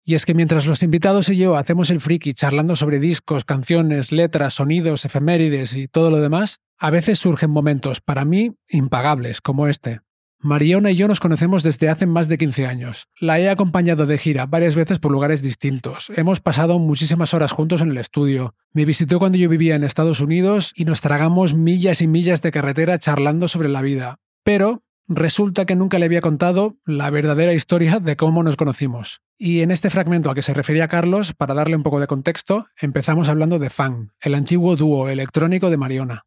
Y 0.04 0.14
es 0.14 0.26
que 0.26 0.34
mientras 0.34 0.66
los 0.66 0.82
invitados 0.82 1.30
y 1.30 1.38
yo 1.38 1.56
hacemos 1.56 1.90
el 1.90 2.00
friki 2.00 2.34
charlando 2.34 2.76
sobre 2.76 2.98
discos, 2.98 3.46
canciones, 3.46 4.12
letras, 4.12 4.54
sonidos, 4.54 5.06
efemérides 5.06 5.74
y 5.74 5.88
todo 5.88 6.10
lo 6.10 6.20
demás, 6.20 6.60
a 6.78 6.90
veces 6.90 7.18
surgen 7.18 7.50
momentos, 7.50 8.02
para 8.02 8.26
mí, 8.26 8.54
impagables, 8.68 9.40
como 9.40 9.66
este. 9.66 10.00
Mariona 10.40 10.92
y 10.92 10.96
yo 10.96 11.08
nos 11.08 11.18
conocemos 11.18 11.62
desde 11.62 11.88
hace 11.88 12.06
más 12.06 12.28
de 12.28 12.38
15 12.38 12.66
años. 12.66 13.08
La 13.20 13.40
he 13.40 13.48
acompañado 13.50 14.06
de 14.06 14.18
gira 14.18 14.46
varias 14.46 14.76
veces 14.76 14.98
por 14.98 15.10
lugares 15.10 15.42
distintos. 15.42 16.10
Hemos 16.14 16.40
pasado 16.40 16.78
muchísimas 16.78 17.34
horas 17.34 17.50
juntos 17.50 17.82
en 17.82 17.90
el 17.90 17.98
estudio. 17.98 18.54
Me 18.72 18.84
visitó 18.84 19.18
cuando 19.18 19.38
yo 19.38 19.48
vivía 19.48 19.74
en 19.74 19.82
Estados 19.82 20.20
Unidos 20.20 20.72
y 20.76 20.84
nos 20.84 21.00
tragamos 21.00 21.54
millas 21.54 22.02
y 22.02 22.06
millas 22.06 22.40
de 22.42 22.52
carretera 22.52 22.98
charlando 22.98 23.48
sobre 23.48 23.68
la 23.68 23.82
vida. 23.82 24.18
Pero 24.44 24.82
Resulta 25.10 25.64
que 25.64 25.74
nunca 25.74 25.98
le 25.98 26.04
había 26.04 26.20
contado 26.20 26.76
la 26.84 27.08
verdadera 27.08 27.54
historia 27.54 27.98
de 27.98 28.14
cómo 28.14 28.42
nos 28.42 28.56
conocimos. 28.56 29.22
Y 29.38 29.60
en 29.60 29.70
este 29.70 29.88
fragmento 29.88 30.30
a 30.30 30.34
que 30.34 30.42
se 30.42 30.52
refería 30.52 30.86
Carlos, 30.86 31.32
para 31.32 31.54
darle 31.54 31.76
un 31.76 31.82
poco 31.82 31.98
de 31.98 32.06
contexto, 32.06 32.66
empezamos 32.78 33.30
hablando 33.30 33.58
de 33.58 33.70
Fang, 33.70 34.10
el 34.20 34.34
antiguo 34.34 34.76
dúo 34.76 35.08
electrónico 35.08 35.70
de 35.70 35.78
Mariona. 35.78 36.26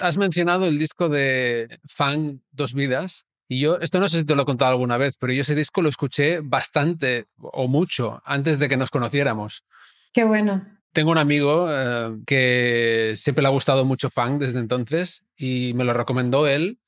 Has 0.00 0.16
mencionado 0.16 0.66
el 0.66 0.78
disco 0.78 1.08
de 1.08 1.78
Fang 1.86 2.40
Dos 2.52 2.74
Vidas, 2.74 3.26
y 3.48 3.60
yo, 3.60 3.78
esto 3.78 4.00
no 4.00 4.08
sé 4.08 4.20
si 4.20 4.24
te 4.24 4.34
lo 4.34 4.42
he 4.42 4.46
contado 4.46 4.72
alguna 4.72 4.96
vez, 4.96 5.16
pero 5.18 5.32
yo 5.32 5.42
ese 5.42 5.54
disco 5.54 5.82
lo 5.82 5.88
escuché 5.88 6.40
bastante 6.40 7.26
o 7.36 7.68
mucho 7.68 8.22
antes 8.24 8.58
de 8.58 8.68
que 8.68 8.76
nos 8.76 8.90
conociéramos. 8.90 9.64
Qué 10.12 10.24
bueno. 10.24 10.66
Tengo 10.92 11.10
un 11.10 11.18
amigo 11.18 11.66
eh, 11.70 12.16
que 12.26 13.14
siempre 13.18 13.42
le 13.42 13.48
ha 13.48 13.52
gustado 13.52 13.84
mucho 13.84 14.10
Fang 14.10 14.38
desde 14.38 14.60
entonces 14.60 15.24
y 15.36 15.72
me 15.74 15.84
lo 15.84 15.92
recomendó 15.92 16.46
él 16.46 16.78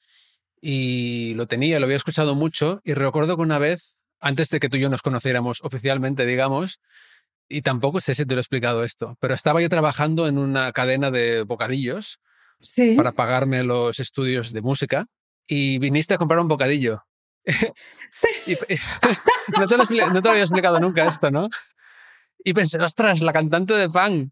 y 0.60 1.34
lo 1.34 1.46
tenía, 1.46 1.78
lo 1.78 1.86
había 1.86 1.96
escuchado 1.96 2.34
mucho 2.34 2.80
y 2.84 2.94
recuerdo 2.94 3.36
que 3.36 3.42
una 3.42 3.58
vez, 3.58 3.98
antes 4.20 4.48
de 4.48 4.60
que 4.60 4.68
tú 4.68 4.78
y 4.78 4.80
yo 4.80 4.88
nos 4.88 5.02
conociéramos 5.02 5.60
oficialmente, 5.62 6.24
digamos, 6.24 6.80
y 7.48 7.62
tampoco 7.62 8.00
sé 8.00 8.14
si 8.14 8.24
te 8.24 8.34
lo 8.34 8.40
he 8.40 8.42
explicado 8.42 8.82
esto, 8.82 9.16
pero 9.20 9.34
estaba 9.34 9.60
yo 9.60 9.68
trabajando 9.68 10.26
en 10.26 10.38
una 10.38 10.72
cadena 10.72 11.10
de 11.10 11.42
bocadillos 11.42 12.20
para 12.96 13.12
pagarme 13.12 13.62
los 13.62 14.00
estudios 14.00 14.52
de 14.52 14.62
música 14.62 15.06
y 15.46 15.78
viniste 15.78 16.14
a 16.14 16.18
comprar 16.18 16.40
un 16.40 16.48
bocadillo. 16.48 17.02
no, 19.58 19.66
te 19.66 19.76
lo, 19.76 19.84
había 20.30 20.42
explicado 20.42 20.80
nunca 20.80 21.06
esto, 21.06 21.30
¿no? 21.30 21.48
Y 22.44 22.54
pensé, 22.54 22.78
ostras, 22.78 23.20
la 23.20 23.32
cantante 23.32 23.74
de 23.74 23.88
Fang. 23.88 24.30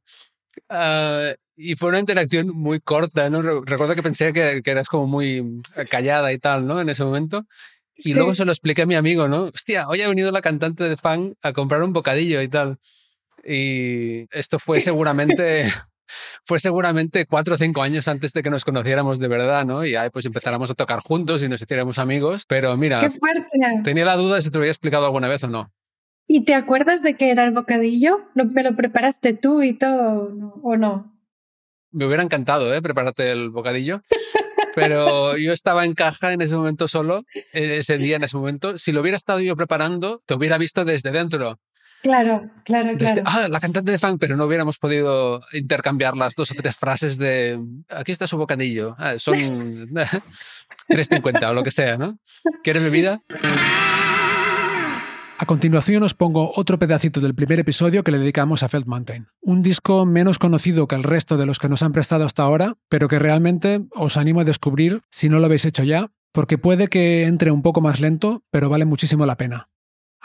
Ah, 0.69 1.33
y 1.57 1.77
fue 1.77 1.91
una 1.91 2.01
interacción 2.01 2.49
muy 2.49 2.81
corta, 2.81 3.31
¿no? 3.31 3.43
Recuerdo 3.43 3.95
que 3.95 4.03
pensé 4.03 4.33
que, 4.33 4.61
que, 4.63 4.71
eras 4.71 4.89
como 4.89 5.07
muy 5.07 5.63
callada 5.89 6.33
y 6.33 6.39
tal, 6.39 6.67
¿no? 6.67 6.81
En 6.81 6.89
ese 6.89 7.05
momento. 7.05 7.47
Y 7.97 8.15
luego 8.15 8.35
se 8.35 8.45
lo 8.45 8.51
expliqué 8.51 8.83
a 8.83 8.87
mi 8.87 8.97
amigo, 8.97 9.29
¿no? 9.29 9.45
Hostia, 9.55 9.89
hoy 9.89 10.03
ha 10.03 10.09
venido 10.09 10.33
la 10.33 10.41
cantante 10.41 10.85
de 10.85 10.97
Fang 10.97 11.35
a 11.43 11.53
comprar 11.53 11.83
un 11.83 11.93
bocadillo 11.93 12.43
y 12.43 12.49
tal. 12.49 12.79
Y 13.45 14.27
esto 14.37 14.59
fue 14.59 14.81
seguramente 14.81 15.71
fue 16.45 16.61
seguramente 16.61 17.27
cuatro 17.27 17.55
o 17.55 17.59
cinco 17.59 17.83
años 17.83 18.09
antes 18.09 18.33
de 18.33 18.43
que 18.43 18.51
nos 18.51 18.65
conociéramos 18.65 19.19
de 19.19 19.29
verdad, 19.29 19.65
¿no? 19.65 19.85
Y 19.85 19.97
ahí 19.97 20.11
pues 20.11 20.27
empezáramos 20.27 20.71
a 20.71 20.75
tocar 20.75 21.01
juntos 21.01 21.43
y 21.43 21.49
nos 21.49 21.63
hiciéramos 21.63 21.99
amigos. 21.99 22.45
Pero 22.47 22.77
mira, 22.77 23.01
¡Qué 23.01 23.11
fuerte! 23.11 23.59
tenía 23.83 24.05
la 24.05 24.17
duda 24.17 24.37
de 24.37 24.43
si 24.43 24.51
te 24.51 24.59
lo 24.59 24.63
había 24.63 24.73
explicado 24.73 25.05
alguna 25.07 25.29
vez 25.29 25.45
o 25.45 25.49
no. 25.49 25.73
¿Y 26.27 26.45
te 26.45 26.55
acuerdas 26.55 27.03
de 27.03 27.15
qué 27.15 27.31
era 27.31 27.45
el 27.45 27.51
bocadillo? 27.53 28.21
¿Me 28.35 28.63
lo 28.63 28.75
preparaste 28.77 29.35
tú 29.35 29.63
y 29.63 29.75
todo 29.75 30.61
o 30.63 30.77
no? 30.77 31.13
Me 31.91 32.07
hubiera 32.07 32.23
encantado, 32.23 32.75
¿eh? 32.75 32.83
Prepararte 32.83 33.31
el 33.31 33.51
bocadillo. 33.51 34.01
Pero 34.75 35.37
yo 35.37 35.53
estaba 35.53 35.85
en 35.85 35.95
caja 35.95 36.33
en 36.33 36.43
ese 36.43 36.57
momento 36.57 36.89
solo, 36.89 37.25
e-, 37.53 37.79
ese 37.79 37.99
día, 37.99 38.17
en 38.17 38.25
ese 38.25 38.37
momento. 38.37 38.79
Si 38.79 38.91
lo 38.91 39.01
hubiera 39.01 39.17
estado 39.17 39.41
yo 39.41 39.55
preparando, 39.55 40.23
te 40.27 40.35
hubiera 40.35 40.59
visto 40.59 40.85
desde 40.85 41.13
dentro. 41.13 41.61
Claro, 42.05 42.51
claro, 42.67 42.99
claro. 42.99 43.23
ah, 43.25 43.49
la 43.49 43.61
cantante 43.61 43.91
de 43.91 43.99
funk, 43.99 44.19
pero 44.21 44.37
no 44.37 44.45
hubiéramos 44.45 44.77
podido 44.77 45.41
intercambiar 45.55 46.15
las 46.15 46.35
dos 46.35 46.51
o 46.51 46.55
tres 46.55 46.77
frases 46.77 47.17
de 47.17 47.59
aquí 47.89 48.13
está 48.13 48.27
su 48.27 48.37
bocadillo. 48.37 48.95
Ah, 48.99 49.15
son 49.17 49.35
3.50 50.91 51.49
o 51.49 51.55
lo 51.55 51.63
que 51.63 51.71
sea, 51.71 51.97
¿no? 51.97 52.19
¿Quieres 52.63 52.83
bebida? 52.83 53.23
A 55.39 55.47
continuación 55.47 56.03
os 56.03 56.13
pongo 56.13 56.53
otro 56.55 56.79
pedacito 56.79 57.23
del 57.23 57.35
primer 57.35 57.59
episodio 57.59 58.05
que 58.05 58.13
le 58.13 58.19
dedicamos 58.19 58.63
a 58.63 58.69
Felt 58.69 58.87
Mountain, 58.87 59.29
un 59.41 59.63
disco 59.63 60.05
menos 60.05 60.39
conocido 60.39 60.87
que 60.87 60.97
el 60.97 61.05
resto 61.05 61.39
de 61.39 61.47
los 61.47 61.59
que 61.59 61.71
nos 61.71 61.83
han 61.83 61.93
prestado 61.93 62.27
hasta 62.27 62.43
ahora, 62.43 62.75
pero 62.91 63.09
que 63.09 63.19
realmente 63.19 63.81
os 63.93 64.19
animo 64.19 64.41
a 64.41 64.45
descubrir 64.45 65.01
si 65.11 65.31
no 65.31 65.39
lo 65.39 65.47
habéis 65.47 65.65
hecho 65.65 65.85
ya, 65.85 66.11
porque 66.33 66.59
puede 66.59 66.89
que 66.89 67.25
entre 67.25 67.51
un 67.51 67.63
poco 67.63 67.81
más 67.81 68.01
lento, 68.01 68.43
pero 68.51 68.69
vale 68.69 68.85
muchísimo 68.85 69.25
la 69.25 69.37
pena. 69.37 69.71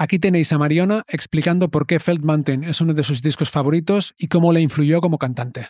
Aquí 0.02 0.18
tenéis 0.18 0.54
a 0.54 0.58
Mariona 0.58 1.04
explicando 1.10 1.68
por 1.68 1.86
qué 1.86 2.00
Felt 2.00 2.24
Mountain 2.24 2.64
es 2.64 2.80
uno 2.80 2.94
de 2.94 3.04
sus 3.04 3.22
discos 3.22 3.50
favoritos 3.50 4.16
y 4.18 4.30
cómo 4.30 4.54
le 4.54 4.62
influyó 4.62 5.02
como 5.02 5.18
cantante. 5.18 5.68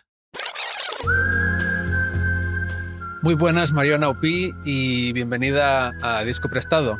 Muy 3.23 3.33
buenas, 3.33 3.71
Mariona 3.71 4.07
Upi, 4.07 4.53
y 4.65 5.13
bienvenida 5.13 5.93
a 6.03 6.23
Disco 6.23 6.47
Prestado. 6.47 6.99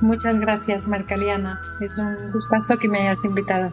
Muchas 0.00 0.38
gracias, 0.38 0.86
Marcaliana. 0.86 1.60
Es 1.80 1.98
un 1.98 2.30
gustazo 2.32 2.78
que 2.78 2.86
me 2.88 3.00
hayas 3.00 3.24
invitado. 3.24 3.72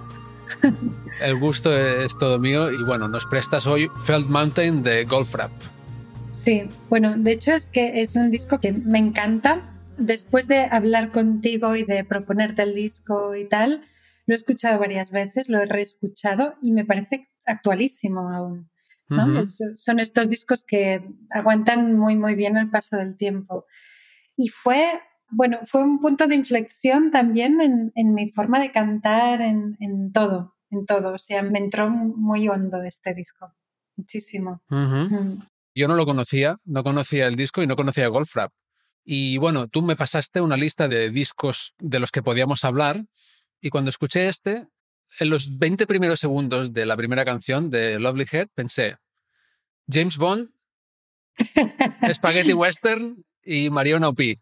El 1.21 1.37
gusto 1.37 1.71
es 1.77 2.17
todo 2.17 2.39
mío 2.39 2.71
y 2.71 2.83
bueno, 2.83 3.07
nos 3.07 3.27
prestas 3.27 3.67
hoy 3.67 3.87
Felt 4.03 4.27
Mountain 4.27 4.81
de 4.81 5.05
Golfrap. 5.05 5.51
Sí, 6.33 6.67
bueno, 6.89 7.13
de 7.15 7.33
hecho 7.33 7.51
es 7.51 7.69
que 7.69 8.01
es 8.01 8.15
un 8.15 8.31
disco 8.31 8.57
que 8.57 8.73
me 8.83 8.97
encanta 8.97 9.61
después 9.99 10.47
de 10.47 10.61
hablar 10.61 11.11
contigo 11.11 11.75
y 11.75 11.83
de 11.83 12.03
proponerte 12.03 12.63
el 12.63 12.73
disco 12.73 13.35
y 13.35 13.45
tal, 13.47 13.83
lo 14.25 14.33
he 14.33 14.35
escuchado 14.35 14.79
varias 14.79 15.11
veces, 15.11 15.49
lo 15.49 15.59
he 15.59 15.65
reescuchado 15.65 16.55
y 16.61 16.71
me 16.71 16.85
parece 16.85 17.29
actualísimo 17.45 18.29
aún. 18.29 18.69
son 19.75 19.99
estos 19.99 20.29
discos 20.29 20.63
que 20.63 21.01
aguantan 21.31 21.95
muy, 21.95 22.15
muy 22.15 22.35
bien 22.35 22.57
el 22.57 22.69
paso 22.69 22.97
del 22.97 23.17
tiempo. 23.17 23.65
Y 24.37 24.49
fue, 24.49 25.01
bueno, 25.29 25.59
fue 25.65 25.83
un 25.83 25.99
punto 25.99 26.27
de 26.27 26.35
inflexión 26.35 27.11
también 27.11 27.91
en, 27.95 28.13
mi 28.13 28.29
forma 28.29 28.59
de 28.59 28.71
cantar, 28.71 29.41
en, 29.41 30.11
todo, 30.11 30.55
en 30.69 30.85
todo. 30.85 31.13
O 31.13 31.17
sea, 31.17 31.41
me 31.43 31.59
entró 31.59 31.89
muy 31.89 32.47
hondo 32.47 32.83
este 32.83 33.13
disco, 33.13 33.51
muchísimo. 33.97 34.61
Mm. 34.69 35.39
Yo 35.75 35.87
no 35.87 35.95
lo 35.95 36.05
conocía, 36.05 36.57
no 36.65 36.83
conocía 36.83 37.27
el 37.27 37.35
disco 37.35 37.63
y 37.63 37.67
no 37.67 37.75
conocía 37.75 38.07
Golfrap. 38.07 38.51
Y 39.03 39.37
bueno, 39.37 39.67
tú 39.67 39.81
me 39.81 39.95
pasaste 39.95 40.41
una 40.41 40.57
lista 40.57 40.87
de 40.87 41.09
discos 41.09 41.73
de 41.79 41.99
los 41.99 42.11
que 42.11 42.21
podíamos 42.21 42.63
hablar 42.63 43.05
y 43.61 43.69
cuando 43.69 43.89
escuché 43.89 44.27
este, 44.27 44.67
en 45.19 45.29
los 45.29 45.57
20 45.57 45.87
primeros 45.87 46.19
segundos 46.19 46.73
de 46.73 46.85
la 46.85 46.95
primera 46.95 47.25
canción 47.25 47.69
de 47.69 47.99
Lovely 47.99 48.27
Head, 48.31 48.49
pensé, 48.53 48.97
James 49.87 50.17
Bond, 50.17 50.49
Spaghetti 52.11 52.53
Western 52.53 53.23
y 53.43 53.69
Mariona 53.69 54.09
O'P. 54.09 54.37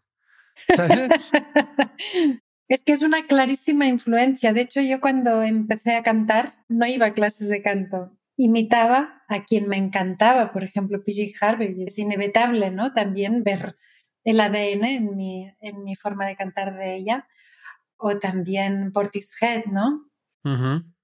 Es 2.68 2.82
que 2.82 2.92
es 2.92 3.02
una 3.02 3.26
clarísima 3.26 3.86
influencia. 3.86 4.52
De 4.52 4.60
hecho, 4.60 4.82
yo 4.82 5.00
cuando 5.00 5.42
empecé 5.42 5.96
a 5.96 6.02
cantar 6.02 6.52
no 6.68 6.86
iba 6.86 7.06
a 7.06 7.14
clases 7.14 7.48
de 7.48 7.62
canto. 7.62 8.12
Imitaba 8.36 9.22
a 9.26 9.44
quien 9.44 9.68
me 9.68 9.78
encantaba, 9.78 10.52
por 10.52 10.64
ejemplo, 10.64 11.02
PG 11.02 11.32
Harvey. 11.40 11.84
Es 11.86 11.98
inevitable, 11.98 12.70
¿no? 12.70 12.92
También 12.92 13.42
ver 13.42 13.76
el 14.24 14.40
ADN 14.40 14.84
en 14.84 15.16
mi, 15.16 15.52
en 15.60 15.84
mi 15.84 15.94
forma 15.96 16.26
de 16.26 16.36
cantar 16.36 16.76
de 16.76 16.96
ella, 16.96 17.28
o 17.96 18.18
también 18.18 18.92
Portishead, 18.92 19.64
¿no? 19.66 20.04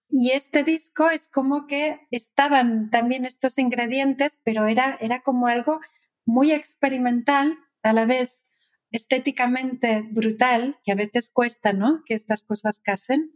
Y 0.09 0.31
este 0.31 0.63
disco 0.63 1.11
es 1.11 1.29
como 1.29 1.67
que 1.67 2.01
estaban 2.11 2.91
también 2.91 3.25
estos 3.25 3.59
ingredientes, 3.59 4.41
pero 4.45 4.67
era, 4.69 4.97
era 5.01 5.23
como 5.23 5.49
algo 5.49 5.81
muy 6.25 6.53
experimental, 6.53 7.59
a 7.83 7.93
la 7.93 8.07
vez 8.07 8.43
estéticamente 8.91 10.03
brutal, 10.03 10.79
que 10.85 10.93
a 10.93 10.95
veces 10.95 11.31
cuesta, 11.31 11.73
¿no? 11.73 12.03
Que 12.07 12.15
estas 12.15 12.43
cosas 12.43 12.79
casen. 12.79 13.33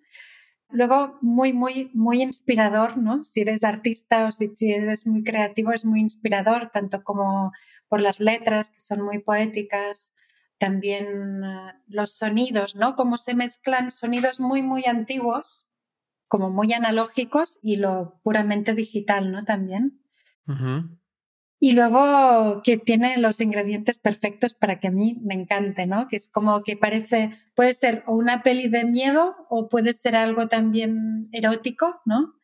Luego, 0.70 1.18
muy, 1.22 1.52
muy, 1.52 1.90
muy 1.94 2.22
inspirador, 2.22 2.98
¿no? 2.98 3.24
Si 3.24 3.40
eres 3.40 3.64
artista 3.64 4.26
o 4.26 4.33
si 4.33 4.52
eres 4.61 5.07
muy 5.07 5.24
creativo, 5.24 5.72
es 5.72 5.85
muy 5.85 6.00
inspirador, 6.00 6.70
tanto 6.72 7.02
como 7.02 7.52
por 7.88 8.02
las 8.02 8.20
letras, 8.20 8.68
que 8.70 8.81
son 8.81 9.02
muy 9.02 9.18
poéticas, 9.18 10.12
también 10.59 11.42
eh, 11.44 11.72
los 11.87 12.12
sonidos, 12.12 12.76
¿no? 12.76 12.96
Cómo 12.96 13.16
se 13.16 13.35
mezclan 13.35 13.92
sonidos 13.92 14.40
muy, 14.40 14.61
muy 14.62 14.85
antiguos, 14.85 15.70
como 16.26 16.50
muy 16.50 16.72
analógicos, 16.74 17.59
y 17.62 17.76
lo 17.76 18.20
puramente 18.22 18.74
digital, 18.74 19.33
¿no? 19.33 19.44
También. 19.44 20.02
Y 21.61 21.73
luego 21.73 22.62
que 22.62 22.79
tiene 22.79 23.18
los 23.18 23.40
ingredientes 23.40 23.99
perfectos 23.99 24.55
para 24.55 24.79
que 24.79 24.89
a 24.89 24.93
mí 24.93 25.18
me 25.22 25.35
encante, 25.35 25.87
¿no? 25.87 26.07
Que 26.07 26.16
es 26.16 26.28
como 26.28 26.62
que 26.62 26.76
parece, 26.76 27.32
puede 27.57 27.74
ser 27.74 28.05
o 28.07 28.14
una 28.14 28.43
peli 28.43 28.68
de 28.68 28.85
miedo 28.85 29.35
o 29.49 29.68
puede 29.68 29.93
ser 29.93 30.14
algo 30.14 30.47
también 30.47 31.28
erótico, 31.32 32.01
¿no? 32.05 32.35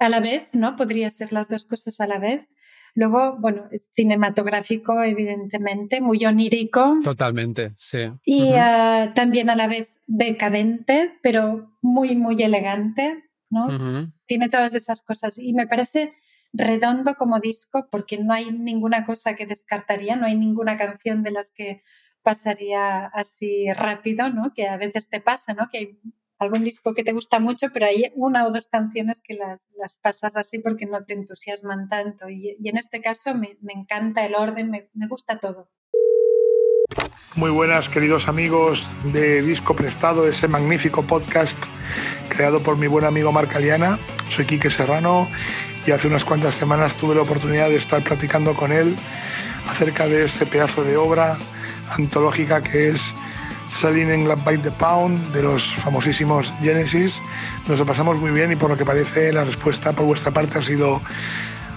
A 0.00 0.08
la 0.08 0.20
vez, 0.20 0.54
¿no? 0.54 0.74
Podría 0.74 1.10
ser 1.10 1.32
las 1.32 1.48
dos 1.48 1.64
cosas 1.64 2.00
a 2.00 2.06
la 2.08 2.18
vez. 2.18 2.48
Luego, 2.94 3.36
bueno, 3.38 3.68
es 3.70 3.86
cinematográfico, 3.92 5.02
evidentemente, 5.04 6.00
muy 6.00 6.24
onírico. 6.24 6.98
Totalmente, 7.04 7.72
sí. 7.76 8.10
Y 8.24 8.54
ah, 8.54 9.12
también 9.14 9.50
a 9.50 9.56
la 9.56 9.68
vez 9.68 10.00
decadente, 10.08 11.12
pero 11.22 11.70
muy, 11.82 12.16
muy 12.16 12.42
elegante, 12.42 13.22
¿no? 13.50 14.10
Tiene 14.26 14.48
todas 14.48 14.74
esas 14.74 15.02
cosas. 15.02 15.38
Y 15.38 15.52
me 15.52 15.68
parece 15.68 16.14
redondo 16.52 17.14
como 17.14 17.40
disco 17.40 17.88
porque 17.90 18.18
no 18.18 18.32
hay 18.32 18.50
ninguna 18.50 19.04
cosa 19.04 19.34
que 19.34 19.46
descartaría, 19.46 20.16
no 20.16 20.26
hay 20.26 20.36
ninguna 20.36 20.76
canción 20.76 21.22
de 21.22 21.30
las 21.30 21.50
que 21.50 21.82
pasaría 22.22 23.06
así 23.06 23.72
rápido, 23.72 24.28
¿no? 24.30 24.52
Que 24.54 24.68
a 24.68 24.76
veces 24.76 25.08
te 25.08 25.20
pasa, 25.20 25.54
¿no? 25.54 25.68
Que 25.70 25.78
hay 25.78 25.98
algún 26.38 26.64
disco 26.64 26.94
que 26.94 27.04
te 27.04 27.12
gusta 27.12 27.38
mucho, 27.40 27.68
pero 27.72 27.86
hay 27.86 28.12
una 28.14 28.46
o 28.46 28.52
dos 28.52 28.66
canciones 28.68 29.20
que 29.20 29.34
las, 29.34 29.68
las 29.76 29.96
pasas 29.96 30.36
así 30.36 30.58
porque 30.58 30.86
no 30.86 31.04
te 31.04 31.14
entusiasman 31.14 31.88
tanto. 31.88 32.28
Y, 32.28 32.56
en 32.64 32.76
este 32.76 33.00
caso 33.00 33.34
me, 33.34 33.56
me, 33.60 33.72
encanta 33.72 34.24
el 34.24 34.34
orden, 34.34 34.70
me, 34.70 34.88
me 34.94 35.08
gusta 35.08 35.38
todo. 35.38 35.68
Muy 37.34 37.50
buenas, 37.50 37.88
queridos 37.88 38.28
amigos 38.28 38.88
de 39.12 39.42
Disco 39.42 39.76
Prestado, 39.76 40.28
ese 40.28 40.48
magnífico 40.48 41.02
podcast 41.02 41.58
creado 42.28 42.62
por 42.62 42.76
mi 42.78 42.86
buen 42.86 43.04
amigo 43.04 43.32
Marc 43.32 43.54
Aliana. 43.54 43.98
Soy 44.30 44.46
Quique 44.46 44.70
Serrano 44.70 45.28
y 45.88 45.90
hace 45.90 46.06
unas 46.06 46.22
cuantas 46.22 46.54
semanas 46.54 46.94
tuve 46.96 47.14
la 47.14 47.22
oportunidad 47.22 47.70
de 47.70 47.76
estar 47.76 48.02
platicando 48.02 48.52
con 48.52 48.72
él 48.72 48.94
acerca 49.66 50.06
de 50.06 50.26
ese 50.26 50.44
pedazo 50.44 50.84
de 50.84 50.98
obra 50.98 51.38
antológica 51.90 52.62
que 52.62 52.88
es 52.90 53.14
Selling 53.80 54.10
England 54.10 54.44
by 54.44 54.58
the 54.58 54.70
Pound 54.72 55.32
de 55.32 55.42
los 55.42 55.66
famosísimos 55.76 56.52
Genesis. 56.60 57.22
Nos 57.66 57.78
lo 57.78 57.86
pasamos 57.86 58.18
muy 58.18 58.32
bien 58.32 58.52
y 58.52 58.56
por 58.56 58.68
lo 58.68 58.76
que 58.76 58.84
parece 58.84 59.32
la 59.32 59.44
respuesta 59.44 59.94
por 59.94 60.04
vuestra 60.04 60.30
parte 60.30 60.58
ha 60.58 60.62
sido 60.62 61.00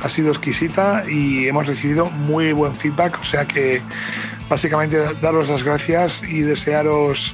ha 0.03 0.09
sido 0.09 0.29
exquisita 0.29 1.05
y 1.07 1.47
hemos 1.47 1.67
recibido 1.67 2.07
muy 2.07 2.51
buen 2.51 2.75
feedback, 2.75 3.17
o 3.17 3.23
sea 3.23 3.45
que 3.45 3.81
básicamente 4.49 4.97
daros 5.21 5.47
las 5.47 5.63
gracias 5.63 6.21
y 6.23 6.41
desearos 6.41 7.33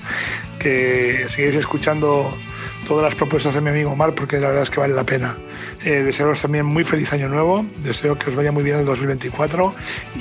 que 0.60 1.26
sigáis 1.30 1.56
escuchando 1.56 2.38
todas 2.88 3.04
las 3.04 3.16
propuestas 3.16 3.54
de 3.54 3.62
mi 3.62 3.70
amigo 3.70 3.96
Mar 3.96 4.16
porque 4.16 4.40
la 4.40 4.48
verdad 4.48 4.64
es 4.64 4.70
que 4.70 4.80
vale 4.80 4.94
la 4.94 5.04
pena. 5.04 5.38
Eh, 5.84 6.04
desearos 6.04 6.42
también 6.42 6.66
muy 6.66 6.84
feliz 6.84 7.12
año 7.14 7.28
nuevo, 7.28 7.66
deseo 7.84 8.18
que 8.18 8.30
os 8.30 8.36
vaya 8.36 8.52
muy 8.52 8.64
bien 8.64 8.78
el 8.78 8.86
2024 8.86 9.74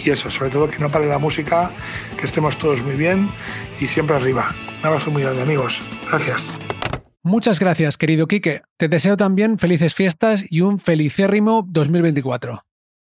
y 0.04 0.10
eso, 0.10 0.30
sobre 0.30 0.50
todo 0.50 0.68
que 0.68 0.78
no 0.78 0.90
pare 0.90 1.06
la 1.06 1.18
música, 1.18 1.70
que 2.18 2.26
estemos 2.26 2.58
todos 2.58 2.82
muy 2.82 2.96
bien 2.96 3.28
y 3.80 3.86
siempre 3.86 4.16
arriba. 4.16 4.52
Un 4.80 4.86
abrazo 4.86 5.10
muy 5.10 5.22
grande 5.22 5.42
amigos, 5.42 5.80
gracias. 6.10 6.42
Muchas 7.22 7.58
gracias, 7.58 7.98
querido 7.98 8.26
Quique. 8.26 8.62
Te 8.76 8.88
deseo 8.88 9.16
también 9.16 9.58
felices 9.58 9.94
fiestas 9.94 10.44
y 10.48 10.60
un 10.60 10.78
felicérrimo 10.78 11.64
2024. 11.66 12.65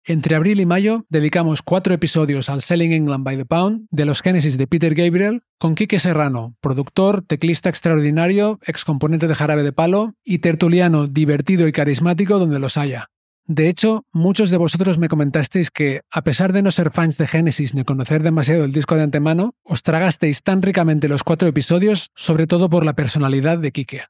Entre 0.06 0.36
abril 0.36 0.60
y 0.60 0.66
mayo 0.66 1.06
dedicamos 1.08 1.62
cuatro 1.62 1.94
episodios 1.94 2.50
al 2.50 2.62
Selling 2.62 2.92
England 2.92 3.24
by 3.24 3.38
the 3.38 3.46
Pound 3.46 3.88
de 3.90 4.04
los 4.04 4.22
Genesis 4.22 4.58
de 4.58 4.68
Peter 4.68 4.94
Gabriel 4.96 5.44
con 5.58 5.76
Quique 5.76 5.98
Serrano, 5.98 6.58
productor, 6.60 7.22
teclista 7.22 7.70
extraordinario, 7.70 8.60
ex 8.64 8.84
componente 8.84 9.30
de 9.30 9.36
Jarabe 9.36 9.64
de 9.64 9.72
Palo 9.72 10.16
y 10.22 10.40
tertuliano 10.40 11.08
divertido 11.08 11.70
y 11.70 11.72
carismático 11.72 12.38
donde 12.38 12.60
los 12.60 12.76
haya. 12.76 13.12
De 13.46 13.70
hecho, 13.70 14.06
muchos 14.12 14.52
de 14.52 14.58
vosotros 14.58 14.98
me 14.98 15.08
comentasteis 15.08 15.72
que, 15.72 16.02
a 16.12 16.22
pesar 16.22 16.52
de 16.52 16.64
no 16.64 16.72
ser 16.72 16.92
fans 16.92 17.18
de 17.18 17.28
Genesis 17.28 17.74
ni 17.74 17.86
conocer 17.86 18.24
demasiado 18.24 18.66
el 18.66 18.74
disco 18.74 18.96
de 18.96 19.04
antemano, 19.04 19.56
os 19.64 19.84
tragasteis 19.84 20.44
tan 20.44 20.62
ricamente 20.62 21.08
los 21.08 21.24
cuatro 21.24 21.48
episodios, 21.48 22.12
sobre 22.14 22.46
todo 22.46 22.68
por 22.68 22.84
la 22.84 22.94
personalidad 22.94 23.58
de 23.58 23.72
Kike. 23.72 24.04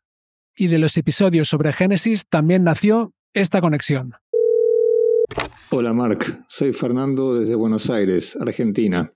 Y 0.56 0.68
de 0.68 0.80
los 0.80 0.98
episodios 0.98 1.50
sobre 1.50 1.72
Genesis 1.72 2.26
también 2.28 2.64
nació 2.64 3.14
esta 3.34 3.62
conexión. 3.62 4.16
Hola 5.76 5.92
Marc, 5.92 6.46
soy 6.48 6.72
Fernando 6.72 7.34
desde 7.34 7.56
Buenos 7.56 7.90
Aires, 7.90 8.38
Argentina. 8.40 9.12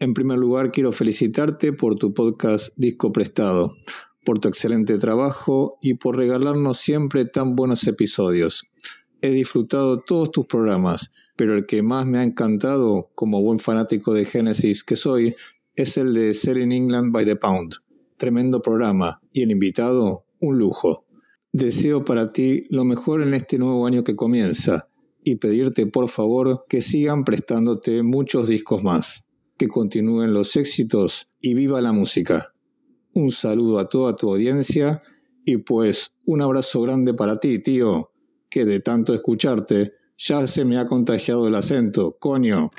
En 0.00 0.12
primer 0.12 0.38
lugar, 0.38 0.72
quiero 0.72 0.90
felicitarte 0.90 1.72
por 1.72 1.94
tu 1.94 2.12
podcast 2.14 2.74
Disco 2.74 3.12
Prestado, 3.12 3.76
por 4.24 4.40
tu 4.40 4.48
excelente 4.48 4.98
trabajo 4.98 5.78
y 5.80 5.94
por 5.94 6.16
regalarnos 6.16 6.78
siempre 6.78 7.26
tan 7.26 7.54
buenos 7.54 7.86
episodios. 7.86 8.64
He 9.20 9.30
disfrutado 9.30 10.00
todos 10.00 10.32
tus 10.32 10.46
programas, 10.46 11.12
pero 11.36 11.54
el 11.54 11.64
que 11.64 11.80
más 11.80 12.06
me 12.06 12.18
ha 12.18 12.24
encantado, 12.24 13.12
como 13.14 13.40
buen 13.40 13.60
fanático 13.60 14.12
de 14.12 14.24
Genesis 14.24 14.82
que 14.82 14.96
soy, 14.96 15.36
es 15.76 15.96
el 15.96 16.12
de 16.12 16.34
Selling 16.34 16.72
England 16.72 17.12
by 17.12 17.24
the 17.24 17.36
Pound. 17.36 17.74
Tremendo 18.16 18.60
programa, 18.60 19.20
y 19.32 19.42
el 19.42 19.52
invitado, 19.52 20.24
un 20.40 20.58
lujo. 20.58 21.06
Deseo 21.52 22.04
para 22.04 22.32
ti 22.32 22.64
lo 22.68 22.84
mejor 22.84 23.22
en 23.22 23.32
este 23.32 23.58
nuevo 23.58 23.86
año 23.86 24.02
que 24.02 24.16
comienza, 24.16 24.89
y 25.22 25.36
pedirte 25.36 25.86
por 25.86 26.08
favor 26.08 26.64
que 26.68 26.82
sigan 26.82 27.24
prestándote 27.24 28.02
muchos 28.02 28.48
discos 28.48 28.82
más, 28.82 29.24
que 29.56 29.68
continúen 29.68 30.32
los 30.32 30.56
éxitos 30.56 31.28
y 31.38 31.54
viva 31.54 31.80
la 31.80 31.92
música. 31.92 32.52
Un 33.12 33.30
saludo 33.30 33.78
a 33.78 33.88
toda 33.88 34.16
tu 34.16 34.30
audiencia 34.30 35.02
y 35.44 35.58
pues 35.58 36.14
un 36.26 36.42
abrazo 36.42 36.82
grande 36.82 37.14
para 37.14 37.38
ti, 37.38 37.60
tío 37.60 38.10
que 38.50 38.66
de 38.66 38.80
tanto 38.80 39.14
escucharte 39.14 39.92
ya 40.18 40.46
se 40.46 40.66
me 40.66 40.78
ha 40.78 40.84
contagiado 40.84 41.48
el 41.48 41.54
acento, 41.54 42.16
coño. 42.18 42.70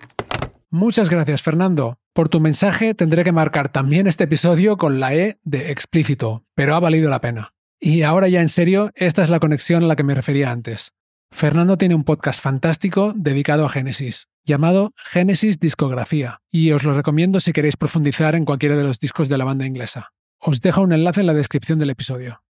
Muchas 0.69 1.09
gracias, 1.09 1.41
Fernando. 1.41 1.97
Por 2.13 2.29
tu 2.29 2.39
mensaje 2.39 2.93
tendré 2.93 3.23
que 3.23 3.31
marcar 3.31 3.71
también 3.71 4.05
este 4.05 4.25
episodio 4.25 4.77
con 4.77 4.99
la 4.99 5.15
E 5.15 5.39
de 5.43 5.71
explícito, 5.71 6.43
pero 6.53 6.75
ha 6.75 6.79
valido 6.79 7.09
la 7.09 7.21
pena. 7.21 7.53
Y 7.79 8.03
ahora 8.03 8.27
ya 8.27 8.41
en 8.41 8.49
serio, 8.49 8.91
esta 8.93 9.23
es 9.23 9.29
la 9.29 9.39
conexión 9.39 9.83
a 9.83 9.87
la 9.87 9.95
que 9.95 10.03
me 10.03 10.13
refería 10.13 10.51
antes. 10.51 10.93
Fernando 11.31 11.77
tiene 11.77 11.95
un 11.95 12.03
podcast 12.03 12.43
fantástico 12.43 13.13
dedicado 13.15 13.65
a 13.65 13.69
Génesis, 13.69 14.27
llamado 14.45 14.93
Génesis 14.95 15.59
Discografía, 15.59 16.41
y 16.51 16.71
os 16.71 16.83
lo 16.83 16.93
recomiendo 16.93 17.39
si 17.39 17.53
queréis 17.53 17.77
profundizar 17.77 18.35
en 18.35 18.45
cualquiera 18.45 18.75
de 18.75 18.83
los 18.83 18.99
discos 18.99 19.29
de 19.29 19.37
la 19.37 19.45
banda 19.45 19.65
inglesa. 19.65 20.11
Os 20.39 20.61
dejo 20.61 20.81
un 20.81 20.93
enlace 20.93 21.21
en 21.21 21.27
la 21.27 21.33
descripción 21.33 21.79
del 21.79 21.89
episodio. 21.89 22.43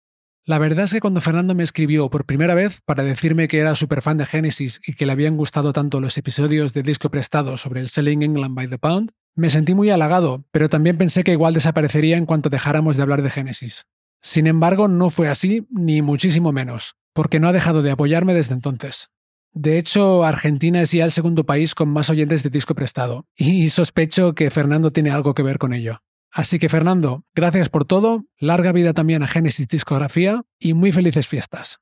La 0.46 0.58
verdad 0.58 0.86
es 0.86 0.94
que 0.94 1.02
cuando 1.02 1.22
Fernando 1.22 1.54
me 1.54 1.64
escribió 1.64 2.10
por 2.10 2.26
primera 2.26 2.56
vez 2.56 2.82
para 2.86 3.04
decirme 3.04 3.48
que 3.48 3.60
era 3.60 3.76
súper 3.76 4.02
fan 4.02 4.18
de 4.18 4.26
Genesis 4.26 4.82
y 4.84 4.94
que 4.94 5.06
le 5.06 5.12
habían 5.12 5.38
gustado 5.38 5.74
tanto 5.74 6.00
los 6.00 6.18
episodios 6.18 6.74
de 6.74 6.82
disco 6.82 7.12
prestado 7.12 7.58
sobre 7.58 7.82
el 7.82 7.90
Selling 7.90 8.24
England 8.24 8.56
by 8.56 8.68
the 8.68 8.80
Pound, 8.80 9.12
me 9.36 9.50
sentí 9.50 9.76
muy 9.76 9.90
halagado, 9.92 10.46
pero 10.52 10.70
también 10.70 10.98
pensé 10.98 11.24
que 11.24 11.34
igual 11.34 11.54
desaparecería 11.54 12.18
en 12.18 12.26
cuanto 12.26 12.50
dejáramos 12.50 12.98
de 12.98 13.04
hablar 13.04 13.22
de 13.22 13.30
Genesis. 13.30 13.86
Sin 14.22 14.48
embargo, 14.48 14.88
no 14.88 15.10
fue 15.10 15.28
así, 15.30 15.68
ni 15.70 16.02
muchísimo 16.02 16.52
menos, 16.52 16.96
porque 17.20 17.42
no 17.42 17.50
ha 17.50 17.52
dejado 17.52 17.82
de 17.82 17.92
apoyarme 17.92 18.34
desde 18.34 18.54
entonces. 18.54 19.10
De 19.52 19.78
hecho, 19.78 20.24
Argentina 20.24 20.82
es 20.82 20.94
ya 20.94 21.04
el 21.04 21.12
segundo 21.12 21.46
país 21.46 21.76
con 21.76 21.90
más 21.90 22.10
oyentes 22.10 22.44
de 22.44 22.50
disco 22.50 22.76
prestado, 22.76 23.26
y 23.36 23.68
sospecho 23.68 24.34
que 24.34 24.50
Fernando 24.50 24.92
tiene 24.92 25.12
algo 25.12 25.34
que 25.34 25.44
ver 25.44 25.58
con 25.58 25.74
ello. 25.74 26.00
Así 26.32 26.60
que 26.60 26.70
Fernando, 26.70 27.26
gracias 27.36 27.68
por 27.68 27.84
todo, 27.84 28.24
larga 28.38 28.72
vida 28.72 28.94
también 28.94 29.22
a 29.22 29.28
Genesis 29.28 29.68
Discografía 29.68 30.44
y 30.60 30.74
muy 30.74 30.94
felices 30.94 31.28
fiestas. 31.28 31.80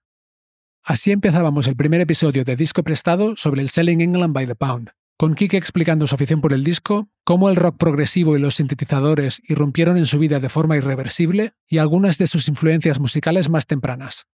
Así 0.84 1.12
empezábamos 1.12 1.68
el 1.68 1.76
primer 1.76 2.02
episodio 2.02 2.44
de 2.44 2.56
Disco 2.56 2.82
Prestado 2.82 3.36
sobre 3.36 3.62
el 3.62 3.70
Selling 3.70 4.02
England 4.02 4.34
by 4.34 4.48
the 4.48 4.56
Pound, 4.56 4.90
con 5.18 5.36
Kike 5.36 5.58
explicando 5.58 6.08
su 6.08 6.16
afición 6.16 6.42
por 6.42 6.52
el 6.52 6.64
disco, 6.64 7.10
cómo 7.24 7.48
el 7.50 7.58
rock 7.58 7.78
progresivo 7.78 8.36
y 8.36 8.40
los 8.40 8.56
sintetizadores 8.56 9.40
irrumpieron 9.48 9.98
en 9.98 10.08
su 10.08 10.18
vida 10.18 10.40
de 10.40 10.50
forma 10.50 10.78
irreversible 10.78 11.54
y 11.68 11.78
algunas 11.78 12.18
de 12.18 12.26
sus 12.26 12.48
influencias 12.48 13.00
musicales 13.00 13.52
más 13.52 13.68
tempranas. 13.68 14.26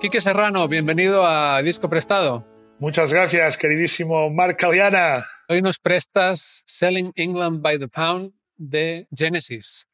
Quique 0.00 0.20
Serrano, 0.20 0.66
bienvenido 0.66 1.24
a 1.24 1.62
Disco 1.62 1.88
Prestado. 1.88 2.44
Muchas 2.80 3.12
gracias, 3.12 3.56
queridísimo 3.56 4.30
Marc 4.30 4.58
Caliana. 4.58 5.24
Hoy 5.48 5.62
nos 5.62 5.78
prestas 5.78 6.64
Selling 6.66 7.12
England 7.14 7.62
by 7.62 7.78
the 7.78 7.86
Pound 7.86 8.32
de 8.56 9.06
Genesis. 9.16 9.86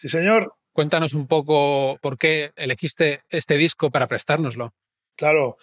Sí, 0.00 0.08
señor. 0.08 0.54
Cuéntanos 0.72 1.14
un 1.14 1.26
poco 1.26 1.98
por 2.00 2.16
qué 2.16 2.52
elegiste 2.54 3.22
este 3.28 3.56
disco 3.56 3.90
para 3.90 4.06
prestárnoslo. 4.06 4.72
Claro. 5.16 5.56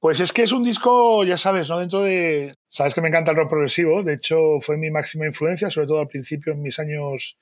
Pues 0.00 0.20
es 0.20 0.32
que 0.32 0.42
es 0.42 0.52
un 0.52 0.62
disco, 0.62 1.24
ya 1.24 1.36
sabes, 1.36 1.68
¿no? 1.68 1.78
Dentro 1.78 2.02
de. 2.02 2.54
Sabes 2.68 2.94
que 2.94 3.00
me 3.00 3.08
encanta 3.08 3.32
el 3.32 3.36
rock 3.36 3.50
progresivo. 3.50 4.02
De 4.04 4.14
hecho, 4.14 4.60
fue 4.60 4.76
mi 4.76 4.90
máxima 4.90 5.26
influencia, 5.26 5.70
sobre 5.70 5.88
todo 5.88 6.00
al 6.00 6.08
principio, 6.08 6.52
en 6.52 6.62
mis 6.62 6.78
años 6.78 7.36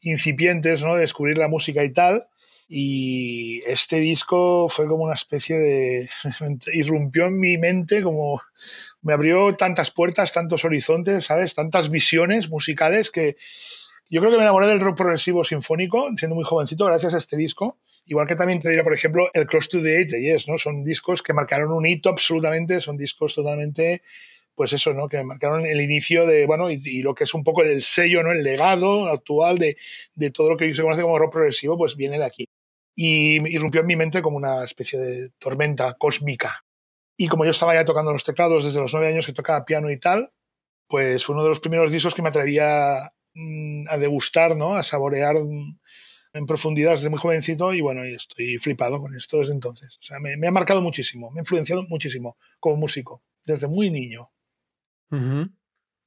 incipientes, 0.00 0.82
¿no? 0.82 0.94
De 0.94 1.00
descubrir 1.00 1.36
la 1.36 1.48
música 1.48 1.84
y 1.84 1.92
tal. 1.92 2.26
Y 2.66 3.62
este 3.66 3.98
disco 3.98 4.68
fue 4.68 4.86
como 4.86 5.04
una 5.04 5.14
especie 5.14 5.58
de... 5.58 6.10
irrumpió 6.72 7.26
en 7.26 7.38
mi 7.38 7.58
mente 7.58 8.02
como... 8.02 8.40
Me 9.02 9.12
abrió 9.12 9.54
tantas 9.56 9.90
puertas, 9.90 10.32
tantos 10.32 10.64
horizontes, 10.64 11.26
¿sabes? 11.26 11.54
Tantas 11.54 11.90
visiones 11.90 12.48
musicales 12.48 13.10
que 13.10 13.36
yo 14.10 14.20
creo 14.20 14.32
que 14.32 14.38
me 14.38 14.44
enamoré 14.44 14.66
del 14.66 14.80
rock 14.80 14.96
progresivo 14.96 15.44
sinfónico 15.44 16.08
siendo 16.16 16.34
muy 16.34 16.44
jovencito 16.44 16.86
gracias 16.86 17.14
a 17.14 17.18
este 17.18 17.36
disco. 17.36 17.78
Igual 18.08 18.26
que 18.26 18.36
también 18.36 18.60
te 18.60 18.68
diría, 18.68 18.82
por 18.82 18.94
ejemplo, 18.94 19.30
el 19.32 19.46
Cross 19.46 19.68
to 19.68 19.82
the 19.82 20.00
Edge 20.00 20.10
de 20.10 20.22
Yes, 20.22 20.48
¿no? 20.48 20.58
Son 20.58 20.82
discos 20.82 21.22
que 21.22 21.32
marcaron 21.32 21.70
un 21.72 21.86
hito 21.86 22.08
absolutamente, 22.08 22.80
son 22.80 22.96
discos 22.96 23.34
totalmente, 23.34 24.02
pues 24.54 24.72
eso, 24.72 24.94
¿no? 24.94 25.08
Que 25.08 25.22
marcaron 25.22 25.64
el 25.66 25.80
inicio 25.80 26.26
de, 26.26 26.46
bueno, 26.46 26.70
y, 26.70 26.82
y, 26.84 27.02
lo 27.02 27.14
que 27.14 27.24
es 27.24 27.34
un 27.34 27.44
poco 27.44 27.62
el 27.62 27.82
sello, 27.82 28.22
¿no? 28.22 28.32
El 28.32 28.42
legado 28.42 29.06
actual 29.06 29.58
de, 29.58 29.76
de 30.14 30.30
todo 30.30 30.50
lo 30.50 30.56
que 30.56 30.74
se 30.74 30.82
conoce 30.82 31.02
como 31.02 31.18
rock 31.18 31.32
progresivo, 31.32 31.76
pues 31.76 31.96
viene 31.96 32.18
de 32.18 32.24
aquí 32.24 32.48
y 33.00 33.36
irrumpió 33.54 33.82
en 33.82 33.86
mi 33.86 33.94
mente 33.94 34.20
como 34.22 34.38
una 34.38 34.64
especie 34.64 34.98
de 34.98 35.30
tormenta 35.38 35.94
cósmica. 35.94 36.64
Y 37.16 37.28
como 37.28 37.44
yo 37.44 37.52
estaba 37.52 37.74
ya 37.74 37.84
tocando 37.84 38.10
los 38.10 38.24
teclados 38.24 38.64
desde 38.64 38.80
los 38.80 38.92
nueve 38.92 39.06
años 39.06 39.24
que 39.24 39.32
tocaba 39.32 39.64
piano 39.64 39.88
y 39.88 40.00
tal, 40.00 40.32
pues 40.88 41.24
fue 41.24 41.34
uno 41.34 41.44
de 41.44 41.50
los 41.50 41.60
primeros 41.60 41.92
discos 41.92 42.12
que 42.12 42.22
me 42.22 42.30
atrevía 42.30 43.12
mm, 43.34 43.86
a 43.88 43.98
degustar, 43.98 44.56
¿no? 44.56 44.74
a 44.74 44.82
saborear 44.82 45.36
en 46.32 46.46
profundidad 46.46 46.92
desde 46.92 47.10
muy 47.10 47.18
jovencito 47.18 47.72
y 47.72 47.80
bueno, 47.80 48.04
estoy 48.04 48.58
flipado 48.58 49.00
con 49.00 49.14
esto 49.16 49.38
desde 49.38 49.54
entonces. 49.54 49.98
O 50.00 50.02
sea, 50.02 50.18
me, 50.20 50.46
ha 50.46 50.50
marcado 50.50 50.82
muchísimo, 50.82 51.30
me 51.30 51.40
ha 51.40 51.42
influenciado 51.42 51.84
muchísimo 51.88 52.36
como 52.60 52.76
músico, 52.76 53.22
desde 53.44 53.66
muy 53.66 53.90
niño. 53.90 54.30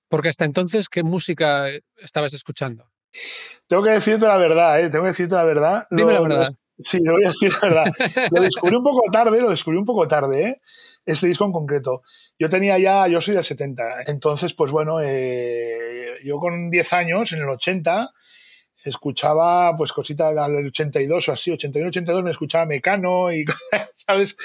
Porque 0.10 0.30
hasta 0.30 0.46
entonces, 0.46 0.90
¿qué 0.90 1.04
música 1.04 1.68
estabas 1.98 2.34
escuchando? 2.34 2.92
Tengo 3.68 3.84
que 3.84 3.92
decirte 3.92 4.28
la 4.28 4.38
verdad, 4.38 4.80
¿eh? 4.80 4.90
Tengo 4.90 5.06
que 5.06 5.12
decirte 5.12 5.36
la 5.36 5.44
verdad. 5.44 5.88
Dime 5.90 6.14
la 6.14 6.22
verdad 6.22 6.56
Sí, 6.84 7.00
lo 7.04 7.14
voy 7.14 7.26
a 7.26 7.30
decir 7.30 7.52
la 7.52 7.70
verdad. 7.70 7.86
Lo 8.32 8.42
descubrí 8.42 8.76
un 8.76 8.84
poco 8.84 9.02
tarde, 9.12 9.42
lo 9.42 9.50
descubrí 9.50 9.78
un 9.78 9.86
poco 9.86 10.08
tarde, 10.08 10.48
¿eh? 10.48 10.62
este 11.06 11.28
disco 11.28 11.46
en 11.46 11.52
concreto. 11.52 12.02
Yo 12.40 12.50
tenía 12.50 12.78
ya, 12.78 13.08
yo 13.08 13.22
soy 13.22 13.36
del 13.36 13.44
70, 13.44 14.04
entonces, 14.08 14.54
pues 14.54 14.72
bueno, 14.72 15.00
eh, 15.02 16.20
yo 16.24 16.40
con 16.40 16.70
10 16.70 16.94
años, 16.94 17.32
en 17.34 17.40
el 17.40 17.50
80, 17.50 18.10
escuchaba 18.84 19.76
pues 19.78 19.92
cositas 19.92 20.34
del 20.34 20.68
82 20.68 21.30
o 21.30 21.32
así, 21.32 21.52
81, 21.52 21.90
82 21.90 22.24
me 22.24 22.32
escuchaba 22.32 22.66
Mecano 22.66 23.32
y, 23.32 23.46
¿sabes? 23.96 24.38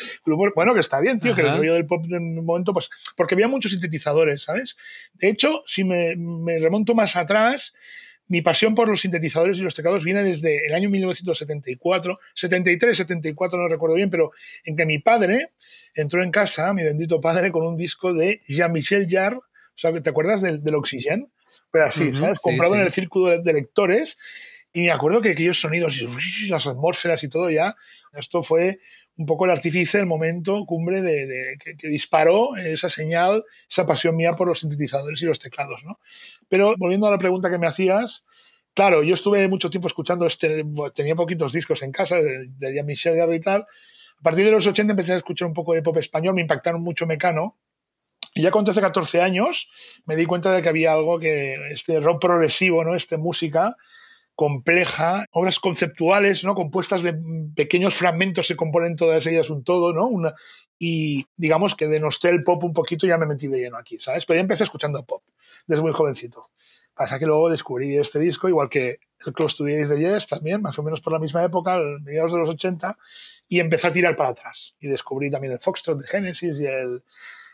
Bueno, 0.55 0.75
que 0.75 0.81
está 0.81 1.01
bien, 1.01 1.21
tío, 1.21 1.35
que 1.35 1.43
el 1.43 1.57
rollo 1.57 1.75
del 1.75 1.87
pop 1.87 2.05
en 2.11 2.39
un 2.39 2.45
momento, 2.45 2.73
pues, 2.73 2.91
porque 3.17 3.35
había 3.35 3.49
muchos 3.49 3.73
sintetizadores, 3.73 4.43
¿sabes? 4.43 4.77
De 5.15 5.29
hecho, 5.29 5.63
si 5.67 5.85
me, 5.85 6.17
me 6.17 6.59
remonto 6.59 6.95
más 6.95 7.17
atrás, 7.17 7.75
mi 8.29 8.43
pasión 8.43 8.75
por 8.75 8.89
los 8.89 9.01
sintetizadores 9.01 9.59
y 9.59 9.63
los 9.63 9.75
teclados 9.75 10.05
viene 10.05 10.23
desde 10.23 10.67
el 10.67 10.75
año 10.75 10.91
1974, 10.91 12.19
73, 12.35 12.97
74, 12.97 13.59
no 13.59 13.69
recuerdo 13.69 13.97
bien, 13.97 14.11
pero 14.11 14.33
en 14.65 14.77
que 14.77 14.85
mi 14.85 14.99
padre 14.99 15.51
entró 15.95 16.23
en 16.23 16.31
casa, 16.31 16.73
mi 16.73 16.83
bendito 16.83 17.21
padre, 17.21 17.53
con 17.53 17.67
un 17.67 17.77
disco 17.77 18.13
de 18.13 18.43
Jean-Michel 18.49 19.07
Jarre, 19.09 19.37
o 19.37 19.79
sea, 19.79 19.93
¿te 20.01 20.11
acuerdas 20.11 20.41
del, 20.41 20.63
del 20.65 20.75
Oxygen? 20.75 21.31
Pero 21.71 21.87
así, 21.87 22.13
¿sabes? 22.13 22.39
Comprado 22.41 22.75
en 22.75 22.83
el 22.83 22.93
círculo 22.93 23.39
de, 23.39 23.53
lectores 23.53 24.17
y 24.73 24.83
me 24.83 24.91
acuerdo 24.91 25.21
que 25.21 25.31
aquellos 25.31 25.61
sonidos 25.61 26.01
y 26.01 26.49
las 26.49 26.67
atmósferas 26.67 27.23
y 27.25 27.29
todo 27.29 27.51
ya, 27.51 27.75
esto 28.13 28.43
fue 28.43 28.81
un 29.17 29.25
poco 29.25 29.47
el 29.47 29.51
artífice, 29.51 29.99
el 29.99 30.07
momento 30.07 30.67
cumbre 30.67 31.01
de, 31.01 31.57
que, 31.79 31.89
disparó 31.89 32.57
esa 32.57 32.91
señal, 32.91 33.45
esa 33.69 33.87
pasión 33.87 34.17
mía 34.17 34.35
por 34.35 34.47
los 34.47 34.61
sintetizadores 34.61 35.23
y 35.23 35.27
los 35.27 35.39
teclados, 35.39 35.85
¿no? 35.85 35.99
Pero 36.49 36.75
volviendo 36.77 37.07
a 37.07 37.11
la 37.11 37.19
pregunta 37.19 37.51
que 37.51 37.59
me 37.59 37.67
hacías, 37.67 38.27
claro, 38.75 39.03
yo 39.03 39.15
estuve 39.15 39.49
mucho 39.49 39.71
tiempo 39.71 39.89
escuchando 39.89 40.27
este, 40.27 40.65
tenía 40.95 41.15
poquitos 41.15 41.53
discos 41.53 41.83
en 41.83 41.93
casa 41.93 42.17
de, 42.17 42.49
de 42.49 42.75
Jean-Michel 42.75 43.35
y 43.35 43.41
tal, 43.41 43.67
a 44.19 44.23
partir 44.23 44.45
de 44.45 44.51
los 44.51 44.67
80 44.67 44.93
empecé 44.93 45.13
a 45.13 45.17
escuchar 45.17 45.49
un 45.49 45.55
poco 45.55 45.75
de 45.75 45.83
pop 45.83 45.97
español, 45.99 46.35
me 46.35 46.41
impactaron 46.41 46.83
mucho 46.83 47.07
Mecano. 47.07 47.57
Y 48.37 48.43
ya 48.43 48.51
con 48.51 48.67
13, 48.67 48.83
14 48.83 49.23
años 49.23 49.71
me 50.05 50.15
di 50.15 50.27
cuenta 50.27 50.53
de 50.53 50.61
que 50.61 50.69
había 50.69 50.93
algo 50.93 51.19
que, 51.19 51.55
este 51.71 52.01
rock 52.01 52.21
progresivo, 52.21 52.85
¿no? 52.85 52.95
Este 52.95 53.17
música 53.17 53.77
compleja, 54.35 55.25
obras 55.31 55.59
conceptuales, 55.59 56.45
¿no? 56.45 56.55
Compuestas 56.55 57.03
de 57.03 57.19
pequeños 57.57 57.95
fragmentos, 57.95 58.47
se 58.47 58.55
componen 58.55 58.95
todas 58.95 59.27
ellas 59.27 59.49
un 59.49 59.65
todo, 59.65 59.95
¿no? 59.95 60.07
Una, 60.07 60.35
y 60.79 61.27
digamos 61.39 61.75
que 61.75 61.87
denosté 61.87 62.29
el 62.29 62.43
pop 62.43 62.63
un 62.63 62.75
poquito 62.75 63.07
y 63.07 63.09
ya 63.09 63.17
me 63.17 63.25
metí 63.25 63.49
de 63.49 63.59
lleno 63.59 63.79
aquí, 63.79 63.99
¿sabes? 63.99 64.27
Pero 64.27 64.37
ya 64.37 64.43
empecé 64.43 64.65
escuchando 64.65 65.03
pop 65.07 65.23
desde 65.67 65.81
muy 65.81 65.93
jovencito. 65.93 66.51
Pasa 66.95 67.19
que 67.19 67.25
luego 67.25 67.49
descubrí 67.49 67.97
este 67.97 68.19
disco, 68.19 68.51
igual 68.51 68.69
que 68.69 68.99
el 69.25 69.33
Close 69.33 69.57
to 69.57 69.65
de 69.65 69.99
Yes, 69.99 70.27
también, 70.27 70.61
más 70.61 70.79
o 70.79 70.83
menos 70.83 71.01
por 71.01 71.15
la 71.15 71.19
misma 71.19 71.43
época, 71.43 71.79
mediados 72.03 72.33
de 72.33 72.39
los 72.39 72.51
80, 72.51 72.99
y 73.49 73.61
empecé 73.61 73.87
a 73.87 73.93
tirar 73.93 74.15
para 74.15 74.29
atrás. 74.29 74.75
Y 74.79 74.89
descubrí 74.89 75.31
también 75.31 75.55
el 75.55 75.59
Foxtrot 75.59 76.01
de 76.01 76.07
Genesis 76.07 76.61
y 76.61 76.67
el 76.67 77.03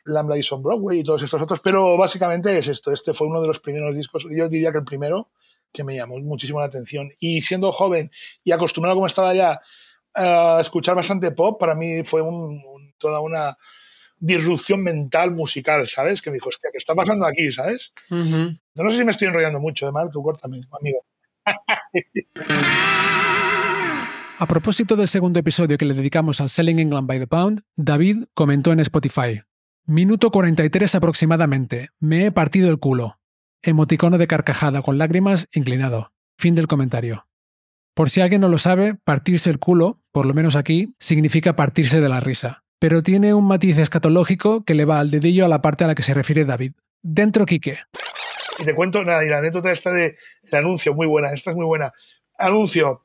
Lambda 0.05 0.37
is 0.37 0.51
on 0.53 0.63
Broadway 0.63 1.01
y 1.01 1.05
todos 1.05 1.23
estos 1.23 1.41
otros, 1.41 1.61
pero 1.61 1.97
básicamente 1.97 2.57
es 2.57 2.69
esto. 2.69 2.93
Este 2.93 3.15
fue 3.15 3.27
uno 3.29 3.41
de 3.41 3.47
los 3.47 3.61
primeros 3.61 3.95
discos, 3.95 4.27
yo 4.31 4.49
diría 4.49 4.73
que 4.73 4.79
el 4.79 4.85
primero, 4.85 5.31
que 5.73 5.85
me 5.85 5.97
llamó 5.97 6.19
muchísimo 6.19 6.61
la 6.61 6.67
atención. 6.67 7.11
Y 7.19 7.41
siendo 7.43 7.73
joven 7.73 8.11
y 8.45 8.53
acostumbrado 8.53 8.97
como 8.97 9.07
estaba 9.07 9.35
ya 9.35 9.61
a 10.15 10.59
escuchar 10.61 10.95
bastante 10.95 11.31
pop, 11.31 11.59
para 11.59 11.75
mí 11.75 12.05
fue 12.05 12.23
toda 12.99 13.21
una 13.21 13.57
disrupción 14.19 14.83
mental 14.83 15.31
musical, 15.31 15.89
¿sabes? 15.89 16.21
Que 16.21 16.31
me 16.31 16.35
dijo, 16.35 16.49
hostia, 16.51 16.71
¿qué 16.71 16.79
está 16.79 16.95
pasando 16.95 17.27
aquí, 17.27 17.51
¿sabes? 17.53 17.93
No 18.11 18.91
sé 18.91 18.99
si 18.99 19.05
me 19.05 19.11
estoy 19.13 19.29
enrollando 19.29 19.61
mucho, 19.61 19.87
de 19.87 19.93
mal, 19.93 20.11
tú 20.13 20.23
córtame, 20.23 20.61
amigo. 20.79 20.99
A 24.39 24.47
propósito 24.47 24.97
del 24.97 25.09
segundo 25.09 25.41
episodio 25.41 25.79
que 25.79 25.85
le 25.85 25.95
dedicamos 25.95 26.41
al 26.41 26.51
Selling 26.51 26.79
England 26.79 27.07
by 27.07 27.19
the 27.19 27.27
Pound, 27.27 27.63
David 27.77 28.25
comentó 28.35 28.73
en 28.73 28.81
Spotify. 28.81 29.43
Minuto 29.87 30.31
43 30.31 30.95
aproximadamente. 30.95 31.89
Me 31.99 32.27
he 32.27 32.33
partido 32.33 32.71
el 32.71 32.79
culo. 32.79 33.19
Emoticono 33.63 34.17
de 34.17 34.29
carcajada 34.29 34.81
con 34.81 34.97
lágrimas 34.97 35.49
inclinado. 35.53 36.13
Fin 36.39 36.55
del 36.55 36.69
comentario. 36.69 37.27
Por 37.95 38.09
si 38.09 38.21
alguien 38.21 38.41
no 38.41 38.49
lo 38.49 38.59
sabe, 38.59 38.95
partirse 38.95 39.51
el 39.51 39.59
culo, 39.59 40.01
por 40.13 40.25
lo 40.25 40.35
menos 40.35 40.55
aquí, 40.55 40.95
significa 41.01 41.57
partirse 41.57 42.01
de 42.01 42.09
la 42.09 42.21
risa. 42.21 42.63
Pero 42.79 43.03
tiene 43.03 43.35
un 43.35 43.45
matiz 43.45 43.77
escatológico 43.77 44.65
que 44.65 44.75
le 44.75 44.85
va 44.85 45.01
al 45.01 45.11
dedillo 45.11 45.45
a 45.45 45.49
la 45.49 45.61
parte 45.61 45.83
a 45.83 45.89
la 45.89 45.97
que 45.97 46.05
se 46.05 46.15
refiere 46.15 46.45
David. 46.45 46.75
Dentro 47.03 47.45
Quique. 47.45 47.81
Y 48.61 48.65
te 48.65 48.75
cuento, 48.77 49.05
nada, 49.05 49.25
y 49.25 49.29
la 49.29 49.39
anécdota 49.39 49.73
esta 49.73 49.91
de 49.91 50.17
el 50.45 50.59
anuncio, 50.59 50.95
muy 50.95 51.09
buena, 51.09 51.33
esta 51.33 51.51
es 51.51 51.57
muy 51.57 51.67
buena. 51.67 51.93
Anuncio, 52.39 53.03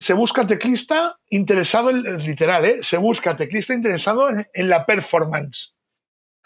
se 0.00 0.12
busca 0.12 0.44
teclista 0.44 1.18
interesado, 1.30 1.90
en, 1.90 2.18
literal, 2.18 2.64
¿eh? 2.64 2.78
se 2.82 2.96
busca 2.96 3.36
teclista 3.36 3.74
interesado 3.74 4.28
en, 4.30 4.68
la 4.68 4.84
performance. 4.84 5.75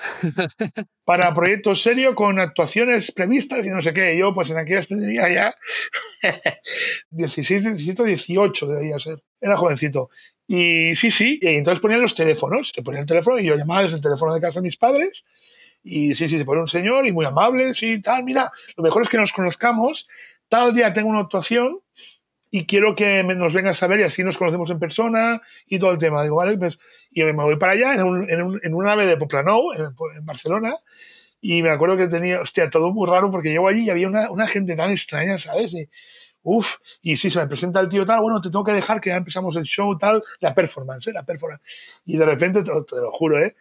Para 1.04 1.34
proyectos 1.34 1.82
serios 1.82 2.14
con 2.14 2.38
actuaciones 2.38 3.12
previstas 3.12 3.64
y 3.66 3.70
no 3.70 3.82
sé 3.82 3.92
qué. 3.92 4.16
Yo, 4.16 4.34
pues 4.34 4.50
en 4.50 4.58
aquella 4.58 4.82
tendría 4.82 5.28
ya 5.32 5.54
16, 7.10 7.64
17, 7.64 8.04
18 8.04 8.66
debería 8.66 8.98
ser. 8.98 9.22
Era 9.40 9.56
jovencito. 9.56 10.10
Y 10.46 10.94
sí, 10.96 11.10
sí, 11.10 11.38
y 11.40 11.48
entonces 11.48 11.80
ponían 11.80 12.02
los 12.02 12.14
teléfonos. 12.14 12.72
Se 12.74 12.82
ponía 12.82 13.00
el 13.00 13.06
teléfono 13.06 13.38
y 13.38 13.44
yo 13.44 13.56
llamaba 13.56 13.82
desde 13.82 13.96
el 13.96 14.02
teléfono 14.02 14.34
de 14.34 14.40
casa 14.40 14.60
a 14.60 14.62
mis 14.62 14.76
padres. 14.76 15.24
Y 15.82 16.14
sí, 16.14 16.28
sí, 16.28 16.38
se 16.38 16.44
pone 16.44 16.60
un 16.60 16.68
señor 16.68 17.06
y 17.06 17.12
muy 17.12 17.24
amable, 17.24 17.74
sí, 17.74 18.02
tal. 18.02 18.24
Mira, 18.24 18.52
lo 18.76 18.82
mejor 18.82 19.02
es 19.02 19.08
que 19.08 19.16
nos 19.16 19.32
conozcamos. 19.32 20.08
Tal 20.48 20.74
día 20.74 20.92
tengo 20.92 21.08
una 21.08 21.20
actuación 21.20 21.80
y 22.50 22.66
quiero 22.66 22.96
que 22.96 23.22
nos 23.22 23.52
vengas 23.52 23.82
a 23.82 23.86
ver 23.86 24.00
y 24.00 24.02
así 24.02 24.24
nos 24.24 24.36
conocemos 24.36 24.70
en 24.70 24.78
persona 24.78 25.40
y 25.66 25.78
todo 25.78 25.92
el 25.92 25.98
tema. 25.98 26.22
Digo, 26.22 26.36
vale, 26.36 26.58
pues, 26.58 26.78
y 27.10 27.22
me 27.22 27.32
voy 27.32 27.56
para 27.56 27.72
allá 27.72 27.94
en, 27.94 28.02
un, 28.02 28.30
en, 28.30 28.42
un, 28.42 28.60
en 28.62 28.74
una 28.74 28.90
nave 28.90 29.06
de 29.06 29.16
Poplanou, 29.16 29.72
en, 29.72 29.82
en, 30.16 30.26
Barcelona, 30.26 30.76
y 31.40 31.62
me 31.62 31.70
acuerdo 31.70 31.96
que 31.96 32.08
tenía, 32.08 32.40
hostia, 32.40 32.68
todo 32.68 32.92
muy 32.92 33.08
raro 33.08 33.30
porque 33.30 33.50
llego 33.50 33.68
allí 33.68 33.84
y 33.84 33.90
había 33.90 34.08
una, 34.08 34.30
una 34.30 34.46
gente 34.48 34.76
tan 34.76 34.90
extraña, 34.90 35.38
¿sabes? 35.38 35.72
Y, 35.74 35.88
uf, 36.42 36.76
y 37.02 37.16
sí, 37.16 37.30
se 37.30 37.38
me 37.38 37.46
presenta 37.46 37.80
el 37.80 37.88
tío 37.88 38.04
tal, 38.04 38.20
bueno, 38.20 38.40
te 38.40 38.50
tengo 38.50 38.64
que 38.64 38.72
dejar 38.72 39.00
que 39.00 39.10
ya 39.10 39.16
empezamos 39.16 39.56
el 39.56 39.64
show 39.64 39.96
tal, 39.96 40.22
la 40.40 40.54
performance, 40.54 41.06
¿eh? 41.08 41.12
la 41.12 41.22
performance. 41.22 41.62
Y 42.04 42.16
de 42.16 42.26
repente, 42.26 42.62
te, 42.62 42.72
te 42.86 42.96
lo 42.96 43.12
juro, 43.12 43.38
¿eh? 43.38 43.54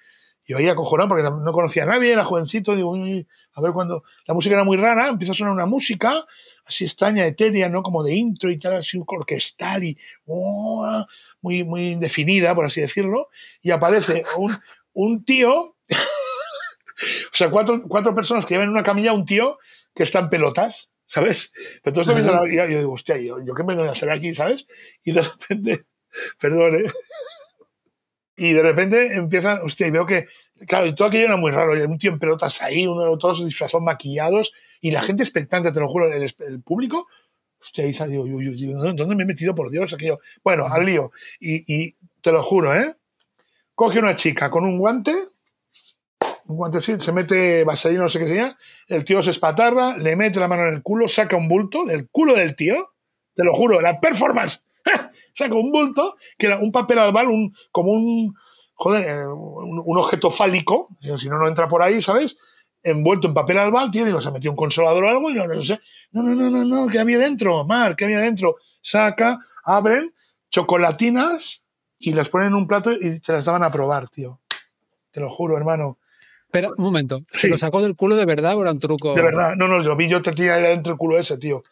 Yo 0.50 0.58
ahí 0.58 0.68
acojonado 0.68 1.10
porque 1.10 1.22
no 1.22 1.54
conocía 1.54 1.84
a 1.84 1.86
nadie, 1.86 2.12
era 2.12 2.26
jovencito, 2.26 2.76
digo, 2.76 2.96
a 2.96 3.62
ver 3.62 3.72
cuando 3.72 4.04
la 4.26 4.34
música 4.34 4.56
era 4.56 4.64
muy 4.64 4.78
rara, 4.78 5.10
empieza 5.10 5.34
a 5.34 5.36
sonar 5.36 5.54
una 5.54 5.68
música 5.68 6.26
así 6.66 6.86
extraña, 6.86 7.28
etérea, 7.28 7.70
¿no? 7.70 7.84
Como 7.84 8.02
de 8.02 8.16
intro 8.16 8.50
y 8.50 8.58
tal, 8.58 8.78
así 8.78 9.00
orquestal 9.06 9.84
y 9.84 9.96
oh, 10.26 11.06
muy, 11.42 11.64
muy 11.64 11.90
indefinida, 11.90 12.56
por 12.56 12.66
así 12.66 12.82
decirlo, 12.82 13.30
y 13.62 13.70
aparece 13.70 14.24
un, 14.38 14.58
un 14.94 15.24
tío, 15.24 15.76
o 15.88 17.34
sea, 17.34 17.52
cuatro, 17.52 17.84
cuatro 17.88 18.16
personas 18.16 18.44
que 18.48 18.56
llevan 18.56 18.70
en 18.70 18.74
una 18.74 18.84
camilla, 18.84 19.14
un 19.14 19.26
tío 19.26 19.60
que 19.94 20.02
está 20.02 20.18
en 20.18 20.32
pelotas, 20.32 20.92
¿sabes? 21.06 21.54
Pero 21.84 21.94
todo 21.94 22.16
viendo 22.16 22.34
la, 22.34 22.42
yo 22.50 22.80
digo, 22.80 22.94
hostia, 22.94 23.18
yo, 23.18 23.38
yo 23.46 23.54
qué 23.54 23.64
me 23.64 23.76
voy 23.76 23.88
a 23.88 23.92
hacer 23.92 24.10
aquí, 24.10 24.34
¿sabes? 24.34 24.66
Y 25.04 25.12
de 25.12 25.22
repente, 25.22 25.86
perdón, 26.42 26.78
¿eh? 26.78 26.92
Y 28.40 28.54
de 28.54 28.64
repente 28.64 29.14
empiezan, 29.16 29.60
hostia, 29.64 29.86
y 29.88 29.92
veo 29.92 30.06
que, 30.06 30.28
claro, 30.66 30.86
y 30.86 30.96
todo 30.96 31.10
aquello 31.10 31.26
era 31.26 31.36
muy 31.36 31.52
raro. 31.52 31.74
Un 31.74 31.98
tío 31.98 32.12
en 32.12 32.20
pelotas 32.20 32.62
ahí, 32.62 32.88
uno, 32.88 33.18
todos 33.18 33.44
disfrazados, 33.44 33.84
maquillados, 33.84 34.54
y 34.80 34.92
la 34.92 35.02
gente 35.02 35.24
expectante, 35.24 35.74
te 35.74 35.80
lo 35.80 35.90
juro, 35.90 36.12
el, 36.12 36.34
el 36.40 36.62
público, 36.62 37.08
hostia, 37.60 37.84
ahí 37.84 37.92
digo, 38.10 38.26
digo, 38.26 38.82
¿dónde 38.82 39.16
me 39.16 39.24
he 39.24 39.28
metido 39.28 39.54
por 39.54 39.70
Dios? 39.70 39.94
Aquello. 39.94 40.20
Bueno, 40.42 40.68
al 40.68 40.86
lío. 40.86 41.12
Y, 41.40 41.66
y 41.68 41.96
te 42.22 42.32
lo 42.32 42.42
juro, 42.42 42.74
¿eh? 42.74 42.96
Coge 43.76 44.00
una 44.00 44.16
chica 44.16 44.50
con 44.50 44.64
un 44.64 44.78
guante, 44.78 45.14
un 46.46 46.56
guante 46.56 46.78
así, 46.78 46.98
se 47.00 47.12
mete 47.12 47.66
vaselina, 47.66 48.04
no 48.04 48.10
sé 48.10 48.20
qué 48.20 48.28
sea, 48.28 48.58
el 48.88 49.04
tío 49.04 49.22
se 49.22 49.32
espatarra, 49.32 49.98
le 49.98 50.16
mete 50.16 50.40
la 50.40 50.48
mano 50.48 50.66
en 50.68 50.76
el 50.76 50.82
culo, 50.82 51.08
saca 51.08 51.36
un 51.36 51.50
bulto 51.50 51.84
del 51.86 52.08
culo 52.10 52.36
del 52.36 52.56
tío, 52.56 52.94
te 53.36 53.44
lo 53.44 53.54
juro, 53.54 53.82
la 53.82 54.00
performance 54.00 54.62
saca 55.40 55.56
un 55.56 55.72
bulto 55.72 56.18
que 56.38 56.48
era 56.48 56.60
un 56.60 56.72
papel 56.72 57.00
albal, 57.00 57.28
un, 57.28 57.54
como 57.72 57.92
un, 57.92 58.36
joder, 58.76 59.08
eh, 59.08 59.28
un, 59.28 59.98
objeto 59.98 60.32
fálico, 60.32 60.88
si 61.18 61.30
no, 61.30 61.38
no 61.38 61.48
entra 61.48 61.68
por 61.68 61.82
ahí, 61.82 62.02
¿sabes? 62.02 62.38
Envuelto 62.84 63.28
en 63.28 63.34
papel 63.34 63.58
albal, 63.58 63.92
tío, 63.92 64.06
digo, 64.06 64.22
se 64.22 64.32
metió 64.32 64.52
un 64.52 64.58
consolador 64.58 65.04
o 65.04 65.10
algo 65.10 65.30
y 65.30 65.34
no, 65.34 65.48
no 65.48 65.62
sé, 65.62 65.80
no, 66.12 66.24
no, 66.24 66.36
no, 66.36 66.50
no, 66.50 66.64
no, 66.64 66.88
¿qué 66.88 67.00
había 67.00 67.18
dentro? 67.18 67.66
Mar, 67.66 67.96
¿qué 67.96 68.06
había 68.06 68.20
dentro? 68.20 68.56
Saca, 68.82 69.40
abren, 69.64 70.14
chocolatinas 70.50 71.64
y 71.98 72.14
las 72.14 72.30
ponen 72.30 72.50
en 72.50 72.56
un 72.56 72.68
plato 72.68 72.92
y 72.92 73.20
te 73.20 73.34
las 73.34 73.46
daban 73.46 73.64
a 73.64 73.70
probar, 73.70 74.10
tío. 74.10 74.40
Te 75.12 75.20
lo 75.20 75.30
juro, 75.30 75.58
hermano. 75.58 75.98
Pero, 76.52 76.74
un 76.78 76.84
momento, 76.84 77.22
¿se 77.32 77.48
lo 77.48 77.58
sacó 77.58 77.82
del 77.82 77.96
culo 77.96 78.16
de 78.16 78.26
verdad 78.26 78.56
o 78.58 78.62
era 78.62 78.72
un 78.72 78.80
truco? 78.80 79.14
De 79.14 79.22
verdad, 79.22 79.56
no, 79.56 79.68
no, 79.68 79.80
lo 79.80 79.96
vi 79.96 80.08
yo 80.08 80.22
te 80.22 80.32
tenía 80.32 80.56
dentro 80.56 80.94
el 80.94 80.98
culo 80.98 81.20
ese, 81.20 81.38
tío. 81.38 81.64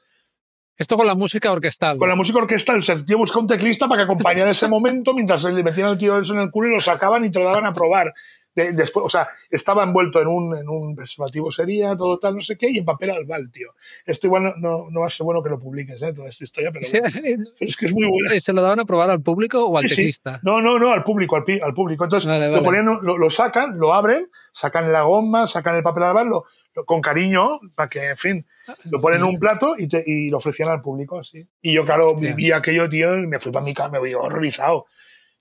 Esto 0.77 0.95
con 0.95 1.07
la 1.07 1.15
música 1.15 1.51
orquestal. 1.51 1.97
Con 1.97 2.07
la 2.07 2.15
música 2.15 2.37
orquestal. 2.37 2.83
El 2.87 3.03
tío 3.03 3.17
busca 3.17 3.39
un 3.39 3.47
teclista 3.47 3.87
para 3.87 4.01
que 4.01 4.03
acompañara 4.03 4.51
ese 4.51 4.67
momento 4.67 5.15
mientras 5.15 5.43
le 5.43 5.63
metían 5.63 5.89
el 5.89 5.97
tío 5.97 6.19
eso 6.19 6.35
en 6.35 6.41
el 6.41 6.51
culo 6.51 6.69
y 6.69 6.75
lo 6.75 6.81
sacaban 6.81 7.25
y 7.25 7.31
te 7.31 7.39
lo 7.39 7.45
daban 7.45 7.65
a 7.65 7.73
probar. 7.73 8.13
Después, 8.57 9.05
o 9.05 9.09
sea, 9.09 9.29
estaba 9.49 9.83
envuelto 9.83 10.19
en 10.19 10.27
un, 10.27 10.57
en 10.57 10.67
un 10.67 10.95
preservativo 10.95 11.51
sería, 11.51 11.95
todo 11.95 12.17
tal, 12.17 12.35
no 12.35 12.41
sé 12.41 12.57
qué, 12.57 12.69
y 12.69 12.79
en 12.79 12.85
papel 12.85 13.11
albal, 13.11 13.51
tío. 13.51 13.73
Esto 14.05 14.27
igual 14.27 14.55
no, 14.57 14.89
no, 14.89 14.99
va 14.99 15.07
a 15.07 15.09
ser 15.09 15.25
bueno 15.25 15.43
que 15.43 15.49
lo 15.49 15.59
publiques, 15.59 16.01
¿eh? 16.01 16.13
toda 16.13 16.29
esta 16.29 16.43
historia, 16.43 16.71
pero 16.71 16.83
es 17.59 17.77
que 17.77 17.85
es 17.85 17.93
muy 17.93 18.07
bueno. 18.07 18.39
¿Se 18.39 18.53
lo 18.53 18.61
daban 18.61 18.79
a 18.79 18.85
probar 18.85 19.09
al 19.09 19.21
público 19.21 19.65
o 19.65 19.77
al 19.77 19.85
teclista? 19.85 20.39
No, 20.43 20.61
no, 20.61 20.79
no, 20.79 20.91
al 20.91 21.03
público, 21.03 21.35
al, 21.35 21.43
al 21.61 21.73
público. 21.73 22.03
Entonces, 22.03 22.27
Lo, 22.27 22.63
ponían, 22.63 22.85
lo, 22.85 23.29
sacan, 23.29 23.77
lo 23.77 23.93
abren, 23.93 24.27
sacan 24.51 24.91
la 24.91 25.03
goma, 25.03 25.47
sacan 25.47 25.75
el 25.75 25.83
papel 25.83 26.03
albal, 26.03 26.27
lo, 26.29 26.45
con 26.85 27.01
cariño, 27.01 27.59
para 27.75 27.89
que, 27.89 28.09
en 28.09 28.17
fin, 28.17 28.45
lo 28.89 28.99
ponen 28.99 29.19
en 29.19 29.25
un 29.25 29.39
plato 29.39 29.75
y, 29.77 29.87
te, 29.87 30.03
y, 30.05 30.29
lo 30.29 30.37
ofrecían 30.37 30.69
al 30.69 30.81
público, 30.81 31.19
así. 31.19 31.47
Y 31.61 31.73
yo, 31.73 31.85
claro, 31.85 32.15
vi 32.15 32.51
aquello, 32.51 32.89
tío, 32.89 33.17
y 33.17 33.27
me 33.27 33.39
fui 33.39 33.51
para 33.51 33.65
mi 33.65 33.73
casa, 33.73 33.89
me 33.89 33.99
voy 33.99 34.13
horrorizado. 34.13 34.85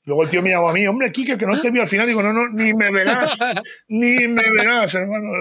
Luego 0.07 0.23
el 0.23 0.31
tío 0.31 0.41
me 0.41 0.51
llamó 0.51 0.71
a 0.71 0.73
mí, 0.73 0.87
hombre, 0.87 1.11
Kike, 1.11 1.37
que 1.37 1.47
no 1.47 1.61
te 1.61 1.71
vi 1.73 1.81
al 1.81 1.89
final. 1.89 2.07
Digo, 2.07 2.23
no, 2.23 2.33
no, 2.33 2.49
ni 2.49 2.73
me 2.73 2.93
verás, 2.93 3.39
ni 3.89 4.29
me 4.29 4.45
verás, 4.57 4.95
hermano. 4.95 5.33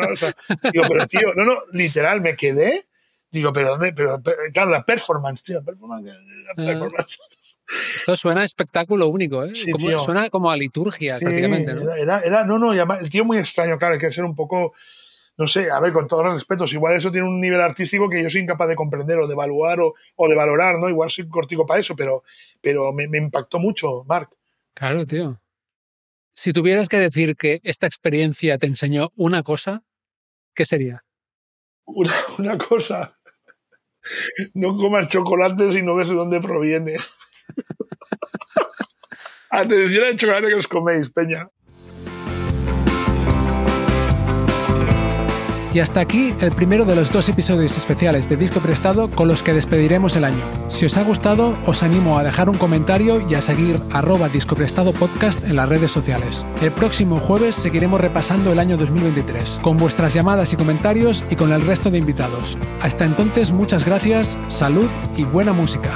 digo, 0.74 0.86
pero 0.88 1.08
tío, 1.08 1.34
no, 1.36 1.46
no, 1.46 1.60
literal, 1.72 2.20
me 2.20 2.36
quedé. 2.36 2.88
Digo, 3.30 3.54
pero 3.54 3.70
¿dónde? 3.70 3.94
Pero, 3.94 4.20
claro, 4.52 4.72
la 4.72 4.84
performance, 4.84 5.44
tío, 5.44 5.60
la 5.60 5.66
performance. 5.66 6.06
La 6.08 6.52
ah. 6.52 6.66
performance. 6.66 7.18
Esto 7.96 8.18
suena 8.18 8.42
a 8.42 8.44
espectáculo 8.44 9.08
único, 9.08 9.44
¿eh? 9.44 9.54
suena 10.00 10.30
como 10.30 10.50
a 10.50 10.58
liturgia, 10.58 11.20
prácticamente, 11.20 11.74
¿no? 11.74 11.94
Era, 11.94 12.22
era, 12.22 12.44
no, 12.44 12.60
no, 12.60 12.74
el 12.74 13.10
tío 13.10 13.26
muy 13.26 13.38
extraño, 13.38 13.78
claro, 13.78 13.96
hay 13.96 14.00
que 14.00 14.12
ser 14.12 14.24
un 14.24 14.36
poco, 14.36 14.74
no 15.38 15.48
sé, 15.48 15.72
a 15.72 15.80
ver, 15.80 15.92
con 15.92 16.08
todos 16.08 16.24
los 16.26 16.36
respetos, 16.36 16.72
igual 16.74 16.96
eso 16.96 17.12
tiene 17.12 17.28
un 17.28 17.42
nivel 17.42 17.60
artístico 17.62 18.08
que 18.08 18.22
yo 18.22 18.30
soy 18.30 18.42
incapaz 18.42 18.68
de 18.68 18.76
comprender 18.76 19.18
o 19.18 19.28
de 19.28 19.34
evaluar 19.34 19.80
o, 19.80 19.96
o 20.16 20.28
de 20.28 20.36
valorar, 20.36 20.78
¿no? 20.78 20.90
Igual 20.90 21.10
soy 21.10 21.28
cortico 21.28 21.66
para 21.66 21.80
eso, 21.80 21.96
pero, 21.96 22.24
pero 22.62 22.94
me, 22.94 23.08
me 23.08 23.18
impactó 23.18 23.58
mucho, 23.58 24.04
Marc. 24.06 24.30
Claro, 24.76 25.06
tío. 25.06 25.42
Si 26.34 26.52
tuvieras 26.52 26.90
que 26.90 26.98
decir 26.98 27.38
que 27.38 27.62
esta 27.64 27.88
experiencia 27.88 28.58
te 28.58 28.68
enseñó 28.68 29.12
una 29.16 29.42
cosa, 29.42 29.84
¿qué 30.54 30.66
sería? 30.66 31.06
Una, 31.86 32.14
una 32.38 32.58
cosa. 32.58 33.18
No 34.54 34.78
comas 34.78 35.08
chocolate 35.08 35.72
si 35.72 35.82
no 35.82 35.96
ves 35.96 36.10
de 36.10 36.16
dónde 36.16 36.42
proviene. 36.42 36.98
Atención 39.50 40.06
al 40.06 40.18
chocolate 40.18 40.48
que 40.48 40.56
os 40.56 40.68
coméis, 40.68 41.10
Peña. 41.10 41.50
Y 45.76 45.82
hasta 45.82 46.00
aquí 46.00 46.34
el 46.40 46.54
primero 46.54 46.86
de 46.86 46.96
los 46.96 47.12
dos 47.12 47.28
episodios 47.28 47.76
especiales 47.76 48.30
de 48.30 48.38
Disco 48.38 48.62
Prestado 48.62 49.10
con 49.10 49.28
los 49.28 49.44
que 49.44 49.52
despediremos 49.52 50.16
el 50.16 50.24
año. 50.24 50.42
Si 50.70 50.86
os 50.86 50.96
ha 50.96 51.04
gustado, 51.04 51.54
os 51.66 51.84
animo 51.84 52.18
a 52.18 52.24
dejar 52.24 52.50
un 52.50 52.58
comentario 52.58 53.22
y 53.30 53.36
a 53.36 53.42
seguir 53.42 53.82
arroba 53.92 54.30
Disco 54.30 54.56
Prestado 54.56 54.94
Podcast 54.94 55.44
en 55.44 55.58
las 55.58 55.68
redes 55.68 55.92
sociales. 55.92 56.46
El 56.62 56.72
próximo 56.72 57.20
jueves 57.20 57.56
seguiremos 57.56 58.00
repasando 58.00 58.54
el 58.54 58.60
año 58.60 58.78
2023, 58.78 59.60
con 59.62 59.76
vuestras 59.76 60.14
llamadas 60.14 60.54
y 60.54 60.56
comentarios 60.56 61.26
y 61.30 61.36
con 61.36 61.52
el 61.52 61.60
resto 61.60 61.92
de 61.92 61.98
invitados. 61.98 62.58
Hasta 62.82 63.04
entonces, 63.04 63.52
muchas 63.52 63.86
gracias, 63.86 64.40
salud 64.48 64.88
y 65.18 65.26
buena 65.26 65.52
música. 65.52 65.92